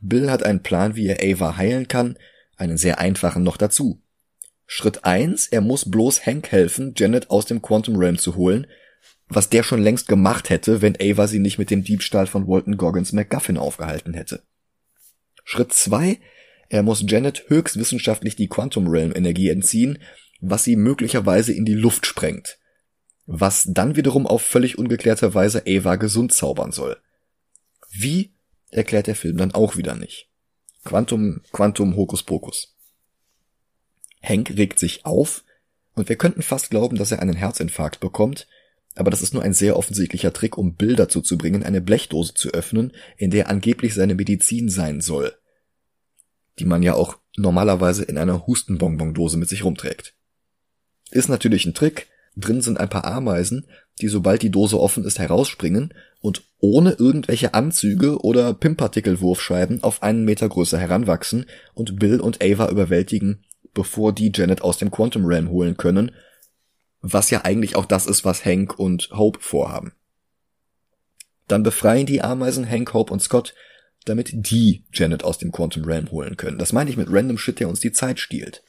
Bill 0.01 0.29
hat 0.29 0.43
einen 0.43 0.61
Plan, 0.61 0.97
wie 0.97 1.07
er 1.07 1.23
Ava 1.23 1.55
heilen 1.55 1.87
kann, 1.87 2.17
einen 2.57 2.75
sehr 2.75 2.99
einfachen 2.99 3.43
noch 3.43 3.55
dazu. 3.55 4.01
Schritt 4.65 5.05
eins: 5.05 5.47
er 5.47 5.61
muss 5.61 5.89
bloß 5.89 6.25
Hank 6.25 6.51
helfen, 6.51 6.93
Janet 6.97 7.29
aus 7.29 7.45
dem 7.45 7.61
Quantum 7.61 7.95
Realm 7.95 8.17
zu 8.17 8.35
holen, 8.35 8.67
was 9.29 9.47
der 9.47 9.63
schon 9.63 9.81
längst 9.81 10.09
gemacht 10.09 10.49
hätte, 10.49 10.81
wenn 10.81 10.97
Ava 10.99 11.27
sie 11.27 11.39
nicht 11.39 11.59
mit 11.59 11.71
dem 11.71 11.85
Diebstahl 11.85 12.27
von 12.27 12.45
Walton 12.45 12.75
Goggins 12.75 13.13
McGuffin 13.13 13.57
aufgehalten 13.57 14.13
hätte. 14.13 14.43
Schritt 15.45 15.71
zwei: 15.71 16.19
er 16.73 16.83
muss 16.83 17.05
Janet 17.07 17.45
höchstwissenschaftlich 17.47 18.35
die 18.35 18.47
Quantum 18.47 18.87
Realm 18.87 19.13
Energie 19.15 19.49
entziehen, 19.49 19.99
was 20.41 20.63
sie 20.63 20.75
möglicherweise 20.75 21.53
in 21.53 21.65
die 21.65 21.73
Luft 21.73 22.05
sprengt 22.05 22.57
was 23.25 23.67
dann 23.69 23.95
wiederum 23.95 24.27
auf 24.27 24.41
völlig 24.41 24.77
ungeklärte 24.77 25.33
Weise 25.33 25.63
Ava 25.67 25.95
gesund 25.95 26.33
zaubern 26.33 26.71
soll. 26.71 26.97
Wie, 27.91 28.33
erklärt 28.71 29.07
der 29.07 29.15
Film 29.15 29.37
dann 29.37 29.53
auch 29.53 29.77
wieder 29.77 29.95
nicht. 29.95 30.29
Quantum, 30.83 31.41
Quantum, 31.51 31.95
Hokus 31.95 32.23
Pokus. 32.23 32.75
Hank 34.21 34.51
regt 34.57 34.79
sich 34.79 35.05
auf, 35.05 35.43
und 35.95 36.09
wir 36.09 36.15
könnten 36.15 36.41
fast 36.41 36.71
glauben, 36.71 36.97
dass 36.97 37.11
er 37.11 37.21
einen 37.21 37.35
Herzinfarkt 37.35 37.99
bekommt, 37.99 38.47
aber 38.95 39.11
das 39.11 39.21
ist 39.21 39.33
nur 39.33 39.43
ein 39.43 39.53
sehr 39.53 39.77
offensichtlicher 39.77 40.33
Trick, 40.33 40.57
um 40.57 40.75
Bill 40.75 40.95
dazu 40.95 41.21
zu 41.21 41.37
bringen, 41.37 41.63
eine 41.63 41.81
Blechdose 41.81 42.33
zu 42.33 42.49
öffnen, 42.49 42.93
in 43.17 43.31
der 43.31 43.49
angeblich 43.49 43.93
seine 43.93 44.15
Medizin 44.15 44.69
sein 44.69 45.01
soll. 45.01 45.35
Die 46.59 46.65
man 46.65 46.83
ja 46.83 46.93
auch 46.93 47.17
normalerweise 47.35 48.03
in 48.03 48.17
einer 48.17 48.45
Hustenbonbondose 48.45 49.37
mit 49.37 49.49
sich 49.49 49.63
rumträgt. 49.63 50.13
Ist 51.11 51.29
natürlich 51.29 51.65
ein 51.65 51.73
Trick, 51.73 52.07
Drin 52.35 52.61
sind 52.61 52.79
ein 52.79 52.89
paar 52.89 53.05
Ameisen, 53.05 53.67
die 54.01 54.07
sobald 54.07 54.41
die 54.41 54.49
Dose 54.49 54.79
offen 54.79 55.03
ist 55.03 55.19
herausspringen 55.19 55.93
und 56.19 56.43
ohne 56.59 56.93
irgendwelche 56.93 57.53
Anzüge 57.53 58.19
oder 58.19 58.53
Pimpartikelwurfscheiben 58.53 59.83
auf 59.83 60.01
einen 60.01 60.25
Meter 60.25 60.49
Größe 60.49 60.79
heranwachsen 60.79 61.45
und 61.73 61.99
Bill 61.99 62.19
und 62.19 62.43
Ava 62.43 62.69
überwältigen, 62.69 63.43
bevor 63.73 64.13
die 64.13 64.31
Janet 64.33 64.61
aus 64.61 64.77
dem 64.77 64.89
Quantum 64.89 65.25
Realm 65.25 65.49
holen 65.49 65.77
können, 65.77 66.11
was 67.01 67.29
ja 67.29 67.43
eigentlich 67.43 67.75
auch 67.75 67.85
das 67.85 68.07
ist, 68.07 68.25
was 68.25 68.45
Hank 68.45 68.79
und 68.79 69.09
Hope 69.11 69.39
vorhaben. 69.41 69.93
Dann 71.47 71.61
befreien 71.61 72.05
die 72.05 72.21
Ameisen 72.21 72.67
Hank, 72.67 72.93
Hope 72.93 73.13
und 73.13 73.21
Scott, 73.21 73.53
damit 74.05 74.31
die 74.33 74.83
Janet 74.93 75.23
aus 75.23 75.37
dem 75.37 75.51
Quantum 75.51 75.83
Realm 75.85 76.11
holen 76.11 76.37
können. 76.37 76.57
Das 76.57 76.73
meine 76.73 76.89
ich 76.89 76.97
mit 76.97 77.07
random 77.11 77.37
Shit, 77.37 77.59
der 77.59 77.69
uns 77.69 77.79
die 77.79 77.91
Zeit 77.91 78.19
stiehlt. 78.19 78.63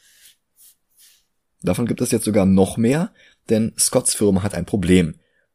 Davon 1.62 1.86
gibt 1.86 2.00
es 2.00 2.10
jetzt 2.10 2.24
sogar 2.24 2.46
noch 2.46 2.76
mehr, 2.76 3.12
denn 3.48 3.72
Scotts 3.78 4.14
Firma 4.14 4.42
hat 4.42 4.54
ein 4.54 4.66
Problem. 4.66 5.14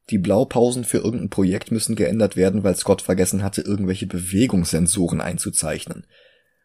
Die 0.10 0.18
Blaupausen 0.18 0.86
für 0.86 0.98
irgendein 0.98 1.30
Projekt 1.30 1.72
müssen 1.72 1.96
geändert 1.96 2.36
werden, 2.36 2.64
weil 2.64 2.76
Scott 2.76 3.02
vergessen 3.02 3.44
hatte, 3.44 3.62
irgendwelche 3.62 4.08
Bewegungssensoren 4.08 5.22
einzuzeichnen. 5.22 6.08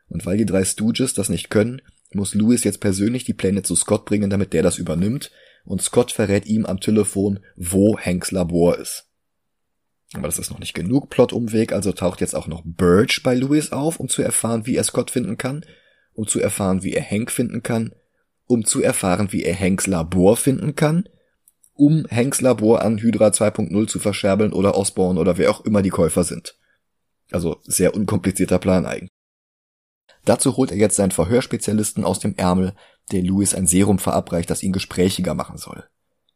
Und 0.08 0.24
weil 0.24 0.38
die 0.38 0.46
drei 0.46 0.64
Stooges 0.64 1.12
das 1.12 1.28
nicht 1.28 1.50
können, 1.50 1.82
muss 2.14 2.34
Louis 2.34 2.64
jetzt 2.64 2.80
persönlich 2.80 3.24
die 3.24 3.34
Pläne 3.34 3.62
zu 3.62 3.76
Scott 3.76 4.06
bringen, 4.06 4.30
damit 4.30 4.52
der 4.52 4.62
das 4.62 4.78
übernimmt, 4.78 5.30
und 5.64 5.82
Scott 5.82 6.12
verrät 6.12 6.46
ihm 6.46 6.66
am 6.66 6.80
Telefon, 6.80 7.40
wo 7.56 7.98
Hanks 7.98 8.30
Labor 8.30 8.78
ist. 8.78 9.08
Aber 10.14 10.28
das 10.28 10.38
ist 10.38 10.50
noch 10.50 10.58
nicht 10.58 10.74
genug 10.74 11.10
Plotumweg, 11.10 11.72
also 11.72 11.92
taucht 11.92 12.20
jetzt 12.20 12.34
auch 12.34 12.46
noch 12.46 12.62
Birch 12.64 13.22
bei 13.22 13.34
Louis 13.34 13.72
auf, 13.72 13.98
um 13.98 14.08
zu 14.08 14.22
erfahren, 14.22 14.66
wie 14.66 14.76
er 14.76 14.84
Scott 14.84 15.10
finden 15.10 15.36
kann, 15.36 15.64
um 16.14 16.26
zu 16.26 16.40
erfahren, 16.40 16.82
wie 16.82 16.94
er 16.94 17.02
Hank 17.02 17.30
finden 17.30 17.62
kann, 17.62 17.94
um 18.46 18.64
zu 18.64 18.82
erfahren, 18.82 19.32
wie 19.32 19.42
er 19.42 19.58
Hanks 19.58 19.86
Labor 19.86 20.36
finden 20.36 20.76
kann, 20.76 21.08
um 21.74 22.06
Hanks 22.10 22.40
Labor 22.40 22.82
an 22.82 22.98
Hydra 22.98 23.28
2.0 23.28 23.86
zu 23.88 23.98
verscherbeln 23.98 24.52
oder 24.52 24.76
Osborn 24.76 25.18
oder 25.18 25.38
wer 25.38 25.50
auch 25.50 25.64
immer 25.64 25.82
die 25.82 25.90
Käufer 25.90 26.24
sind. 26.24 26.56
Also 27.30 27.60
sehr 27.64 27.94
unkomplizierter 27.94 28.58
Plan 28.58 28.86
eigentlich. 28.86 29.10
Dazu 30.24 30.56
holt 30.56 30.70
er 30.70 30.78
jetzt 30.78 30.96
seinen 30.96 31.10
Verhörspezialisten 31.10 32.04
aus 32.04 32.18
dem 32.18 32.34
Ärmel, 32.36 32.74
der 33.12 33.22
Louis 33.22 33.54
ein 33.54 33.66
Serum 33.66 33.98
verabreicht, 33.98 34.48
das 34.48 34.62
ihn 34.62 34.72
gesprächiger 34.72 35.34
machen 35.34 35.58
soll. 35.58 35.84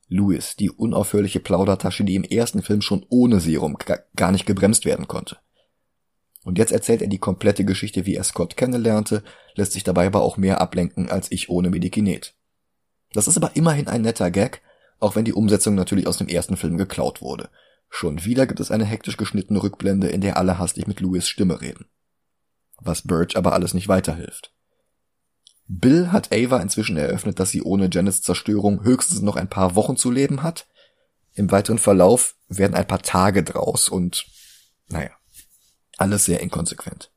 Louis, 0.08 0.56
die 0.56 0.70
unaufhörliche 0.70 1.40
Plaudertasche, 1.40 2.04
die 2.04 2.14
im 2.14 2.24
ersten 2.24 2.62
Film 2.62 2.80
schon 2.80 3.04
ohne 3.08 3.40
Serum 3.40 3.76
gar 4.16 4.32
nicht 4.32 4.46
gebremst 4.46 4.84
werden 4.84 5.06
konnte. 5.06 5.36
Und 6.44 6.56
jetzt 6.56 6.72
erzählt 6.72 7.02
er 7.02 7.08
die 7.08 7.18
komplette 7.18 7.64
Geschichte, 7.64 8.06
wie 8.06 8.14
er 8.14 8.24
Scott 8.24 8.56
kennenlernte, 8.56 9.22
lässt 9.54 9.72
sich 9.72 9.84
dabei 9.84 10.06
aber 10.06 10.22
auch 10.22 10.38
mehr 10.38 10.60
ablenken 10.60 11.10
als 11.10 11.30
ich 11.30 11.50
ohne 11.50 11.68
Medikinet. 11.68 12.34
Das 13.12 13.28
ist 13.28 13.36
aber 13.36 13.54
immerhin 13.54 13.88
ein 13.88 14.02
netter 14.02 14.30
Gag, 14.30 14.62
auch 14.98 15.14
wenn 15.14 15.24
die 15.24 15.34
Umsetzung 15.34 15.74
natürlich 15.74 16.06
aus 16.06 16.18
dem 16.18 16.28
ersten 16.28 16.56
Film 16.56 16.78
geklaut 16.78 17.20
wurde. 17.20 17.50
Schon 17.90 18.24
wieder 18.24 18.46
gibt 18.46 18.60
es 18.60 18.70
eine 18.70 18.84
hektisch 18.84 19.16
geschnittene 19.16 19.62
Rückblende, 19.62 20.08
in 20.08 20.20
der 20.20 20.36
alle 20.36 20.58
hastig 20.58 20.86
mit 20.86 21.00
Louis 21.00 21.28
Stimme 21.28 21.60
reden. 21.60 21.86
Was 22.78 23.02
Birch 23.02 23.36
aber 23.36 23.52
alles 23.52 23.74
nicht 23.74 23.88
weiterhilft. 23.88 24.52
Bill 25.68 26.10
hat 26.12 26.32
Ava 26.32 26.60
inzwischen 26.60 26.96
eröffnet, 26.96 27.38
dass 27.38 27.50
sie 27.50 27.62
ohne 27.62 27.90
Janets 27.92 28.22
Zerstörung 28.22 28.82
höchstens 28.82 29.20
noch 29.20 29.36
ein 29.36 29.50
paar 29.50 29.76
Wochen 29.76 29.96
zu 29.96 30.10
leben 30.10 30.42
hat. 30.42 30.66
Im 31.34 31.50
weiteren 31.50 31.78
Verlauf 31.78 32.36
werden 32.48 32.74
ein 32.74 32.86
paar 32.86 33.02
Tage 33.02 33.44
draus 33.44 33.88
und, 33.88 34.26
naja. 34.88 35.10
Alles 35.98 36.24
sehr 36.24 36.40
inkonsequent. 36.40 37.10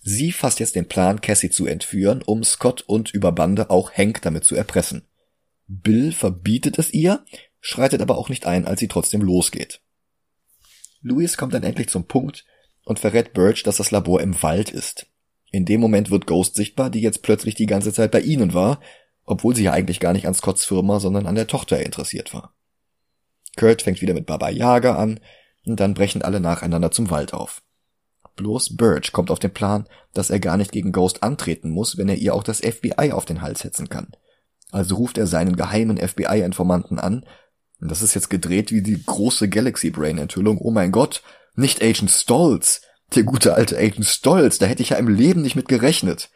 Sie 0.00 0.32
fasst 0.32 0.58
jetzt 0.58 0.74
den 0.74 0.88
Plan, 0.88 1.20
Cassie 1.20 1.50
zu 1.50 1.66
entführen, 1.66 2.22
um 2.22 2.42
Scott 2.44 2.82
und 2.82 3.12
über 3.12 3.30
Bande 3.32 3.70
auch 3.70 3.92
Hank 3.92 4.20
damit 4.22 4.44
zu 4.44 4.54
erpressen. 4.54 5.06
Bill 5.66 6.12
verbietet 6.12 6.78
es 6.78 6.92
ihr, 6.92 7.24
schreitet 7.60 8.02
aber 8.02 8.18
auch 8.18 8.28
nicht 8.28 8.46
ein, 8.46 8.66
als 8.66 8.80
sie 8.80 8.88
trotzdem 8.88 9.22
losgeht. 9.22 9.80
Louis 11.00 11.36
kommt 11.36 11.54
dann 11.54 11.62
endlich 11.62 11.88
zum 11.88 12.06
Punkt 12.06 12.44
und 12.84 12.98
verrät 12.98 13.32
Birch, 13.32 13.62
dass 13.62 13.76
das 13.76 13.90
Labor 13.90 14.20
im 14.20 14.42
Wald 14.42 14.70
ist. 14.70 15.06
In 15.54 15.66
dem 15.66 15.80
Moment 15.80 16.10
wird 16.10 16.26
Ghost 16.26 16.56
sichtbar, 16.56 16.90
die 16.90 17.00
jetzt 17.00 17.22
plötzlich 17.22 17.54
die 17.54 17.66
ganze 17.66 17.92
Zeit 17.92 18.10
bei 18.10 18.18
ihnen 18.18 18.54
war, 18.54 18.80
obwohl 19.24 19.54
sie 19.54 19.62
ja 19.62 19.72
eigentlich 19.72 20.00
gar 20.00 20.12
nicht 20.12 20.26
an 20.26 20.34
Scotts 20.34 20.64
Firma, 20.64 20.98
sondern 20.98 21.28
an 21.28 21.36
der 21.36 21.46
Tochter 21.46 21.80
interessiert 21.80 22.34
war. 22.34 22.56
Kurt 23.56 23.82
fängt 23.82 24.02
wieder 24.02 24.14
mit 24.14 24.26
Baba 24.26 24.48
Yaga 24.48 24.96
an, 24.96 25.20
und 25.64 25.78
dann 25.78 25.94
brechen 25.94 26.22
alle 26.22 26.40
nacheinander 26.40 26.90
zum 26.90 27.08
Wald 27.08 27.34
auf. 27.34 27.62
Bloß 28.34 28.76
Birch 28.76 29.12
kommt 29.12 29.30
auf 29.30 29.38
den 29.38 29.54
Plan, 29.54 29.86
dass 30.12 30.28
er 30.28 30.40
gar 30.40 30.56
nicht 30.56 30.72
gegen 30.72 30.90
Ghost 30.90 31.22
antreten 31.22 31.70
muss, 31.70 31.98
wenn 31.98 32.08
er 32.08 32.16
ihr 32.16 32.34
auch 32.34 32.42
das 32.42 32.58
FBI 32.58 33.12
auf 33.12 33.24
den 33.24 33.40
Hals 33.40 33.60
setzen 33.60 33.88
kann. 33.88 34.08
Also 34.72 34.96
ruft 34.96 35.18
er 35.18 35.28
seinen 35.28 35.54
geheimen 35.54 35.98
FBI-Informanten 35.98 36.98
an, 36.98 37.24
und 37.80 37.92
das 37.92 38.02
ist 38.02 38.14
jetzt 38.14 38.28
gedreht 38.28 38.72
wie 38.72 38.82
die 38.82 39.00
große 39.06 39.48
Galaxy 39.48 39.90
Brain 39.90 40.18
Enthüllung, 40.18 40.58
oh 40.58 40.72
mein 40.72 40.90
Gott, 40.90 41.22
Nicht 41.54 41.80
Agent 41.80 42.10
Stolz. 42.10 42.80
Der 43.14 43.22
gute 43.22 43.54
alte 43.54 43.78
Agent 43.78 44.06
Stolz, 44.06 44.58
da 44.58 44.66
hätte 44.66 44.82
ich 44.82 44.90
ja 44.90 44.96
im 44.96 45.08
Leben 45.08 45.42
nicht 45.42 45.56
mit 45.56 45.68
gerechnet. 45.68 46.30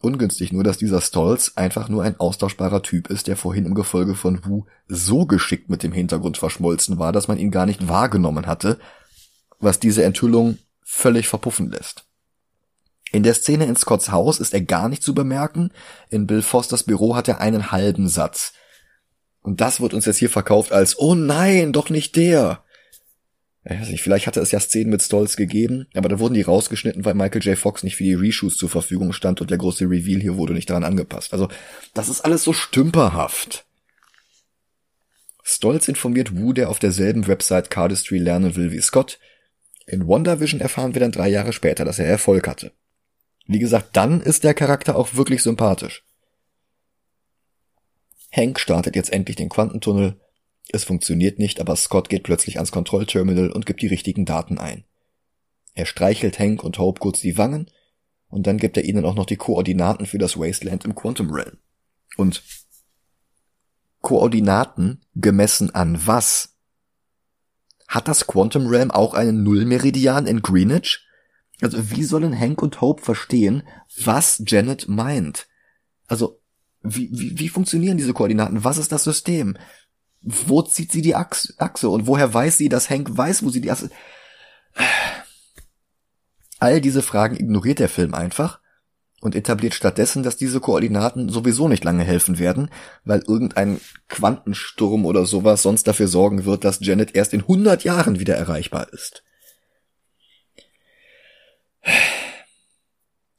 Ungünstig 0.00 0.52
nur, 0.52 0.64
dass 0.64 0.78
dieser 0.78 1.00
Stolz 1.00 1.52
einfach 1.56 1.88
nur 1.88 2.02
ein 2.02 2.18
austauschbarer 2.18 2.82
Typ 2.82 3.08
ist, 3.10 3.26
der 3.26 3.36
vorhin 3.36 3.66
im 3.66 3.74
Gefolge 3.74 4.14
von 4.14 4.44
Wu 4.44 4.64
so 4.88 5.26
geschickt 5.26 5.68
mit 5.68 5.82
dem 5.82 5.92
Hintergrund 5.92 6.38
verschmolzen 6.38 6.98
war, 6.98 7.12
dass 7.12 7.28
man 7.28 7.38
ihn 7.38 7.50
gar 7.50 7.66
nicht 7.66 7.86
wahrgenommen 7.86 8.46
hatte, 8.46 8.78
was 9.58 9.78
diese 9.78 10.02
Enthüllung 10.02 10.58
völlig 10.82 11.28
verpuffen 11.28 11.70
lässt. 11.70 12.04
In 13.12 13.22
der 13.22 13.34
Szene 13.34 13.66
in 13.66 13.76
Scotts 13.76 14.10
Haus 14.10 14.40
ist 14.40 14.54
er 14.54 14.62
gar 14.62 14.88
nicht 14.88 15.02
zu 15.02 15.14
bemerken, 15.14 15.70
in 16.08 16.26
Bill 16.26 16.42
Fosters 16.42 16.84
Büro 16.84 17.14
hat 17.14 17.28
er 17.28 17.40
einen 17.40 17.70
halben 17.70 18.08
Satz. 18.08 18.54
Und 19.42 19.60
das 19.60 19.80
wird 19.80 19.94
uns 19.94 20.06
jetzt 20.06 20.18
hier 20.18 20.30
verkauft 20.30 20.72
als, 20.72 20.98
oh 20.98 21.14
nein, 21.14 21.72
doch 21.72 21.90
nicht 21.90 22.16
der. 22.16 22.64
Ich 23.64 23.78
weiß 23.78 23.88
nicht, 23.90 24.02
vielleicht 24.02 24.26
hatte 24.26 24.40
es 24.40 24.52
ja 24.52 24.60
Szenen 24.60 24.90
mit 24.90 25.02
Stolz 25.02 25.36
gegeben, 25.36 25.86
aber 25.94 26.08
da 26.08 26.18
wurden 26.18 26.32
die 26.32 26.42
rausgeschnitten, 26.42 27.04
weil 27.04 27.14
Michael 27.14 27.42
J. 27.42 27.58
Fox 27.58 27.82
nicht 27.82 27.96
für 27.96 28.04
die 28.04 28.14
Reshoots 28.14 28.56
zur 28.56 28.70
Verfügung 28.70 29.12
stand 29.12 29.40
und 29.42 29.50
der 29.50 29.58
große 29.58 29.84
Reveal 29.84 30.20
hier 30.20 30.36
wurde 30.36 30.54
nicht 30.54 30.70
daran 30.70 30.84
angepasst. 30.84 31.34
Also, 31.34 31.48
das 31.92 32.08
ist 32.08 32.22
alles 32.22 32.42
so 32.42 32.54
stümperhaft. 32.54 33.66
Stolz 35.42 35.88
informiert 35.88 36.36
Wu, 36.36 36.54
der 36.54 36.70
auf 36.70 36.78
derselben 36.78 37.26
Website 37.26 37.70
Cardistry 37.70 38.18
lernen 38.18 38.56
will 38.56 38.72
wie 38.72 38.80
Scott. 38.80 39.18
In 39.86 40.06
WandaVision 40.06 40.60
erfahren 40.60 40.94
wir 40.94 41.00
dann 41.00 41.12
drei 41.12 41.28
Jahre 41.28 41.52
später, 41.52 41.84
dass 41.84 41.98
er 41.98 42.06
Erfolg 42.06 42.48
hatte. 42.48 42.72
Wie 43.46 43.58
gesagt, 43.58 43.96
dann 43.96 44.20
ist 44.20 44.44
der 44.44 44.54
Charakter 44.54 44.96
auch 44.96 45.14
wirklich 45.14 45.42
sympathisch. 45.42 46.04
Hank 48.32 48.60
startet 48.60 48.94
jetzt 48.94 49.12
endlich 49.12 49.36
den 49.36 49.48
Quantentunnel 49.48 50.20
es 50.72 50.84
funktioniert 50.84 51.38
nicht, 51.38 51.60
aber 51.60 51.76
Scott 51.76 52.08
geht 52.08 52.22
plötzlich 52.22 52.56
ans 52.56 52.72
Kontrollterminal 52.72 53.50
und 53.50 53.66
gibt 53.66 53.82
die 53.82 53.88
richtigen 53.88 54.24
Daten 54.24 54.58
ein. 54.58 54.84
Er 55.74 55.86
streichelt 55.86 56.38
Hank 56.38 56.62
und 56.62 56.78
Hope 56.78 57.00
kurz 57.00 57.20
die 57.20 57.38
Wangen 57.38 57.70
und 58.28 58.46
dann 58.46 58.58
gibt 58.58 58.76
er 58.76 58.84
ihnen 58.84 59.04
auch 59.04 59.14
noch 59.14 59.26
die 59.26 59.36
Koordinaten 59.36 60.06
für 60.06 60.18
das 60.18 60.36
Wasteland 60.36 60.84
im 60.84 60.94
Quantum 60.94 61.30
Realm. 61.30 61.58
Und 62.16 62.42
Koordinaten 64.00 65.00
gemessen 65.14 65.74
an 65.74 66.06
was? 66.06 66.56
Hat 67.88 68.08
das 68.08 68.26
Quantum 68.26 68.66
Realm 68.66 68.90
auch 68.90 69.14
einen 69.14 69.42
Nullmeridian 69.42 70.26
in 70.26 70.42
Greenwich? 70.42 71.06
Also 71.60 71.90
wie 71.90 72.04
sollen 72.04 72.38
Hank 72.38 72.62
und 72.62 72.80
Hope 72.80 73.02
verstehen, 73.02 73.62
was 74.04 74.42
Janet 74.46 74.88
meint? 74.88 75.48
Also 76.06 76.40
wie, 76.82 77.10
wie, 77.12 77.38
wie 77.38 77.48
funktionieren 77.48 77.98
diese 77.98 78.14
Koordinaten? 78.14 78.64
Was 78.64 78.78
ist 78.78 78.92
das 78.92 79.04
System? 79.04 79.58
Wo 80.22 80.62
zieht 80.62 80.92
sie 80.92 81.02
die 81.02 81.14
Achse 81.14 81.88
und 81.88 82.06
woher 82.06 82.32
weiß 82.32 82.58
sie, 82.58 82.68
dass 82.68 82.90
Hank 82.90 83.08
weiß, 83.16 83.44
wo 83.44 83.50
sie 83.50 83.60
die 83.60 83.70
Achse... 83.70 83.90
All 86.58 86.82
diese 86.82 87.00
Fragen 87.00 87.36
ignoriert 87.36 87.78
der 87.78 87.88
Film 87.88 88.12
einfach 88.12 88.60
und 89.20 89.34
etabliert 89.34 89.74
stattdessen, 89.74 90.22
dass 90.22 90.36
diese 90.36 90.60
Koordinaten 90.60 91.28
sowieso 91.28 91.68
nicht 91.68 91.84
lange 91.84 92.04
helfen 92.04 92.38
werden, 92.38 92.70
weil 93.04 93.22
irgendein 93.26 93.80
Quantensturm 94.08 95.06
oder 95.06 95.24
sowas 95.24 95.62
sonst 95.62 95.86
dafür 95.86 96.08
sorgen 96.08 96.44
wird, 96.44 96.64
dass 96.64 96.80
Janet 96.80 97.14
erst 97.14 97.32
in 97.32 97.40
100 97.40 97.84
Jahren 97.84 98.20
wieder 98.20 98.36
erreichbar 98.36 98.92
ist. 98.92 99.24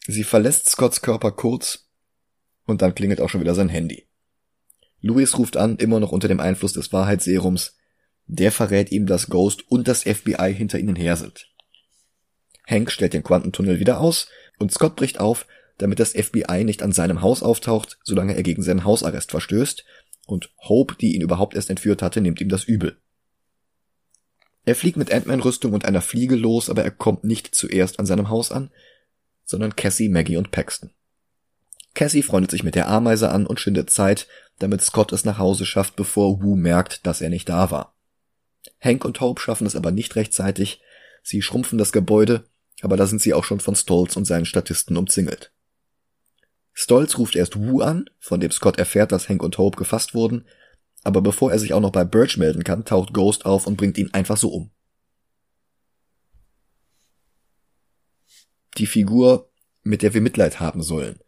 Sie 0.07 0.23
verlässt 0.23 0.69
Scotts 0.69 1.01
Körper 1.01 1.31
kurz 1.31 1.87
und 2.65 2.81
dann 2.81 2.95
klingelt 2.95 3.21
auch 3.21 3.29
schon 3.29 3.41
wieder 3.41 3.55
sein 3.55 3.69
Handy. 3.69 4.07
Louis 5.01 5.37
ruft 5.37 5.57
an, 5.57 5.77
immer 5.77 5.99
noch 5.99 6.11
unter 6.11 6.27
dem 6.27 6.39
Einfluss 6.39 6.73
des 6.73 6.93
Wahrheitsserums. 6.93 7.75
Der 8.27 8.51
verrät 8.51 8.91
ihm, 8.91 9.07
dass 9.07 9.27
Ghost 9.27 9.69
und 9.69 9.87
das 9.87 10.03
FBI 10.03 10.53
hinter 10.55 10.79
ihnen 10.79 10.95
her 10.95 11.15
sind. 11.15 11.47
Hank 12.67 12.91
stellt 12.91 13.13
den 13.13 13.23
Quantentunnel 13.23 13.79
wieder 13.79 13.99
aus 13.99 14.27
und 14.59 14.71
Scott 14.71 14.95
bricht 14.95 15.19
auf, 15.19 15.47
damit 15.77 15.99
das 15.99 16.11
FBI 16.11 16.63
nicht 16.63 16.83
an 16.83 16.91
seinem 16.91 17.21
Haus 17.21 17.41
auftaucht, 17.41 17.97
solange 18.03 18.35
er 18.35 18.43
gegen 18.43 18.61
seinen 18.61 18.85
Hausarrest 18.85 19.31
verstößt, 19.31 19.83
und 20.27 20.51
Hope, 20.59 20.95
die 20.95 21.15
ihn 21.15 21.21
überhaupt 21.21 21.55
erst 21.55 21.69
entführt 21.69 22.01
hatte, 22.01 22.21
nimmt 22.21 22.39
ihm 22.39 22.49
das 22.49 22.63
übel. 22.63 22.97
Er 24.63 24.75
fliegt 24.75 24.97
mit 24.97 25.11
Ant-Man-Rüstung 25.11 25.73
und 25.73 25.85
einer 25.85 26.01
Fliege 26.01 26.35
los, 26.35 26.69
aber 26.69 26.83
er 26.83 26.91
kommt 26.91 27.23
nicht 27.23 27.53
zuerst 27.55 27.99
an 27.99 28.05
seinem 28.05 28.29
Haus 28.29 28.51
an, 28.51 28.69
sondern 29.43 29.75
Cassie, 29.75 30.07
Maggie 30.07 30.37
und 30.37 30.51
Paxton. 30.51 30.91
Cassie 31.93 32.23
freundet 32.23 32.51
sich 32.51 32.63
mit 32.63 32.75
der 32.75 32.87
Ameise 32.87 33.29
an 33.29 33.45
und 33.45 33.59
schindet 33.59 33.89
Zeit, 33.89 34.27
damit 34.59 34.81
Scott 34.81 35.11
es 35.11 35.25
nach 35.25 35.37
Hause 35.37 35.65
schafft, 35.65 35.95
bevor 35.95 36.41
Wu 36.41 36.55
merkt, 36.55 37.05
dass 37.05 37.21
er 37.21 37.29
nicht 37.29 37.49
da 37.49 37.71
war. 37.71 37.95
Hank 38.79 39.05
und 39.05 39.19
Hope 39.19 39.41
schaffen 39.41 39.67
es 39.67 39.75
aber 39.75 39.91
nicht 39.91 40.15
rechtzeitig. 40.15 40.81
Sie 41.23 41.41
schrumpfen 41.41 41.77
das 41.77 41.91
Gebäude, 41.91 42.45
aber 42.81 42.97
da 42.97 43.07
sind 43.07 43.21
sie 43.21 43.33
auch 43.33 43.43
schon 43.43 43.59
von 43.59 43.75
Stolz 43.75 44.15
und 44.15 44.25
seinen 44.25 44.45
Statisten 44.45 44.97
umzingelt. 44.97 45.51
Stolz 46.73 47.17
ruft 47.17 47.35
erst 47.35 47.57
Wu 47.57 47.81
an, 47.81 48.05
von 48.19 48.39
dem 48.39 48.51
Scott 48.51 48.77
erfährt, 48.77 49.11
dass 49.11 49.27
Hank 49.27 49.43
und 49.43 49.57
Hope 49.57 49.77
gefasst 49.77 50.13
wurden, 50.13 50.45
aber 51.03 51.21
bevor 51.21 51.51
er 51.51 51.59
sich 51.59 51.73
auch 51.73 51.81
noch 51.81 51.91
bei 51.91 52.05
Birch 52.05 52.37
melden 52.37 52.63
kann, 52.63 52.85
taucht 52.85 53.13
Ghost 53.13 53.45
auf 53.45 53.67
und 53.67 53.75
bringt 53.75 53.97
ihn 53.97 54.13
einfach 54.13 54.37
so 54.37 54.49
um. 54.49 54.71
Die 58.77 58.85
Figur, 58.85 59.49
mit 59.83 60.01
der 60.01 60.13
wir 60.13 60.21
Mitleid 60.21 60.59
haben 60.59 60.81
sollen, 60.81 61.19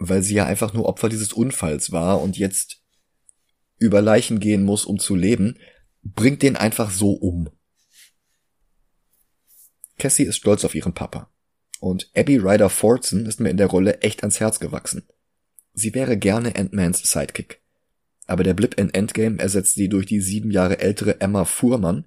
weil 0.00 0.22
sie 0.22 0.34
ja 0.34 0.46
einfach 0.46 0.72
nur 0.72 0.86
Opfer 0.86 1.10
dieses 1.10 1.32
Unfalls 1.32 1.92
war 1.92 2.20
und 2.22 2.38
jetzt 2.38 2.82
über 3.78 4.00
Leichen 4.00 4.40
gehen 4.40 4.64
muss, 4.64 4.86
um 4.86 4.98
zu 4.98 5.14
leben, 5.14 5.58
bringt 6.02 6.42
den 6.42 6.56
einfach 6.56 6.90
so 6.90 7.12
um. 7.12 7.50
Cassie 9.98 10.24
ist 10.24 10.36
stolz 10.36 10.64
auf 10.64 10.74
ihren 10.74 10.94
Papa. 10.94 11.30
Und 11.80 12.10
Abby 12.16 12.38
Ryder 12.38 12.70
Fordson 12.70 13.26
ist 13.26 13.40
mir 13.40 13.50
in 13.50 13.58
der 13.58 13.66
Rolle 13.66 14.00
echt 14.00 14.22
ans 14.22 14.40
Herz 14.40 14.58
gewachsen. 14.58 15.06
Sie 15.74 15.94
wäre 15.94 16.16
gerne 16.16 16.56
Ant-Mans 16.56 17.02
Sidekick. 17.10 17.60
Aber 18.26 18.42
der 18.42 18.54
Blip 18.54 18.74
in 18.78 18.92
Endgame 18.92 19.38
ersetzt 19.38 19.74
sie 19.74 19.90
durch 19.90 20.06
die 20.06 20.20
sieben 20.20 20.50
Jahre 20.50 20.78
ältere 20.78 21.20
Emma 21.20 21.44
Fuhrmann 21.44 22.06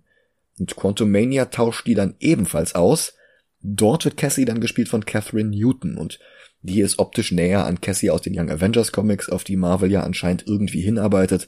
und 0.58 0.76
Quantumania 0.76 1.46
tauscht 1.46 1.86
die 1.86 1.96
dann 1.96 2.16
ebenfalls 2.20 2.74
aus. 2.74 3.14
Dort 3.62 4.06
wird 4.06 4.18
Cassie 4.18 4.46
dann 4.46 4.62
gespielt 4.62 4.90
von 4.90 5.06
Catherine 5.06 5.50
Newton 5.50 5.98
und 5.98 6.20
die 6.64 6.82
ist 6.82 6.98
optisch 6.98 7.32
näher 7.32 7.66
an 7.66 7.82
Cassie 7.82 8.10
aus 8.10 8.22
den 8.22 8.38
Young 8.38 8.50
Avengers 8.50 8.92
Comics, 8.92 9.30
auf 9.30 9.44
die 9.44 9.58
Marvel 9.58 9.92
ja 9.92 10.02
anscheinend 10.02 10.48
irgendwie 10.48 10.82
hinarbeitet, 10.82 11.48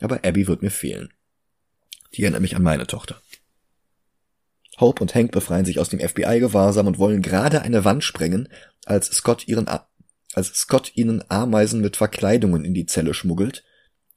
aber 0.00 0.24
Abby 0.24 0.46
wird 0.46 0.62
mir 0.62 0.70
fehlen. 0.70 1.12
Die 2.14 2.22
erinnert 2.22 2.42
mich 2.42 2.56
an 2.56 2.62
meine 2.62 2.86
Tochter. 2.86 3.20
Hope 4.78 5.00
und 5.00 5.14
Hank 5.14 5.32
befreien 5.32 5.64
sich 5.64 5.78
aus 5.78 5.88
dem 5.88 6.00
FBI-Gewahrsam 6.00 6.86
und 6.86 6.98
wollen 6.98 7.22
gerade 7.22 7.62
eine 7.62 7.84
Wand 7.84 8.04
sprengen, 8.04 8.48
als 8.84 9.06
Scott 9.06 9.48
ihren 9.48 9.68
A 9.68 9.88
als 10.34 10.48
Scott 10.48 10.92
ihnen 10.96 11.24
Ameisen 11.30 11.80
mit 11.80 11.96
Verkleidungen 11.96 12.66
in 12.66 12.74
die 12.74 12.84
Zelle 12.84 13.14
schmuggelt 13.14 13.64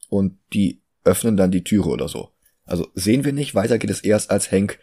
und 0.10 0.38
die 0.52 0.82
öffnen 1.06 1.38
dann 1.38 1.50
die 1.50 1.64
Türe 1.64 1.88
oder 1.88 2.10
so. 2.10 2.32
Also 2.66 2.88
sehen 2.94 3.24
wir 3.24 3.32
nicht, 3.32 3.56
weiter 3.56 3.78
geht 3.78 3.90
es 3.90 4.02
erst, 4.02 4.30
als 4.30 4.52
Hank 4.52 4.80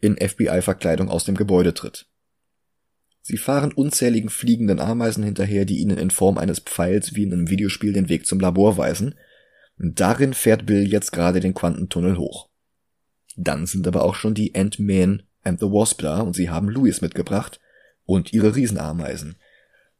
in 0.00 0.16
FBI-Verkleidung 0.16 1.08
aus 1.08 1.24
dem 1.24 1.34
Gebäude 1.34 1.72
tritt. 1.72 2.08
Sie 3.26 3.38
fahren 3.38 3.72
unzähligen 3.72 4.28
fliegenden 4.28 4.78
Ameisen 4.78 5.24
hinterher, 5.24 5.64
die 5.64 5.78
ihnen 5.78 5.98
in 5.98 6.12
Form 6.12 6.38
eines 6.38 6.60
Pfeils 6.60 7.16
wie 7.16 7.24
in 7.24 7.32
einem 7.32 7.50
Videospiel 7.50 7.92
den 7.92 8.08
Weg 8.08 8.24
zum 8.24 8.38
Labor 8.38 8.76
weisen. 8.76 9.16
Und 9.80 9.98
darin 9.98 10.32
fährt 10.32 10.64
Bill 10.64 10.86
jetzt 10.86 11.10
gerade 11.10 11.40
den 11.40 11.52
Quantentunnel 11.52 12.18
hoch. 12.18 12.48
Dann 13.34 13.66
sind 13.66 13.88
aber 13.88 14.04
auch 14.04 14.14
schon 14.14 14.34
die 14.34 14.54
Ant-Man 14.54 15.24
and 15.42 15.58
the 15.58 15.66
Wasp 15.66 16.02
da 16.02 16.20
und 16.20 16.36
sie 16.36 16.50
haben 16.50 16.68
Louis 16.68 17.00
mitgebracht 17.00 17.58
und 18.04 18.32
ihre 18.32 18.54
Riesenameisen. 18.54 19.34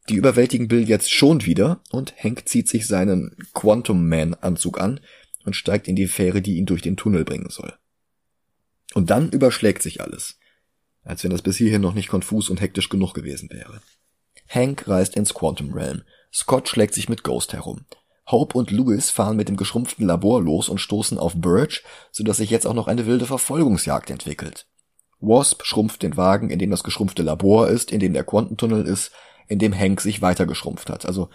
Die 0.07 0.15
überwältigen 0.15 0.69
Bill 0.69 0.87
jetzt 0.87 1.11
schon 1.11 1.45
wieder 1.45 1.81
und 1.91 2.15
Hank 2.23 2.47
zieht 2.47 2.69
sich 2.69 2.87
seinen 2.87 3.35
Quantum 3.53 4.07
Man 4.07 4.35
Anzug 4.35 4.79
an 4.79 5.01
und 5.43 5.57
steigt 5.57 5.89
in 5.89 5.97
die 5.97 6.07
Fähre, 6.07 6.41
die 6.41 6.55
ihn 6.55 6.65
durch 6.65 6.81
den 6.81 6.95
Tunnel 6.95 7.25
bringen 7.25 7.49
soll. 7.49 7.73
Und 8.93 9.09
dann 9.09 9.29
überschlägt 9.33 9.83
sich 9.83 9.99
alles 9.99 10.39
als 11.07 11.23
wenn 11.23 11.31
das 11.31 11.41
bis 11.41 11.57
hierhin 11.57 11.81
noch 11.81 11.93
nicht 11.93 12.09
konfus 12.09 12.49
und 12.49 12.61
hektisch 12.61 12.89
genug 12.89 13.13
gewesen 13.13 13.49
wäre. 13.49 13.81
Hank 14.49 14.87
reist 14.87 15.15
ins 15.15 15.33
Quantum 15.33 15.73
Realm. 15.73 16.03
Scott 16.33 16.69
schlägt 16.69 16.93
sich 16.93 17.09
mit 17.09 17.23
Ghost 17.23 17.53
herum. 17.53 17.85
Hope 18.29 18.57
und 18.57 18.71
Louis 18.71 19.09
fahren 19.09 19.37
mit 19.37 19.47
dem 19.47 19.55
geschrumpften 19.55 20.05
Labor 20.05 20.41
los 20.41 20.67
und 20.67 20.79
stoßen 20.79 21.17
auf 21.17 21.33
Birch, 21.35 21.83
sodass 22.11 22.37
sich 22.37 22.49
jetzt 22.49 22.67
auch 22.67 22.73
noch 22.73 22.87
eine 22.87 23.05
wilde 23.05 23.25
Verfolgungsjagd 23.25 24.09
entwickelt. 24.09 24.67
Wasp 25.19 25.63
schrumpft 25.63 26.03
den 26.03 26.17
Wagen, 26.17 26.49
in 26.49 26.59
dem 26.59 26.69
das 26.69 26.83
geschrumpfte 26.83 27.23
Labor 27.23 27.69
ist, 27.69 27.91
in 27.91 27.99
dem 27.99 28.13
der 28.13 28.25
Quantentunnel 28.25 28.85
ist, 28.85 29.11
in 29.47 29.59
dem 29.59 29.73
Hank 29.73 30.01
sich 30.01 30.21
weiter 30.21 30.45
geschrumpft 30.45 30.89
hat. 30.89 31.05
Also, 31.05 31.29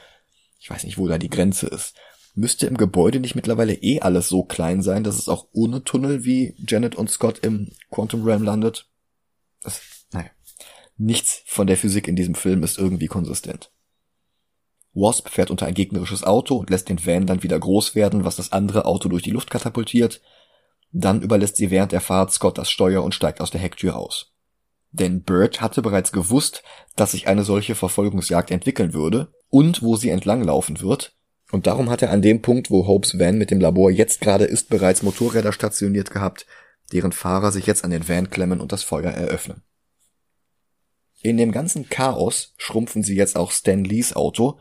ich 0.60 0.70
weiß 0.70 0.84
nicht, 0.84 0.98
wo 0.98 1.08
da 1.08 1.18
die 1.18 1.30
Grenze 1.30 1.66
ist. 1.66 1.94
Müsste 2.34 2.66
im 2.66 2.76
Gebäude 2.76 3.20
nicht 3.20 3.34
mittlerweile 3.34 3.74
eh 3.74 4.00
alles 4.00 4.28
so 4.28 4.44
klein 4.44 4.82
sein, 4.82 5.02
dass 5.02 5.18
es 5.18 5.28
auch 5.28 5.48
ohne 5.52 5.84
Tunnel 5.84 6.24
wie 6.24 6.54
Janet 6.66 6.94
und 6.94 7.10
Scott 7.10 7.40
im 7.40 7.72
Quantum 7.90 8.22
Realm 8.22 8.42
landet? 8.42 8.86
Das, 9.62 9.80
naja. 10.12 10.30
Nichts 10.96 11.42
von 11.46 11.66
der 11.66 11.76
Physik 11.76 12.08
in 12.08 12.16
diesem 12.16 12.34
Film 12.34 12.62
ist 12.62 12.78
irgendwie 12.78 13.06
konsistent. 13.06 13.70
Wasp 14.94 15.30
fährt 15.30 15.50
unter 15.50 15.66
ein 15.66 15.74
gegnerisches 15.74 16.22
Auto 16.22 16.56
und 16.56 16.70
lässt 16.70 16.88
den 16.88 17.04
Van 17.04 17.26
dann 17.26 17.42
wieder 17.42 17.58
groß 17.58 17.94
werden, 17.94 18.24
was 18.24 18.36
das 18.36 18.52
andere 18.52 18.84
Auto 18.84 19.08
durch 19.08 19.22
die 19.22 19.30
Luft 19.30 19.50
katapultiert. 19.50 20.20
Dann 20.92 21.22
überlässt 21.22 21.56
sie 21.56 21.70
während 21.70 21.92
der 21.92 22.02
Fahrt 22.02 22.30
Scott 22.32 22.58
das 22.58 22.70
Steuer 22.70 23.02
und 23.02 23.14
steigt 23.14 23.40
aus 23.40 23.50
der 23.50 23.60
Hecktür 23.60 23.96
aus. 23.96 24.32
Denn 24.90 25.22
Bert 25.22 25.62
hatte 25.62 25.80
bereits 25.80 26.12
gewusst, 26.12 26.62
dass 26.96 27.12
sich 27.12 27.26
eine 27.26 27.44
solche 27.44 27.74
Verfolgungsjagd 27.74 28.50
entwickeln 28.50 28.92
würde 28.92 29.32
und 29.48 29.82
wo 29.82 29.96
sie 29.96 30.10
entlanglaufen 30.10 30.82
wird, 30.82 31.16
und 31.52 31.66
darum 31.66 31.90
hat 31.90 32.00
er 32.00 32.10
an 32.10 32.22
dem 32.22 32.40
Punkt, 32.40 32.70
wo 32.70 32.86
Hopes 32.86 33.18
Van 33.18 33.36
mit 33.36 33.50
dem 33.50 33.60
Labor 33.60 33.90
jetzt 33.90 34.22
gerade 34.22 34.46
ist, 34.46 34.70
bereits 34.70 35.02
Motorräder 35.02 35.52
stationiert 35.52 36.10
gehabt, 36.10 36.46
deren 36.92 37.12
Fahrer 37.12 37.52
sich 37.52 37.66
jetzt 37.66 37.84
an 37.84 37.90
den 37.90 38.08
Van 38.08 38.30
klemmen 38.30 38.60
und 38.60 38.72
das 38.72 38.82
Feuer 38.82 39.10
eröffnen. 39.10 39.62
In 41.20 41.36
dem 41.36 41.52
ganzen 41.52 41.88
Chaos 41.88 42.54
schrumpfen 42.56 43.02
sie 43.02 43.14
jetzt 43.14 43.36
auch 43.36 43.52
Stan 43.52 43.84
Lees 43.84 44.14
Auto, 44.14 44.58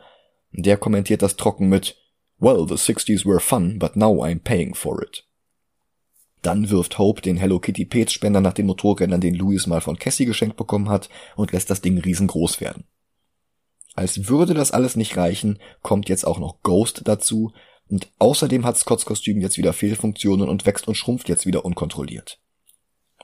der 0.52 0.76
kommentiert 0.76 1.22
das 1.22 1.36
trocken 1.36 1.68
mit 1.68 1.96
Well, 2.38 2.66
the 2.68 2.74
60s 2.74 3.24
were 3.24 3.40
fun, 3.40 3.78
but 3.78 3.96
now 3.96 4.24
I'm 4.24 4.40
paying 4.42 4.74
for 4.74 5.02
it. 5.02 5.26
Dann 6.42 6.70
wirft 6.70 6.98
Hope 6.98 7.22
den 7.22 7.36
Hello 7.36 7.60
Kitty 7.60 7.84
Petspender 7.84 8.40
nach 8.40 8.52
den 8.52 8.66
Motorrädern, 8.66 9.20
den 9.20 9.36
Louis 9.36 9.66
mal 9.68 9.80
von 9.80 9.98
Cassie 9.98 10.24
geschenkt 10.24 10.56
bekommen 10.56 10.88
hat, 10.88 11.08
und 11.36 11.52
lässt 11.52 11.70
das 11.70 11.80
Ding 11.80 11.98
riesengroß 11.98 12.60
werden. 12.60 12.84
Als 13.94 14.28
würde 14.28 14.54
das 14.54 14.72
alles 14.72 14.96
nicht 14.96 15.16
reichen, 15.16 15.58
kommt 15.82 16.08
jetzt 16.08 16.26
auch 16.26 16.38
noch 16.38 16.62
Ghost 16.62 17.02
dazu, 17.04 17.52
und 17.92 18.08
außerdem 18.18 18.64
hat 18.64 18.78
Scotts 18.78 19.04
Kostüm 19.04 19.42
jetzt 19.42 19.58
wieder 19.58 19.74
Fehlfunktionen 19.74 20.48
und 20.48 20.64
wächst 20.64 20.88
und 20.88 20.94
schrumpft 20.94 21.28
jetzt 21.28 21.44
wieder 21.44 21.66
unkontrolliert. 21.66 22.40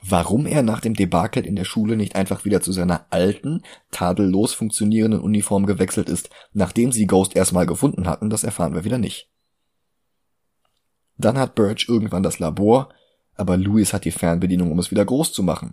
Warum 0.02 0.44
er 0.44 0.62
nach 0.62 0.82
dem 0.82 0.92
Debakel 0.92 1.46
in 1.46 1.56
der 1.56 1.64
Schule 1.64 1.96
nicht 1.96 2.16
einfach 2.16 2.44
wieder 2.44 2.60
zu 2.60 2.72
seiner 2.72 3.06
alten, 3.08 3.62
tadellos 3.90 4.52
funktionierenden 4.52 5.22
Uniform 5.22 5.64
gewechselt 5.64 6.10
ist, 6.10 6.28
nachdem 6.52 6.92
sie 6.92 7.06
Ghost 7.06 7.34
erstmal 7.34 7.64
gefunden 7.64 8.06
hatten, 8.06 8.28
das 8.28 8.44
erfahren 8.44 8.74
wir 8.74 8.84
wieder 8.84 8.98
nicht. 8.98 9.30
Dann 11.16 11.38
hat 11.38 11.54
Birch 11.54 11.86
irgendwann 11.88 12.22
das 12.22 12.38
Labor, 12.38 12.90
aber 13.36 13.56
Louis 13.56 13.94
hat 13.94 14.04
die 14.04 14.12
Fernbedienung, 14.12 14.70
um 14.70 14.78
es 14.78 14.90
wieder 14.90 15.06
groß 15.06 15.32
zu 15.32 15.42
machen. 15.42 15.72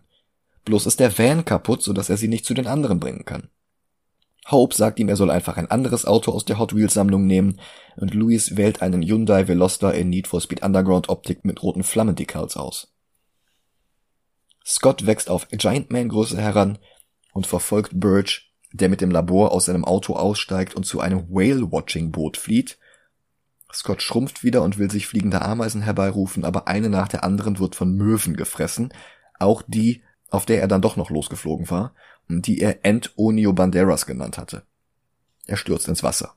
Bloß 0.63 0.85
ist 0.85 1.01
der 1.01 1.15
Van 1.15 1.43
kaputt, 1.43 1.83
sodass 1.83 2.09
er 2.09 2.15
sie 2.15 2.29
nicht 2.29 2.45
zu 2.45 2.53
den 2.53 2.65
anderen 2.65 3.01
bringen 3.01 3.25
kann. 3.25 3.49
Hope 4.51 4.75
sagt 4.75 4.99
ihm, 4.99 5.09
er 5.09 5.15
soll 5.15 5.31
einfach 5.31 5.57
ein 5.57 5.71
anderes 5.71 6.05
Auto 6.05 6.31
aus 6.31 6.45
der 6.45 6.59
Hot 6.59 6.75
Wheels 6.75 6.93
Sammlung 6.93 7.25
nehmen 7.25 7.59
und 7.95 8.13
Louis 8.13 8.57
wählt 8.57 8.81
einen 8.81 9.01
Hyundai 9.01 9.47
Veloster 9.47 9.93
in 9.93 10.09
Need 10.09 10.27
for 10.27 10.39
Speed 10.39 10.61
Underground 10.61 11.09
Optik 11.09 11.45
mit 11.45 11.63
roten 11.63 11.83
Flammendekals 11.83 12.55
aus. 12.55 12.93
Scott 14.63 15.05
wächst 15.05 15.29
auf 15.29 15.47
Giant 15.49 15.91
Man 15.91 16.09
Größe 16.09 16.39
heran 16.39 16.77
und 17.33 17.47
verfolgt 17.47 17.99
Birch, 17.99 18.53
der 18.71 18.89
mit 18.89 19.01
dem 19.01 19.11
Labor 19.11 19.51
aus 19.51 19.65
seinem 19.65 19.85
Auto 19.85 20.15
aussteigt 20.15 20.75
und 20.75 20.85
zu 20.85 20.99
einem 20.99 21.29
Whale-Watching-Boot 21.29 22.37
flieht. 22.37 22.77
Scott 23.73 24.01
schrumpft 24.01 24.43
wieder 24.43 24.61
und 24.61 24.77
will 24.77 24.91
sich 24.91 25.07
fliegende 25.07 25.41
Ameisen 25.41 25.81
herbeirufen, 25.81 26.45
aber 26.45 26.67
eine 26.67 26.89
nach 26.89 27.07
der 27.07 27.23
anderen 27.23 27.59
wird 27.59 27.75
von 27.75 27.95
Möwen 27.95 28.35
gefressen, 28.35 28.93
auch 29.39 29.63
die, 29.67 30.03
auf 30.29 30.45
der 30.45 30.61
er 30.61 30.67
dann 30.67 30.81
doch 30.81 30.97
noch 30.97 31.09
losgeflogen 31.09 31.69
war, 31.69 31.93
die 32.27 32.61
er 32.61 32.79
Antonio 32.83 33.53
Banderas 33.53 34.05
genannt 34.05 34.37
hatte. 34.37 34.63
Er 35.45 35.57
stürzt 35.57 35.87
ins 35.87 36.03
Wasser. 36.03 36.35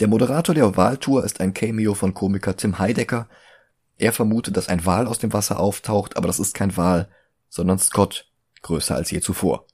Der 0.00 0.08
Moderator 0.08 0.54
der 0.54 0.76
Wahltour 0.76 1.24
ist 1.24 1.40
ein 1.40 1.54
Cameo 1.54 1.94
von 1.94 2.14
Komiker 2.14 2.56
Tim 2.56 2.78
Heidecker. 2.78 3.28
Er 3.98 4.12
vermutet, 4.12 4.56
dass 4.56 4.68
ein 4.68 4.84
Wal 4.86 5.06
aus 5.06 5.18
dem 5.18 5.32
Wasser 5.32 5.60
auftaucht, 5.60 6.16
aber 6.16 6.26
das 6.26 6.40
ist 6.40 6.54
kein 6.54 6.76
Wal, 6.76 7.08
sondern 7.48 7.78
Scott, 7.78 8.30
größer 8.62 8.94
als 8.94 9.10
je 9.10 9.20
zuvor. 9.20 9.66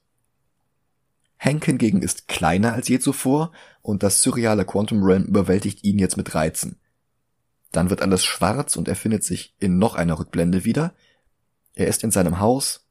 Hank 1.39 1.65
hingegen 1.65 2.01
ist 2.01 2.27
kleiner 2.27 2.73
als 2.73 2.87
je 2.87 2.99
zuvor 2.99 3.51
und 3.81 4.03
das 4.03 4.21
surreale 4.21 4.65
Quantum 4.65 5.03
Realm 5.03 5.23
überwältigt 5.23 5.83
ihn 5.83 5.99
jetzt 5.99 6.17
mit 6.17 6.33
Reizen. 6.35 6.79
Dann 7.71 7.89
wird 7.89 8.01
alles 8.01 8.25
schwarz 8.25 8.75
und 8.75 8.87
er 8.87 8.95
findet 8.95 9.23
sich 9.23 9.55
in 9.59 9.77
noch 9.77 9.95
einer 9.95 10.19
Rückblende 10.19 10.65
wieder. 10.65 10.93
Er 11.73 11.87
ist 11.87 12.03
in 12.03 12.11
seinem 12.11 12.39
Haus, 12.39 12.86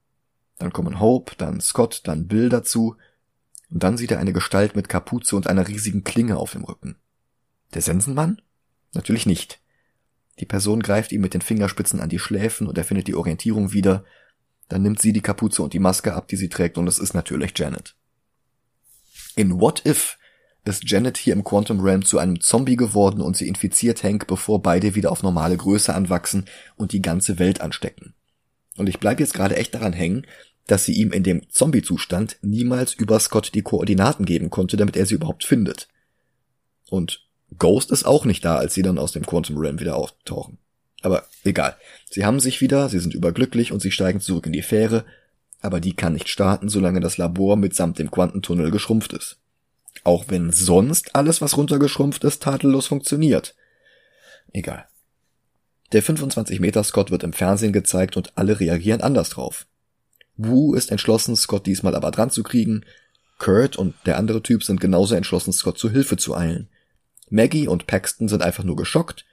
dann 0.59 0.72
kommen 0.72 1.00
Hope, 1.00 1.34
dann 1.36 1.61
Scott, 1.61 2.02
dann 2.04 2.26
Bill 2.26 2.48
dazu. 2.48 2.96
Und 3.70 3.82
dann 3.82 3.96
sieht 3.96 4.11
er 4.11 4.18
eine 4.18 4.32
Gestalt 4.32 4.76
mit 4.76 4.88
Kapuze 4.88 5.36
und 5.36 5.46
einer 5.46 5.68
riesigen 5.68 6.04
Klinge 6.04 6.36
auf 6.36 6.52
dem 6.52 6.64
Rücken. 6.64 6.96
Der 7.74 7.82
Sensenmann? 7.82 8.40
Natürlich 8.94 9.26
nicht. 9.26 9.61
Die 10.38 10.46
Person 10.46 10.80
greift 10.80 11.12
ihm 11.12 11.20
mit 11.20 11.34
den 11.34 11.40
Fingerspitzen 11.40 12.00
an 12.00 12.09
die 12.09 12.18
Schläfen 12.18 12.66
und 12.66 12.78
er 12.78 12.84
findet 12.84 13.09
die 13.09 13.14
Orientierung 13.14 13.72
wieder. 13.72 14.04
Dann 14.68 14.82
nimmt 14.82 15.00
sie 15.00 15.12
die 15.12 15.22
Kapuze 15.22 15.62
und 15.62 15.72
die 15.72 15.78
Maske 15.78 16.14
ab, 16.14 16.28
die 16.28 16.36
sie 16.36 16.48
trägt, 16.48 16.78
und 16.78 16.86
es 16.86 16.98
ist 16.98 17.14
natürlich 17.14 17.52
Janet. 17.57 17.94
In 19.34 19.61
What 19.61 19.84
If 19.86 20.18
ist 20.64 20.90
Janet 20.90 21.16
hier 21.16 21.32
im 21.32 21.44
Quantum 21.44 21.80
Realm 21.80 22.04
zu 22.04 22.18
einem 22.18 22.40
Zombie 22.40 22.76
geworden 22.76 23.20
und 23.20 23.36
sie 23.36 23.48
infiziert 23.48 24.02
Hank, 24.02 24.26
bevor 24.26 24.62
beide 24.62 24.94
wieder 24.94 25.12
auf 25.12 25.22
normale 25.22 25.57
Größe 25.57 25.94
anwachsen 25.94 26.46
und 26.76 26.92
die 26.92 27.02
ganze 27.02 27.38
Welt 27.38 27.61
anstecken. 27.61 28.14
Und 28.76 28.88
ich 28.88 28.98
bleib 28.98 29.20
jetzt 29.20 29.34
gerade 29.34 29.56
echt 29.56 29.74
daran 29.74 29.92
hängen, 29.92 30.26
dass 30.66 30.84
sie 30.84 30.94
ihm 30.94 31.12
in 31.12 31.22
dem 31.22 31.48
Zombie-Zustand 31.48 32.38
niemals 32.42 32.94
über 32.94 33.18
Scott 33.20 33.52
die 33.54 33.62
Koordinaten 33.62 34.24
geben 34.24 34.50
konnte, 34.50 34.76
damit 34.76 34.96
er 34.96 35.06
sie 35.06 35.14
überhaupt 35.14 35.44
findet. 35.44 35.88
Und 36.90 37.24
Ghost 37.58 37.90
ist 37.90 38.04
auch 38.04 38.24
nicht 38.24 38.44
da, 38.44 38.56
als 38.56 38.74
sie 38.74 38.82
dann 38.82 38.98
aus 38.98 39.12
dem 39.12 39.24
Quantum 39.24 39.56
Realm 39.58 39.80
wieder 39.80 39.96
auftauchen. 39.96 40.58
Aber 41.02 41.24
egal. 41.44 41.76
Sie 42.10 42.24
haben 42.24 42.40
sich 42.40 42.60
wieder, 42.60 42.88
sie 42.88 42.98
sind 42.98 43.14
überglücklich 43.14 43.70
und 43.70 43.80
sie 43.80 43.90
steigen 43.90 44.20
zurück 44.20 44.46
in 44.46 44.52
die 44.52 44.62
Fähre, 44.62 45.04
aber 45.60 45.80
die 45.80 45.94
kann 45.94 46.14
nicht 46.14 46.28
starten, 46.28 46.68
solange 46.68 47.00
das 47.00 47.16
Labor 47.16 47.56
mitsamt 47.56 47.98
dem 47.98 48.10
Quantentunnel 48.10 48.70
geschrumpft 48.70 49.12
ist. 49.12 49.38
Auch 50.04 50.26
wenn 50.28 50.50
sonst 50.52 51.14
alles, 51.14 51.40
was 51.40 51.56
runtergeschrumpft 51.56 52.24
ist, 52.24 52.42
tadellos 52.42 52.86
funktioniert. 52.86 53.54
Egal. 54.52 54.86
Der 55.93 56.03
25 56.03 56.61
Meter 56.61 56.82
Scott 56.84 57.11
wird 57.11 57.22
im 57.22 57.32
Fernsehen 57.32 57.72
gezeigt 57.72 58.16
und 58.16 58.32
alle 58.37 58.59
reagieren 58.59 59.01
anders 59.01 59.30
drauf. 59.30 59.66
Wu 60.37 60.74
ist 60.74 60.91
entschlossen, 60.91 61.37
Scott 61.37 61.66
diesmal 61.66 61.95
aber 61.95 62.11
dran 62.11 62.30
zu 62.30 62.43
kriegen. 62.43 62.84
Kurt 63.39 63.76
und 63.76 63.95
der 64.07 64.18
andere 64.18 64.43
Typ 64.43 64.64
sind 64.64 64.80
genauso 64.80 65.14
entschlossen, 65.14 65.53
Scott 65.53 65.78
zu 65.78 65.91
Hilfe 65.91 66.16
zu 66.16 66.37
eilen. 66.37 66.68
Maggie 67.28 67.68
und 67.68 67.87
Paxton 67.87 68.28
sind 68.28 68.43
einfach 68.43 68.64
nur 68.64 68.76
geschockt 68.76 69.24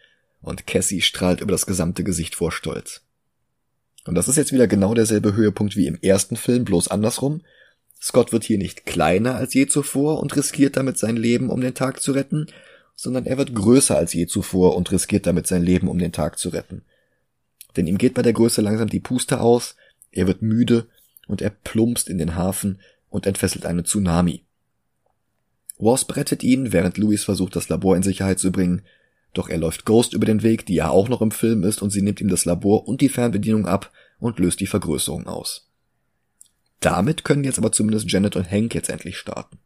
und 0.42 0.68
Cassie 0.68 1.02
strahlt 1.02 1.42
über 1.42 1.52
das 1.52 1.66
gesamte 1.66 2.04
Gesicht 2.04 2.36
vor 2.36 2.52
Stolz. 2.52 3.02
Und 4.06 4.16
das 4.16 4.28
ist 4.28 4.36
jetzt 4.36 4.52
wieder 4.52 4.68
genau 4.68 4.94
derselbe 4.94 5.34
Höhepunkt 5.34 5.76
wie 5.76 5.88
im 5.88 5.98
ersten 6.02 6.36
Film, 6.36 6.66
bloß 6.66 6.90
andersrum. 6.90 7.42
Scott 8.02 8.34
wird 8.34 8.44
hier 8.44 8.58
nicht 8.58 8.86
kleiner 8.86 9.36
als 9.36 9.54
je 9.54 9.68
zuvor 9.68 10.20
und 10.20 10.36
riskiert 10.36 10.76
damit 10.76 10.98
sein 10.98 11.16
Leben, 11.16 11.50
um 11.50 11.62
den 11.62 11.74
Tag 11.74 12.02
zu 12.02 12.12
retten, 12.12 12.48
sondern 12.96 13.26
er 13.26 13.38
wird 13.38 13.56
größer 13.56 13.98
als 13.98 14.14
je 14.14 14.28
zuvor 14.28 14.76
und 14.76 14.92
riskiert 14.92 15.26
damit 15.26 15.48
sein 15.48 15.64
Leben, 15.64 15.88
um 15.88 15.98
den 15.98 16.12
Tag 16.12 16.38
zu 16.38 16.50
retten. 16.50 16.84
Denn 17.76 17.88
ihm 17.88 17.98
geht 17.98 18.14
bei 18.14 18.22
der 18.22 18.34
Größe 18.34 18.62
langsam 18.62 18.90
die 18.90 19.00
Puste 19.00 19.42
aus, 19.42 19.76
er 20.12 20.28
wird 20.28 20.42
müde 20.42 20.88
und 21.28 21.42
er 21.42 21.50
plumpst 21.50 22.10
in 22.10 22.18
den 22.18 22.36
Hafen 22.36 22.80
und 23.10 23.26
entfesselt 23.26 23.66
einen 23.66 23.86
Tsunami. 23.86 24.44
Wasp 25.78 26.16
rettet 26.16 26.44
ihn, 26.44 26.72
während 26.72 26.98
Louis 26.98 27.24
versucht, 27.24 27.56
das 27.56 27.70
Labor 27.70 27.96
in 27.96 28.04
Sicherheit 28.04 28.40
zu 28.40 28.52
bringen, 28.52 28.84
doch 29.34 29.50
er 29.50 29.58
läuft 29.58 29.86
Ghost 29.86 30.14
über 30.14 30.26
den 30.26 30.44
Weg, 30.44 30.66
die 30.66 30.76
ja 30.76 30.90
auch 30.90 31.10
noch 31.10 31.22
im 31.22 31.32
Film 31.32 31.64
ist, 31.64 31.82
und 31.82 31.90
sie 31.90 32.02
nimmt 32.02 32.22
ihm 32.22 32.30
das 32.30 32.46
Labor 32.46 32.88
und 32.88 33.02
die 33.02 33.10
Fernbedienung 33.10 33.66
ab 33.66 33.92
und 34.20 34.40
löst 34.40 34.60
die 34.60 34.68
Vergrößerung 34.68 35.28
aus. 35.28 35.70
Damit 36.80 37.24
können 37.24 37.44
jetzt 37.44 37.58
aber 37.58 37.72
zumindest 37.72 38.12
Janet 38.12 38.36
und 38.36 38.50
Hank 38.50 38.76
jetzt 38.76 38.90
endlich 38.90 39.18
starten. 39.18 39.58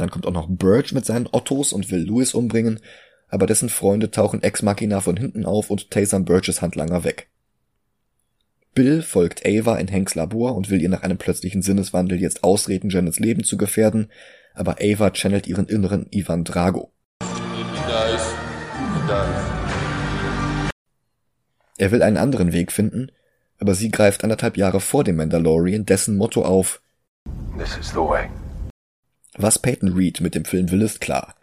Dann 0.00 0.08
kommt 0.08 0.24
auch 0.24 0.32
noch 0.32 0.48
Birch 0.48 0.94
mit 0.94 1.04
seinen 1.04 1.28
Ottos 1.30 1.74
und 1.74 1.90
will 1.90 2.00
Louis 2.00 2.32
umbringen, 2.32 2.80
aber 3.28 3.46
dessen 3.46 3.68
Freunde 3.68 4.10
tauchen 4.10 4.42
Ex 4.42 4.62
Machina 4.62 5.02
von 5.02 5.18
hinten 5.18 5.44
auf 5.44 5.68
und 5.68 5.90
tasern 5.90 6.24
Birches 6.24 6.62
Handlanger 6.62 7.04
weg. 7.04 7.28
Bill 8.72 9.02
folgt 9.02 9.44
Ava 9.44 9.76
in 9.76 9.92
Hanks 9.92 10.14
Labor 10.14 10.56
und 10.56 10.70
will 10.70 10.80
ihr 10.80 10.88
nach 10.88 11.02
einem 11.02 11.18
plötzlichen 11.18 11.60
Sinneswandel 11.60 12.18
jetzt 12.18 12.44
ausreden, 12.44 12.88
Janets 12.88 13.18
Leben 13.18 13.44
zu 13.44 13.58
gefährden, 13.58 14.10
aber 14.54 14.76
Ava 14.80 15.10
channelt 15.10 15.46
ihren 15.46 15.66
inneren 15.66 16.06
Ivan 16.10 16.44
Drago. 16.44 16.90
Er 21.76 21.90
will 21.90 22.02
einen 22.02 22.16
anderen 22.16 22.54
Weg 22.54 22.72
finden, 22.72 23.12
aber 23.58 23.74
sie 23.74 23.90
greift 23.90 24.24
anderthalb 24.24 24.56
Jahre 24.56 24.80
vor 24.80 25.04
dem 25.04 25.16
Mandalorian 25.16 25.84
dessen 25.84 26.16
Motto 26.16 26.42
auf. 26.42 26.80
This 27.58 27.76
is 27.76 27.90
the 27.90 27.96
way. 27.96 28.30
Was 29.36 29.58
Peyton 29.58 29.92
Reed 29.92 30.20
mit 30.20 30.34
dem 30.34 30.44
Film 30.44 30.70
will, 30.70 30.82
ist 30.82 31.00
klar. 31.00 31.36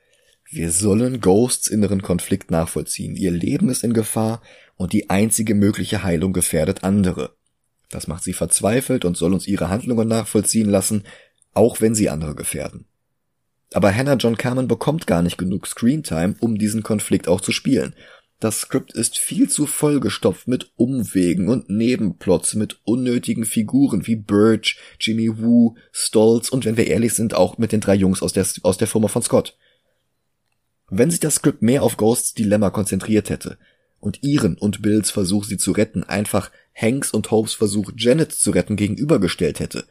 Wir 0.50 0.72
sollen 0.72 1.20
Ghosts 1.20 1.68
inneren 1.68 2.02
Konflikt 2.02 2.52
nachvollziehen. 2.52 3.16
Ihr 3.16 3.32
Leben 3.32 3.70
ist 3.70 3.84
in 3.84 3.94
Gefahr 3.94 4.42
und 4.76 4.94
die 4.94 5.10
einzige 5.10 5.56
mögliche 5.56 6.04
Heilung 6.04 6.32
gefährdet 6.34 6.84
andere. 6.84 7.36
Das 7.90 8.08
macht 8.08 8.24
sie 8.24 8.34
verzweifelt 8.34 9.06
und 9.06 9.18
soll 9.18 9.34
uns 9.34 9.48
ihre 9.48 9.70
Handlungen 9.70 10.08
nachvollziehen 10.08 10.70
lassen, 10.70 11.04
auch 11.54 11.82
wenn 11.82 11.96
sie 11.96 12.10
andere 12.10 12.36
gefährden. 12.36 12.86
Aber 13.74 13.94
Hannah 13.94 14.16
John 14.16 14.38
Carmen 14.38 14.68
bekommt 14.68 15.08
gar 15.08 15.22
nicht 15.22 15.38
genug 15.38 15.68
Screentime, 15.68 16.36
um 16.40 16.58
diesen 16.58 16.84
Konflikt 16.84 17.28
auch 17.28 17.42
zu 17.42 17.52
spielen. 17.52 17.94
Das 18.40 18.60
Skript 18.60 18.94
ist 18.94 19.18
viel 19.18 19.50
zu 19.50 19.66
vollgestopft 19.66 20.48
mit 20.48 20.72
Umwegen 20.76 21.50
und 21.50 21.72
Nebenplots, 21.72 22.54
mit 22.54 22.80
unnötigen 22.84 23.46
Figuren 23.46 24.06
wie 24.06 24.16
Birch, 24.16 24.78
Jimmy 25.00 25.40
Woo, 25.40 25.76
Stolz 25.92 26.50
und 26.50 26.64
wenn 26.64 26.78
wir 26.78 26.86
ehrlich 26.86 27.16
sind, 27.16 27.34
auch 27.34 27.58
mit 27.58 27.72
den 27.72 27.82
drei 27.82 27.96
Jungs 27.96 28.22
aus 28.22 28.34
der, 28.34 28.46
aus 28.62 28.78
der 28.78 28.88
Firma 28.88 29.08
von 29.08 29.24
Scott. 29.24 29.58
Wenn 30.90 31.10
sich 31.10 31.20
das 31.20 31.36
Skript 31.36 31.64
mehr 31.64 31.82
auf 31.82 31.98
Ghosts 31.98 32.36
Dilemma 32.36 32.70
konzentriert 32.70 33.32
hätte 33.32 33.58
und 34.00 34.22
ihren 34.22 34.56
und 34.56 34.84
Bills 34.84 35.10
Versuch, 35.10 35.44
sie 35.44 35.58
zu 35.58 35.72
retten, 35.72 36.04
einfach 36.04 36.52
Hanks 36.76 37.12
und 37.12 37.32
Hopes 37.32 37.56
Versuch, 37.56 37.92
Janet 37.98 38.32
zu 38.32 38.52
retten, 38.52 38.76
gegenübergestellt 38.76 39.60
hätte, 39.60 39.86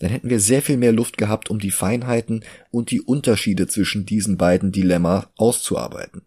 dann 0.00 0.10
hätten 0.10 0.30
wir 0.30 0.40
sehr 0.40 0.62
viel 0.62 0.78
mehr 0.78 0.92
Luft 0.92 1.16
gehabt, 1.16 1.48
um 1.48 1.60
die 1.60 1.70
Feinheiten 1.70 2.44
und 2.72 2.90
die 2.90 3.00
Unterschiede 3.00 3.68
zwischen 3.68 4.04
diesen 4.04 4.36
beiden 4.36 4.72
Dilemma 4.72 5.30
auszuarbeiten. 5.36 6.22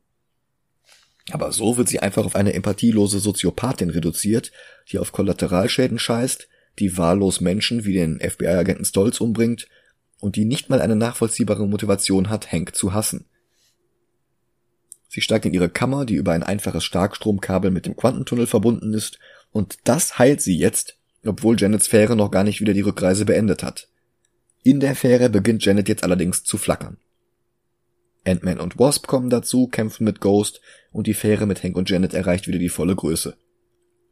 Aber 1.31 1.51
so 1.51 1.77
wird 1.77 1.89
sie 1.89 1.99
einfach 1.99 2.25
auf 2.25 2.35
eine 2.35 2.53
empathielose 2.53 3.19
Soziopathin 3.19 3.89
reduziert, 3.89 4.51
die 4.91 4.99
auf 4.99 5.11
Kollateralschäden 5.11 5.99
scheißt, 5.99 6.47
die 6.79 6.97
wahllos 6.97 7.41
Menschen 7.41 7.85
wie 7.85 7.93
den 7.93 8.19
FBI-Agenten 8.19 8.85
Stolz 8.85 9.19
umbringt 9.19 9.67
und 10.19 10.35
die 10.35 10.45
nicht 10.45 10.69
mal 10.69 10.81
eine 10.81 10.95
nachvollziehbare 10.95 11.67
Motivation 11.67 12.29
hat, 12.29 12.51
Hank 12.51 12.75
zu 12.75 12.93
hassen. 12.93 13.25
Sie 15.09 15.21
steigt 15.21 15.45
in 15.45 15.53
ihre 15.53 15.69
Kammer, 15.69 16.05
die 16.05 16.15
über 16.15 16.33
ein 16.33 16.43
einfaches 16.43 16.83
Starkstromkabel 16.83 17.71
mit 17.71 17.85
dem 17.85 17.95
Quantentunnel 17.95 18.47
verbunden 18.47 18.93
ist, 18.93 19.19
und 19.51 19.77
das 19.85 20.19
heilt 20.19 20.41
sie 20.41 20.57
jetzt, 20.57 20.97
obwohl 21.25 21.59
Janets 21.59 21.87
Fähre 21.87 22.15
noch 22.15 22.31
gar 22.31 22.43
nicht 22.43 22.61
wieder 22.61 22.73
die 22.73 22.81
Rückreise 22.81 23.25
beendet 23.25 23.63
hat. 23.63 23.89
In 24.63 24.79
der 24.79 24.95
Fähre 24.95 25.29
beginnt 25.29 25.63
Janet 25.65 25.87
jetzt 25.87 26.03
allerdings 26.03 26.43
zu 26.43 26.57
flackern. 26.57 26.97
Ant-Man 28.27 28.59
und 28.59 28.77
Wasp 28.77 29.07
kommen 29.07 29.29
dazu, 29.29 29.67
kämpfen 29.67 30.03
mit 30.03 30.19
Ghost 30.19 30.61
und 30.91 31.07
die 31.07 31.13
Fähre 31.13 31.45
mit 31.45 31.63
Hank 31.63 31.75
und 31.77 31.89
Janet 31.89 32.13
erreicht 32.13 32.47
wieder 32.47 32.59
die 32.59 32.69
volle 32.69 32.95
Größe. 32.95 33.37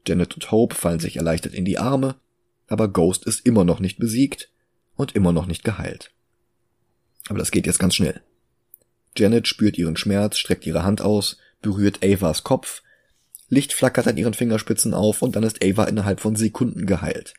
Janet 0.08 0.36
und 0.36 0.52
Hope 0.52 0.76
fallen 0.76 1.00
sich 1.00 1.18
erleichtert 1.18 1.54
in 1.54 1.66
die 1.66 1.78
Arme, 1.78 2.16
aber 2.68 2.88
Ghost 2.88 3.26
ist 3.26 3.46
immer 3.46 3.64
noch 3.64 3.80
nicht 3.80 3.98
besiegt 3.98 4.50
und 4.96 5.16
immer 5.16 5.32
noch 5.32 5.46
nicht 5.46 5.64
geheilt. 5.64 6.12
Aber 7.28 7.40
das 7.40 7.52
geht 7.52 7.66
jetzt 7.66 7.80
ganz 7.80 7.96
schnell. 7.96 8.22
Janet 9.18 9.48
spürt 9.48 9.78
ihren 9.78 9.98
Schmerz, 9.98 10.38
streckt 10.38 10.66
ihre 10.66 10.84
Hand 10.84 11.02
aus, 11.02 11.38
berührt 11.62 12.04
Avas 12.04 12.44
Kopf, 12.44 12.84
Licht 13.50 13.74
flackert 13.74 14.08
an 14.08 14.18
ihren 14.18 14.34
Fingerspitzen 14.34 14.94
auf 14.94 15.22
und 15.22 15.36
dann 15.36 15.44
ist 15.44 15.64
Ava 15.64 15.86
innerhalb 15.86 16.20
von 16.20 16.36
Sekunden 16.36 16.86
geheilt. 16.86 17.34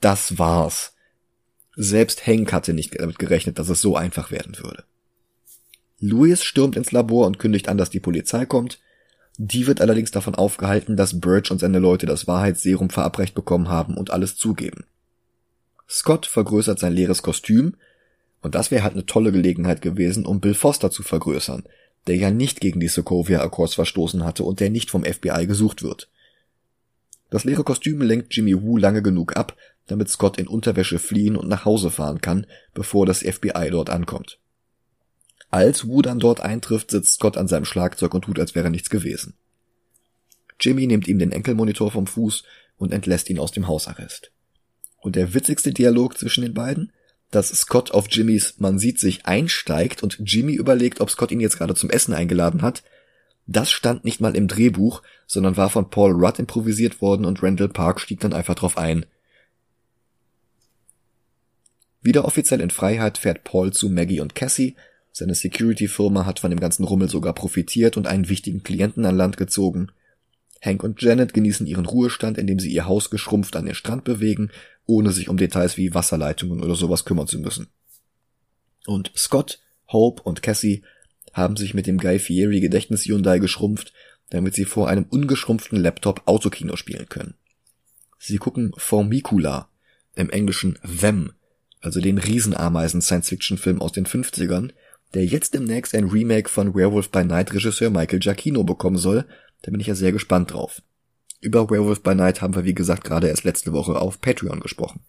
Das 0.00 0.38
war's. 0.38 0.94
Selbst 1.76 2.26
Hank 2.26 2.52
hatte 2.52 2.72
nicht 2.72 2.98
damit 2.98 3.18
gerechnet, 3.18 3.58
dass 3.58 3.68
es 3.68 3.80
so 3.80 3.96
einfach 3.96 4.30
werden 4.30 4.58
würde. 4.58 4.84
Louis 6.00 6.42
stürmt 6.42 6.76
ins 6.76 6.92
Labor 6.92 7.26
und 7.26 7.38
kündigt 7.38 7.68
an, 7.68 7.76
dass 7.76 7.90
die 7.90 8.00
Polizei 8.00 8.46
kommt. 8.46 8.80
Die 9.36 9.66
wird 9.66 9.80
allerdings 9.80 10.10
davon 10.10 10.34
aufgehalten, 10.34 10.96
dass 10.96 11.20
Birch 11.20 11.50
und 11.50 11.60
seine 11.60 11.78
Leute 11.78 12.06
das 12.06 12.26
Wahrheitsserum 12.26 12.90
verabreicht 12.90 13.34
bekommen 13.34 13.68
haben 13.68 13.96
und 13.96 14.10
alles 14.10 14.36
zugeben. 14.36 14.84
Scott 15.88 16.26
vergrößert 16.26 16.78
sein 16.78 16.94
leeres 16.94 17.22
Kostüm, 17.22 17.74
und 18.42 18.54
das 18.54 18.70
wäre 18.70 18.82
halt 18.82 18.94
eine 18.94 19.04
tolle 19.04 19.32
Gelegenheit 19.32 19.82
gewesen, 19.82 20.24
um 20.24 20.40
Bill 20.40 20.54
Foster 20.54 20.90
zu 20.90 21.02
vergrößern, 21.02 21.64
der 22.06 22.16
ja 22.16 22.30
nicht 22.30 22.60
gegen 22.60 22.80
die 22.80 22.88
Sokovia 22.88 23.42
Accords 23.42 23.74
verstoßen 23.74 24.24
hatte 24.24 24.44
und 24.44 24.60
der 24.60 24.70
nicht 24.70 24.90
vom 24.90 25.04
FBI 25.04 25.46
gesucht 25.46 25.82
wird. 25.82 26.08
Das 27.28 27.44
leere 27.44 27.64
Kostüm 27.64 28.00
lenkt 28.00 28.34
Jimmy 28.34 28.60
Woo 28.62 28.78
lange 28.78 29.02
genug 29.02 29.36
ab, 29.36 29.56
damit 29.86 30.08
Scott 30.08 30.38
in 30.38 30.46
Unterwäsche 30.46 30.98
fliehen 30.98 31.36
und 31.36 31.48
nach 31.48 31.64
Hause 31.64 31.90
fahren 31.90 32.20
kann, 32.20 32.46
bevor 32.72 33.04
das 33.04 33.20
FBI 33.20 33.68
dort 33.70 33.90
ankommt. 33.90 34.38
Als 35.50 35.86
Wu 35.86 36.00
dann 36.00 36.20
dort 36.20 36.40
eintrifft, 36.40 36.90
sitzt 36.90 37.14
Scott 37.14 37.36
an 37.36 37.48
seinem 37.48 37.64
Schlagzeug 37.64 38.14
und 38.14 38.22
tut, 38.22 38.38
als 38.38 38.54
wäre 38.54 38.70
nichts 38.70 38.88
gewesen. 38.88 39.34
Jimmy 40.60 40.86
nimmt 40.86 41.08
ihm 41.08 41.18
den 41.18 41.32
Enkelmonitor 41.32 41.90
vom 41.90 42.06
Fuß 42.06 42.44
und 42.76 42.92
entlässt 42.92 43.30
ihn 43.30 43.38
aus 43.38 43.50
dem 43.50 43.66
Hausarrest. 43.66 44.30
Und 44.98 45.16
der 45.16 45.34
witzigste 45.34 45.72
Dialog 45.72 46.16
zwischen 46.18 46.42
den 46.42 46.54
beiden? 46.54 46.92
Dass 47.30 47.48
Scott 47.48 47.90
auf 47.92 48.06
Jimmys 48.10 48.54
Man 48.58 48.78
sieht 48.78 48.98
sich 48.98 49.26
einsteigt 49.26 50.02
und 50.02 50.18
Jimmy 50.24 50.54
überlegt, 50.54 51.00
ob 51.00 51.10
Scott 51.10 51.30
ihn 51.30 51.40
jetzt 51.40 51.58
gerade 51.58 51.74
zum 51.74 51.90
Essen 51.90 52.12
eingeladen 52.12 52.62
hat. 52.62 52.82
Das 53.46 53.70
stand 53.70 54.04
nicht 54.04 54.20
mal 54.20 54.36
im 54.36 54.46
Drehbuch, 54.46 55.02
sondern 55.26 55.56
war 55.56 55.70
von 55.70 55.90
Paul 55.90 56.12
Rudd 56.12 56.38
improvisiert 56.38 57.00
worden 57.00 57.24
und 57.24 57.42
Randall 57.42 57.68
Park 57.68 58.00
stieg 58.00 58.20
dann 58.20 58.32
einfach 58.32 58.54
drauf 58.54 58.76
ein. 58.76 59.06
Wieder 62.02 62.24
offiziell 62.24 62.60
in 62.60 62.70
Freiheit 62.70 63.18
fährt 63.18 63.44
Paul 63.44 63.72
zu 63.72 63.90
Maggie 63.90 64.20
und 64.20 64.34
Cassie, 64.34 64.76
seine 65.12 65.34
Security-Firma 65.34 66.24
hat 66.24 66.40
von 66.40 66.50
dem 66.50 66.60
ganzen 66.60 66.84
Rummel 66.84 67.08
sogar 67.08 67.34
profitiert 67.34 67.96
und 67.96 68.06
einen 68.06 68.28
wichtigen 68.28 68.62
Klienten 68.62 69.04
an 69.04 69.16
Land 69.16 69.36
gezogen. 69.36 69.90
Hank 70.62 70.82
und 70.82 71.00
Janet 71.02 71.34
genießen 71.34 71.66
ihren 71.66 71.86
Ruhestand, 71.86 72.38
indem 72.38 72.58
sie 72.58 72.70
ihr 72.70 72.86
Haus 72.86 73.10
geschrumpft 73.10 73.56
an 73.56 73.66
den 73.66 73.74
Strand 73.74 74.04
bewegen, 74.04 74.50
ohne 74.86 75.10
sich 75.10 75.28
um 75.28 75.36
Details 75.36 75.76
wie 75.76 75.94
Wasserleitungen 75.94 76.62
oder 76.62 76.74
sowas 76.74 77.04
kümmern 77.04 77.26
zu 77.26 77.38
müssen. 77.38 77.68
Und 78.86 79.12
Scott, 79.16 79.60
Hope 79.88 80.22
und 80.22 80.42
Cassie 80.42 80.82
haben 81.32 81.56
sich 81.56 81.74
mit 81.74 81.86
dem 81.86 81.98
Guy 81.98 82.18
Fieri 82.18 82.60
Gedächtnis 82.60 83.04
Hyundai 83.04 83.38
geschrumpft, 83.38 83.92
damit 84.30 84.54
sie 84.54 84.64
vor 84.64 84.88
einem 84.88 85.04
ungeschrumpften 85.04 85.78
Laptop 85.78 86.22
Autokino 86.26 86.76
spielen 86.76 87.08
können. 87.08 87.34
Sie 88.18 88.38
gucken 88.38 88.72
Formicula, 88.76 89.68
im 90.14 90.30
Englischen 90.30 90.78
Them, 90.82 91.32
also 91.80 92.00
den 92.00 92.18
Riesenameisen 92.18 93.00
Science-Fiction-Film 93.00 93.80
aus 93.80 93.92
den 93.92 94.06
50ern, 94.06 94.72
der 95.14 95.24
jetzt 95.24 95.54
demnächst 95.54 95.94
ein 95.94 96.08
Remake 96.08 96.48
von 96.48 96.74
Werewolf 96.74 97.10
by 97.10 97.24
Night 97.24 97.52
Regisseur 97.52 97.90
Michael 97.90 98.20
Giacchino 98.20 98.64
bekommen 98.64 98.98
soll. 98.98 99.26
Da 99.62 99.70
bin 99.70 99.80
ich 99.80 99.86
ja 99.86 99.94
sehr 99.94 100.12
gespannt 100.12 100.52
drauf. 100.52 100.82
Über 101.40 101.70
Werewolf 101.70 102.02
by 102.02 102.14
Night 102.14 102.42
haben 102.42 102.54
wir 102.54 102.64
wie 102.64 102.74
gesagt 102.74 103.04
gerade 103.04 103.28
erst 103.28 103.44
letzte 103.44 103.72
Woche 103.72 104.00
auf 104.00 104.20
Patreon 104.20 104.60
gesprochen. 104.60 105.00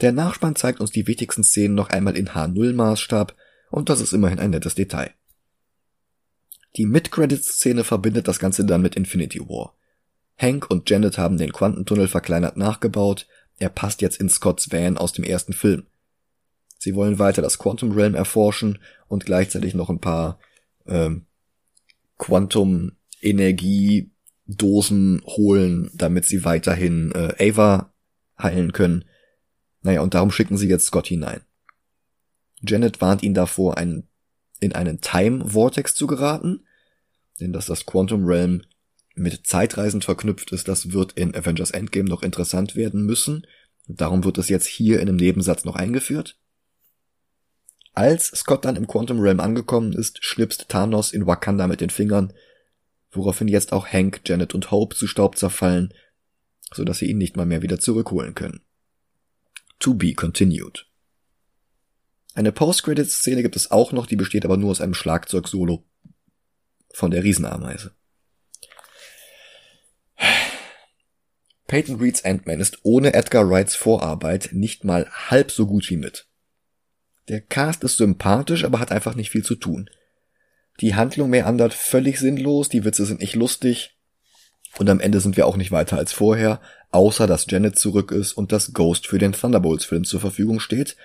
Der 0.00 0.12
Nachspann 0.12 0.56
zeigt 0.56 0.80
uns 0.80 0.90
die 0.90 1.06
wichtigsten 1.06 1.44
Szenen 1.44 1.74
noch 1.74 1.90
einmal 1.90 2.16
in 2.16 2.30
H0-Maßstab 2.30 3.34
und 3.70 3.88
das 3.88 4.00
ist 4.00 4.12
immerhin 4.12 4.40
ein 4.40 4.50
nettes 4.50 4.74
Detail. 4.74 5.12
Die 6.76 6.86
Mid-Credits-Szene 6.86 7.84
verbindet 7.84 8.26
das 8.26 8.38
Ganze 8.38 8.64
dann 8.64 8.82
mit 8.82 8.96
Infinity 8.96 9.40
War. 9.40 9.74
Hank 10.36 10.68
und 10.70 10.88
Janet 10.90 11.18
haben 11.18 11.36
den 11.36 11.52
Quantentunnel 11.52 12.08
verkleinert 12.08 12.56
nachgebaut, 12.56 13.26
er 13.58 13.68
passt 13.68 14.02
jetzt 14.02 14.20
in 14.20 14.28
Scotts 14.28 14.72
Van 14.72 14.98
aus 14.98 15.12
dem 15.12 15.24
ersten 15.24 15.52
Film. 15.52 15.86
Sie 16.82 16.96
wollen 16.96 17.20
weiter 17.20 17.42
das 17.42 17.60
Quantum 17.60 17.92
Realm 17.92 18.16
erforschen 18.16 18.80
und 19.06 19.24
gleichzeitig 19.24 19.72
noch 19.72 19.88
ein 19.88 20.00
paar 20.00 20.40
ähm, 20.84 21.26
Quantum 22.18 22.96
Energiedosen 23.20 25.22
holen, 25.24 25.92
damit 25.94 26.24
sie 26.24 26.44
weiterhin 26.44 27.12
äh, 27.12 27.50
Ava 27.50 27.94
heilen 28.36 28.72
können. 28.72 29.04
Naja, 29.82 30.00
und 30.00 30.14
darum 30.14 30.32
schicken 30.32 30.56
sie 30.56 30.66
jetzt 30.66 30.86
Scott 30.86 31.06
hinein. 31.06 31.42
Janet 32.62 33.00
warnt 33.00 33.22
ihn 33.22 33.34
davor, 33.34 33.78
einen, 33.78 34.08
in 34.58 34.72
einen 34.72 35.00
Time 35.00 35.50
Vortex 35.50 35.94
zu 35.94 36.08
geraten, 36.08 36.64
denn 37.38 37.52
dass 37.52 37.66
das 37.66 37.86
Quantum 37.86 38.24
Realm 38.24 38.62
mit 39.14 39.46
Zeitreisen 39.46 40.02
verknüpft 40.02 40.50
ist, 40.50 40.66
das 40.66 40.90
wird 40.90 41.12
in 41.12 41.36
Avengers 41.36 41.70
Endgame 41.70 42.08
noch 42.08 42.24
interessant 42.24 42.74
werden 42.74 43.06
müssen. 43.06 43.46
Darum 43.86 44.24
wird 44.24 44.38
es 44.38 44.48
jetzt 44.48 44.66
hier 44.66 44.96
in 44.96 45.08
einem 45.08 45.18
Nebensatz 45.18 45.64
noch 45.64 45.76
eingeführt. 45.76 46.41
Als 47.92 48.28
Scott 48.28 48.64
dann 48.64 48.76
im 48.76 48.86
Quantum 48.86 49.20
Realm 49.20 49.40
angekommen 49.40 49.92
ist, 49.92 50.24
schnipst 50.24 50.68
Thanos 50.68 51.12
in 51.12 51.26
Wakanda 51.26 51.66
mit 51.66 51.80
den 51.80 51.90
Fingern, 51.90 52.32
woraufhin 53.10 53.48
jetzt 53.48 53.72
auch 53.72 53.86
Hank, 53.86 54.22
Janet 54.24 54.54
und 54.54 54.70
Hope 54.70 54.96
zu 54.96 55.06
Staub 55.06 55.36
zerfallen, 55.36 55.92
so 56.72 56.84
dass 56.84 56.98
sie 56.98 57.10
ihn 57.10 57.18
nicht 57.18 57.36
mal 57.36 57.44
mehr 57.44 57.60
wieder 57.60 57.78
zurückholen 57.78 58.34
können. 58.34 58.62
To 59.78 59.94
be 59.94 60.14
continued. 60.14 60.86
Eine 62.34 62.52
Post-Credits-Szene 62.52 63.42
gibt 63.42 63.56
es 63.56 63.70
auch 63.70 63.92
noch, 63.92 64.06
die 64.06 64.16
besteht 64.16 64.46
aber 64.46 64.56
nur 64.56 64.70
aus 64.70 64.80
einem 64.80 64.94
Schlagzeug-Solo 64.94 65.84
von 66.94 67.10
der 67.10 67.24
Riesenameise. 67.24 67.92
Peyton 71.66 71.96
Reeds 71.96 72.24
Ant-Man 72.24 72.60
ist 72.60 72.78
ohne 72.84 73.12
Edgar 73.12 73.48
Wrights 73.48 73.74
Vorarbeit 73.74 74.50
nicht 74.52 74.84
mal 74.84 75.10
halb 75.10 75.50
so 75.50 75.66
gut 75.66 75.88
wie 75.90 75.96
mit. 75.96 76.26
Der 77.28 77.40
Cast 77.40 77.84
ist 77.84 77.96
sympathisch, 77.96 78.64
aber 78.64 78.80
hat 78.80 78.92
einfach 78.92 79.14
nicht 79.14 79.30
viel 79.30 79.44
zu 79.44 79.54
tun. 79.54 79.88
Die 80.80 80.94
Handlung 80.94 81.30
meandert 81.30 81.74
völlig 81.74 82.18
sinnlos, 82.18 82.68
die 82.68 82.84
Witze 82.84 83.04
sind 83.06 83.20
nicht 83.20 83.34
lustig. 83.34 83.96
Und 84.78 84.88
am 84.88 85.00
Ende 85.00 85.20
sind 85.20 85.36
wir 85.36 85.46
auch 85.46 85.56
nicht 85.56 85.70
weiter 85.70 85.98
als 85.98 86.12
vorher, 86.12 86.60
außer 86.90 87.26
dass 87.26 87.46
Janet 87.48 87.78
zurück 87.78 88.10
ist 88.10 88.32
und 88.32 88.52
dass 88.52 88.72
Ghost 88.72 89.06
für 89.06 89.18
den 89.18 89.32
Thunderbolts-Film 89.32 90.04
zur 90.04 90.20
Verfügung 90.20 90.60
steht. 90.60 90.96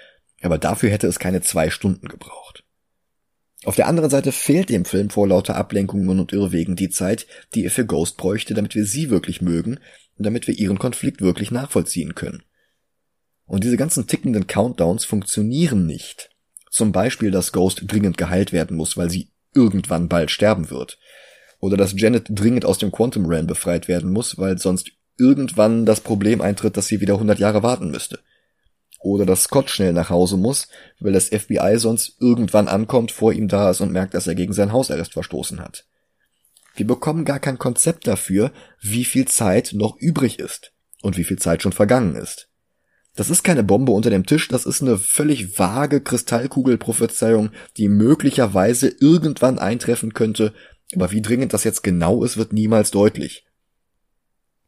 Aber 0.41 0.57
dafür 0.57 0.89
hätte 0.89 1.07
es 1.07 1.19
keine 1.19 1.41
zwei 1.41 1.69
Stunden 1.69 2.07
gebraucht. 2.07 2.63
Auf 3.65 3.75
der 3.75 3.87
anderen 3.87 4.09
Seite 4.09 4.31
fehlt 4.31 4.69
dem 4.69 4.85
Film 4.85 5.09
vor 5.09 5.27
lauter 5.27 5.55
Ablenkungen 5.55 6.19
und 6.19 6.31
Irrwegen 6.31 6.75
die 6.75 6.89
Zeit, 6.89 7.27
die 7.53 7.65
er 7.65 7.71
für 7.71 7.85
Ghost 7.85 8.15
bräuchte, 8.17 8.53
damit 8.53 8.75
wir 8.75 8.85
sie 8.85 9.09
wirklich 9.09 9.41
mögen 9.41 9.79
und 10.17 10.25
damit 10.25 10.47
wir 10.47 10.57
ihren 10.57 10.79
Konflikt 10.79 11.21
wirklich 11.21 11.51
nachvollziehen 11.51 12.15
können. 12.15 12.43
Und 13.47 13.63
diese 13.63 13.77
ganzen 13.77 14.07
tickenden 14.07 14.45
Countdowns 14.45 15.05
funktionieren 15.05 15.85
nicht. 15.85 16.29
Zum 16.69 16.91
Beispiel, 16.91 17.31
dass 17.31 17.53
Ghost 17.53 17.81
dringend 17.87 18.17
geheilt 18.17 18.53
werden 18.53 18.77
muss, 18.77 18.97
weil 18.97 19.09
sie 19.09 19.31
irgendwann 19.55 20.09
bald 20.09 20.29
sterben 20.29 20.69
wird. 20.69 20.99
Oder 21.59 21.77
dass 21.77 21.99
Janet 21.99 22.27
dringend 22.29 22.65
aus 22.65 22.77
dem 22.77 22.91
Quantum 22.91 23.25
Realm 23.25 23.47
befreit 23.47 23.87
werden 23.87 24.11
muss, 24.11 24.37
weil 24.37 24.57
sonst 24.59 24.91
irgendwann 25.17 25.85
das 25.85 26.01
Problem 26.01 26.41
eintritt, 26.41 26.77
dass 26.77 26.87
sie 26.87 27.01
wieder 27.01 27.15
100 27.15 27.39
Jahre 27.39 27.63
warten 27.63 27.89
müsste. 27.89 28.19
Oder 28.99 29.25
dass 29.25 29.43
Scott 29.43 29.69
schnell 29.69 29.93
nach 29.93 30.09
Hause 30.09 30.37
muss, 30.37 30.67
weil 30.99 31.13
das 31.13 31.29
FBI 31.29 31.77
sonst 31.77 32.17
irgendwann 32.19 32.67
ankommt, 32.67 33.11
vor 33.11 33.31
ihm 33.31 33.47
da 33.47 33.71
ist 33.71 33.81
und 33.81 33.91
merkt, 33.91 34.13
dass 34.13 34.27
er 34.27 34.35
gegen 34.35 34.53
seinen 34.53 34.73
Hausarrest 34.73 35.13
verstoßen 35.13 35.59
hat. 35.59 35.85
Wir 36.75 36.85
bekommen 36.85 37.25
gar 37.25 37.39
kein 37.39 37.57
Konzept 37.57 38.05
dafür, 38.05 38.51
wie 38.81 39.05
viel 39.05 39.27
Zeit 39.27 39.71
noch 39.73 39.97
übrig 39.97 40.37
ist 40.37 40.73
und 41.01 41.17
wie 41.17 41.23
viel 41.23 41.39
Zeit 41.39 41.63
schon 41.63 41.73
vergangen 41.73 42.15
ist. 42.15 42.49
Das 43.17 43.31
ist 43.31 43.43
keine 43.43 43.63
Bombe 43.63 43.93
unter 43.93 44.11
dem 44.11 44.27
Tisch, 44.27 44.47
das 44.47 44.67
ist 44.67 44.83
eine 44.83 44.99
völlig 44.99 45.57
vage 45.57 46.01
Kristallkugelprophezeiung, 46.01 47.49
die 47.75 47.89
möglicherweise 47.89 48.89
irgendwann 48.89 49.57
eintreffen 49.57 50.13
könnte, 50.13 50.53
aber 50.93 51.09
wie 51.11 51.23
dringend 51.23 51.51
das 51.51 51.63
jetzt 51.63 51.81
genau 51.81 52.23
ist, 52.23 52.37
wird 52.37 52.53
niemals 52.53 52.91
deutlich. 52.91 53.47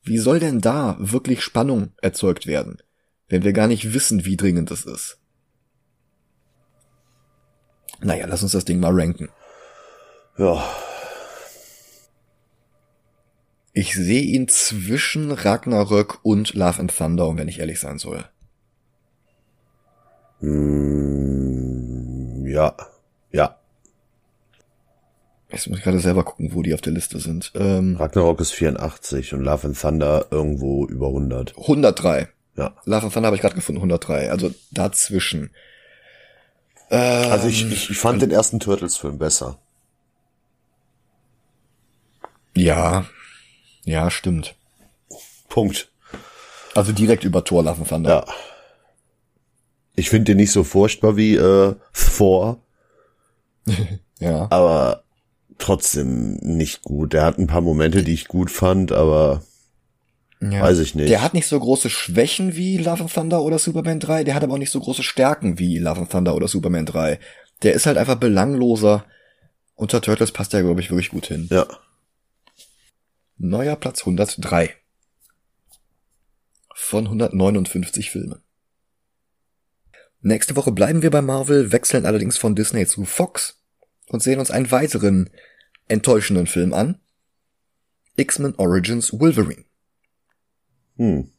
Wie 0.01 0.17
soll 0.17 0.39
denn 0.39 0.61
da 0.61 0.97
wirklich 0.99 1.43
Spannung 1.43 1.91
erzeugt 2.01 2.47
werden, 2.47 2.81
wenn 3.27 3.43
wir 3.43 3.53
gar 3.53 3.67
nicht 3.67 3.93
wissen, 3.93 4.25
wie 4.25 4.35
dringend 4.35 4.71
es 4.71 4.83
ist? 4.83 5.19
Naja, 8.01 8.25
lass 8.27 8.41
uns 8.41 8.53
das 8.53 8.65
Ding 8.65 8.79
mal 8.79 8.99
ranken. 8.99 9.29
Ja, 10.39 10.65
Ich 13.73 13.93
sehe 13.93 14.23
ihn 14.23 14.47
zwischen 14.47 15.31
Ragnarök 15.31 16.19
und 16.23 16.55
Love 16.55 16.79
and 16.79 16.97
Thunder, 16.97 17.37
wenn 17.37 17.47
ich 17.47 17.59
ehrlich 17.59 17.79
sein 17.79 17.99
soll. 17.99 18.25
Mm, 20.41 22.45
ja, 22.47 22.75
ja. 23.31 23.55
Jetzt 25.51 25.67
muss 25.67 25.79
ich 25.79 25.83
gerade 25.83 25.99
selber 25.99 26.23
gucken, 26.23 26.53
wo 26.53 26.61
die 26.61 26.73
auf 26.73 26.81
der 26.81 26.93
Liste 26.93 27.19
sind. 27.19 27.51
Ähm, 27.55 27.95
Ragnarok 27.97 28.39
ist 28.39 28.51
84 28.51 29.33
und 29.33 29.43
Love 29.43 29.67
and 29.67 29.79
Thunder 29.79 30.27
irgendwo 30.29 30.85
über 30.85 31.07
100. 31.07 31.57
103. 31.57 32.29
Ja. 32.55 32.75
Love 32.85 33.05
and 33.05 33.13
Thunder 33.13 33.27
habe 33.27 33.35
ich 33.35 33.41
gerade 33.41 33.55
gefunden, 33.55 33.79
103. 33.79 34.29
Also 34.29 34.51
dazwischen. 34.71 35.51
Also 36.89 37.47
Ähm, 37.47 37.49
ich, 37.49 37.71
ich, 37.71 37.89
ich 37.91 37.97
fand 37.97 38.21
den 38.21 38.31
ersten 38.31 38.59
Turtles-Film 38.59 39.17
besser. 39.17 39.57
Ja. 42.55 43.05
Ja, 43.85 44.11
stimmt. 44.11 44.55
Punkt. 45.49 45.89
Also 46.75 46.91
direkt 46.91 47.23
über 47.23 47.43
Thor 47.43 47.63
Love 47.63 47.79
and 47.79 47.89
Thunder. 47.89 48.25
Ja. 48.27 48.33
Ich 49.99 50.09
finde 50.09 50.25
den 50.31 50.37
nicht 50.37 50.51
so 50.51 50.63
furchtbar 50.63 51.15
wie 51.17 51.35
äh, 51.35 51.75
Thor, 52.17 52.61
Ja. 54.19 54.47
aber 54.49 55.03
trotzdem 55.57 56.33
nicht 56.41 56.83
gut. 56.83 57.13
Der 57.13 57.23
hat 57.23 57.37
ein 57.37 57.47
paar 57.47 57.61
Momente, 57.61 58.03
die 58.03 58.13
ich 58.13 58.27
gut 58.27 58.49
fand, 58.51 58.91
aber 58.91 59.43
ja. 60.41 60.61
weiß 60.61 60.79
ich 60.79 60.95
nicht. 60.95 61.09
Der 61.09 61.21
hat 61.21 61.33
nicht 61.33 61.47
so 61.47 61.59
große 61.59 61.89
Schwächen 61.89 62.55
wie 62.55 62.77
Love 62.77 63.01
and 63.03 63.13
Thunder 63.13 63.41
oder 63.43 63.59
Superman 63.59 63.99
3, 63.99 64.23
der 64.23 64.35
hat 64.35 64.43
aber 64.43 64.53
auch 64.53 64.57
nicht 64.59 64.71
so 64.71 64.79
große 64.79 65.03
Stärken 65.03 65.59
wie 65.59 65.77
Love 65.77 66.01
and 66.01 66.11
Thunder 66.11 66.35
oder 66.35 66.47
Superman 66.47 66.85
3. 66.85 67.19
Der 67.63 67.73
ist 67.73 67.85
halt 67.85 67.97
einfach 67.97 68.15
belangloser. 68.15 69.05
Unter 69.75 70.01
Turtles 70.01 70.31
passt 70.31 70.53
der, 70.53 70.63
glaube 70.63 70.81
ich, 70.81 70.89
wirklich 70.91 71.09
gut 71.09 71.27
hin. 71.27 71.47
ja. 71.51 71.65
Neuer 73.37 73.77
Platz 73.77 74.01
103. 74.01 74.75
Von 76.75 77.05
159 77.05 78.09
Filmen. 78.11 78.41
Nächste 80.21 80.55
Woche 80.55 80.71
bleiben 80.71 81.01
wir 81.01 81.11
bei 81.11 81.21
Marvel, 81.21 81.71
wechseln 81.71 82.05
allerdings 82.05 82.37
von 82.37 82.55
Disney 82.55 82.85
zu 82.85 83.05
Fox 83.05 83.61
und 84.07 84.21
sehen 84.21 84.39
uns 84.39 84.51
einen 84.51 84.71
weiteren 84.71 85.29
enttäuschenden 85.87 86.47
Film 86.47 86.73
an. 86.73 86.99
X-Men 88.17 88.55
Origins 88.55 89.13
Wolverine. 89.13 89.63
Hm. 90.97 91.31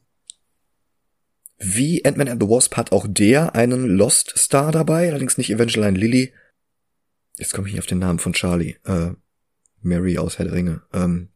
Wie 1.59 2.03
Ant-Man 2.03 2.27
and 2.27 2.41
the 2.41 2.49
Wasp 2.49 2.75
hat 2.75 2.91
auch 2.91 3.05
der 3.07 3.53
einen 3.53 3.85
Lost 3.85 4.33
Star 4.35 4.71
dabei, 4.71 5.09
allerdings 5.09 5.37
nicht 5.37 5.51
Evangeline 5.51 5.97
Lilly. 5.97 6.33
Jetzt 7.37 7.53
komme 7.53 7.67
ich 7.67 7.73
nicht 7.75 7.81
auf 7.81 7.87
den 7.87 7.99
Namen 7.99 8.17
von 8.17 8.33
Charlie. 8.33 8.77
Äh, 8.83 9.11
Mary 9.81 10.17
aus 10.17 10.39
Herr 10.39 10.45
der 10.45 10.55
Ringe. 10.55 10.81
Ähm, 10.91 11.29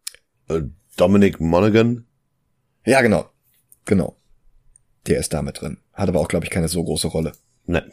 Äh, 0.48 0.62
Dominic 0.98 1.39
Monaghan. 1.39 2.06
ja, 2.86 3.02
genau. 3.02 3.30
Genau. 3.86 4.18
Der 5.08 5.20
ist 5.20 5.34
da 5.34 5.41
mit 5.41 5.62
drin. 5.62 5.78
Hat 5.93 6.10
aber 6.10 6.20
auch, 6.20 6.28
glaube 6.28 6.45
ich, 6.45 6.51
keine 6.51 6.68
so 6.68 6.84
große 6.84 7.08
Rolle. 7.08 7.34
Ne. 7.66 7.89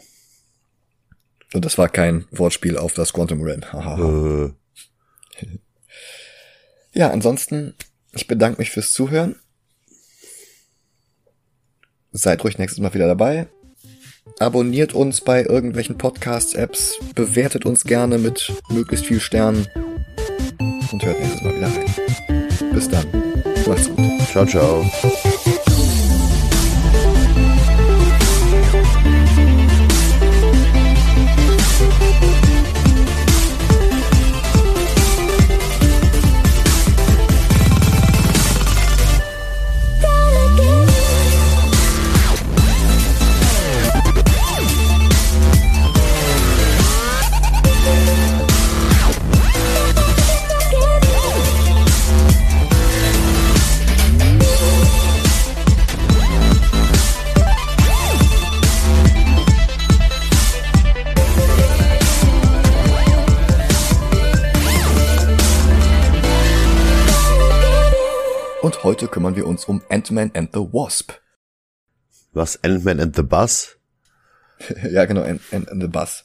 Und 1.52 1.64
das 1.64 1.76
war 1.76 1.88
kein 1.88 2.24
Wortspiel 2.30 2.78
auf 2.78 2.94
das 2.94 3.12
Quantum 3.12 3.42
Realm. 3.42 3.62
Hahaha. 3.72 4.46
Äh, 5.38 5.46
Ja, 6.94 7.10
ansonsten, 7.10 7.74
ich 8.12 8.26
bedanke 8.26 8.60
mich 8.60 8.70
fürs 8.70 8.92
Zuhören. 8.92 9.36
Seid 12.12 12.44
ruhig 12.44 12.58
nächstes 12.58 12.80
Mal 12.82 12.92
wieder 12.92 13.06
dabei. 13.06 13.48
Abonniert 14.38 14.92
uns 14.94 15.20
bei 15.22 15.42
irgendwelchen 15.42 15.96
Podcasts-Apps, 15.98 16.98
bewertet 17.14 17.64
uns 17.64 17.84
gerne 17.84 18.18
mit 18.18 18.52
möglichst 18.68 19.06
viel 19.06 19.20
Sternen 19.20 19.66
und 20.92 21.04
hört 21.04 21.18
nächstes 21.20 21.42
Mal 21.42 21.56
wieder 21.56 21.68
rein. 21.68 22.72
Bis 22.74 22.88
dann. 22.88 23.06
Macht's 23.66 23.88
gut. 23.88 24.28
ciao, 24.30 24.46
ciao. 24.46 25.31
Und 68.82 68.88
heute 68.88 69.06
kümmern 69.06 69.36
wir 69.36 69.46
uns 69.46 69.66
um 69.66 69.80
Ant-Man 69.90 70.32
and 70.34 70.50
the 70.52 70.58
Wasp. 70.58 71.12
Was? 72.32 72.56
Ant-Man 72.64 72.98
and 72.98 73.14
the 73.14 73.22
Bus? 73.22 73.76
ja, 74.90 75.04
genau, 75.04 75.22
and, 75.22 75.40
and 75.52 75.80
the 75.80 75.86
Bus. 75.86 76.24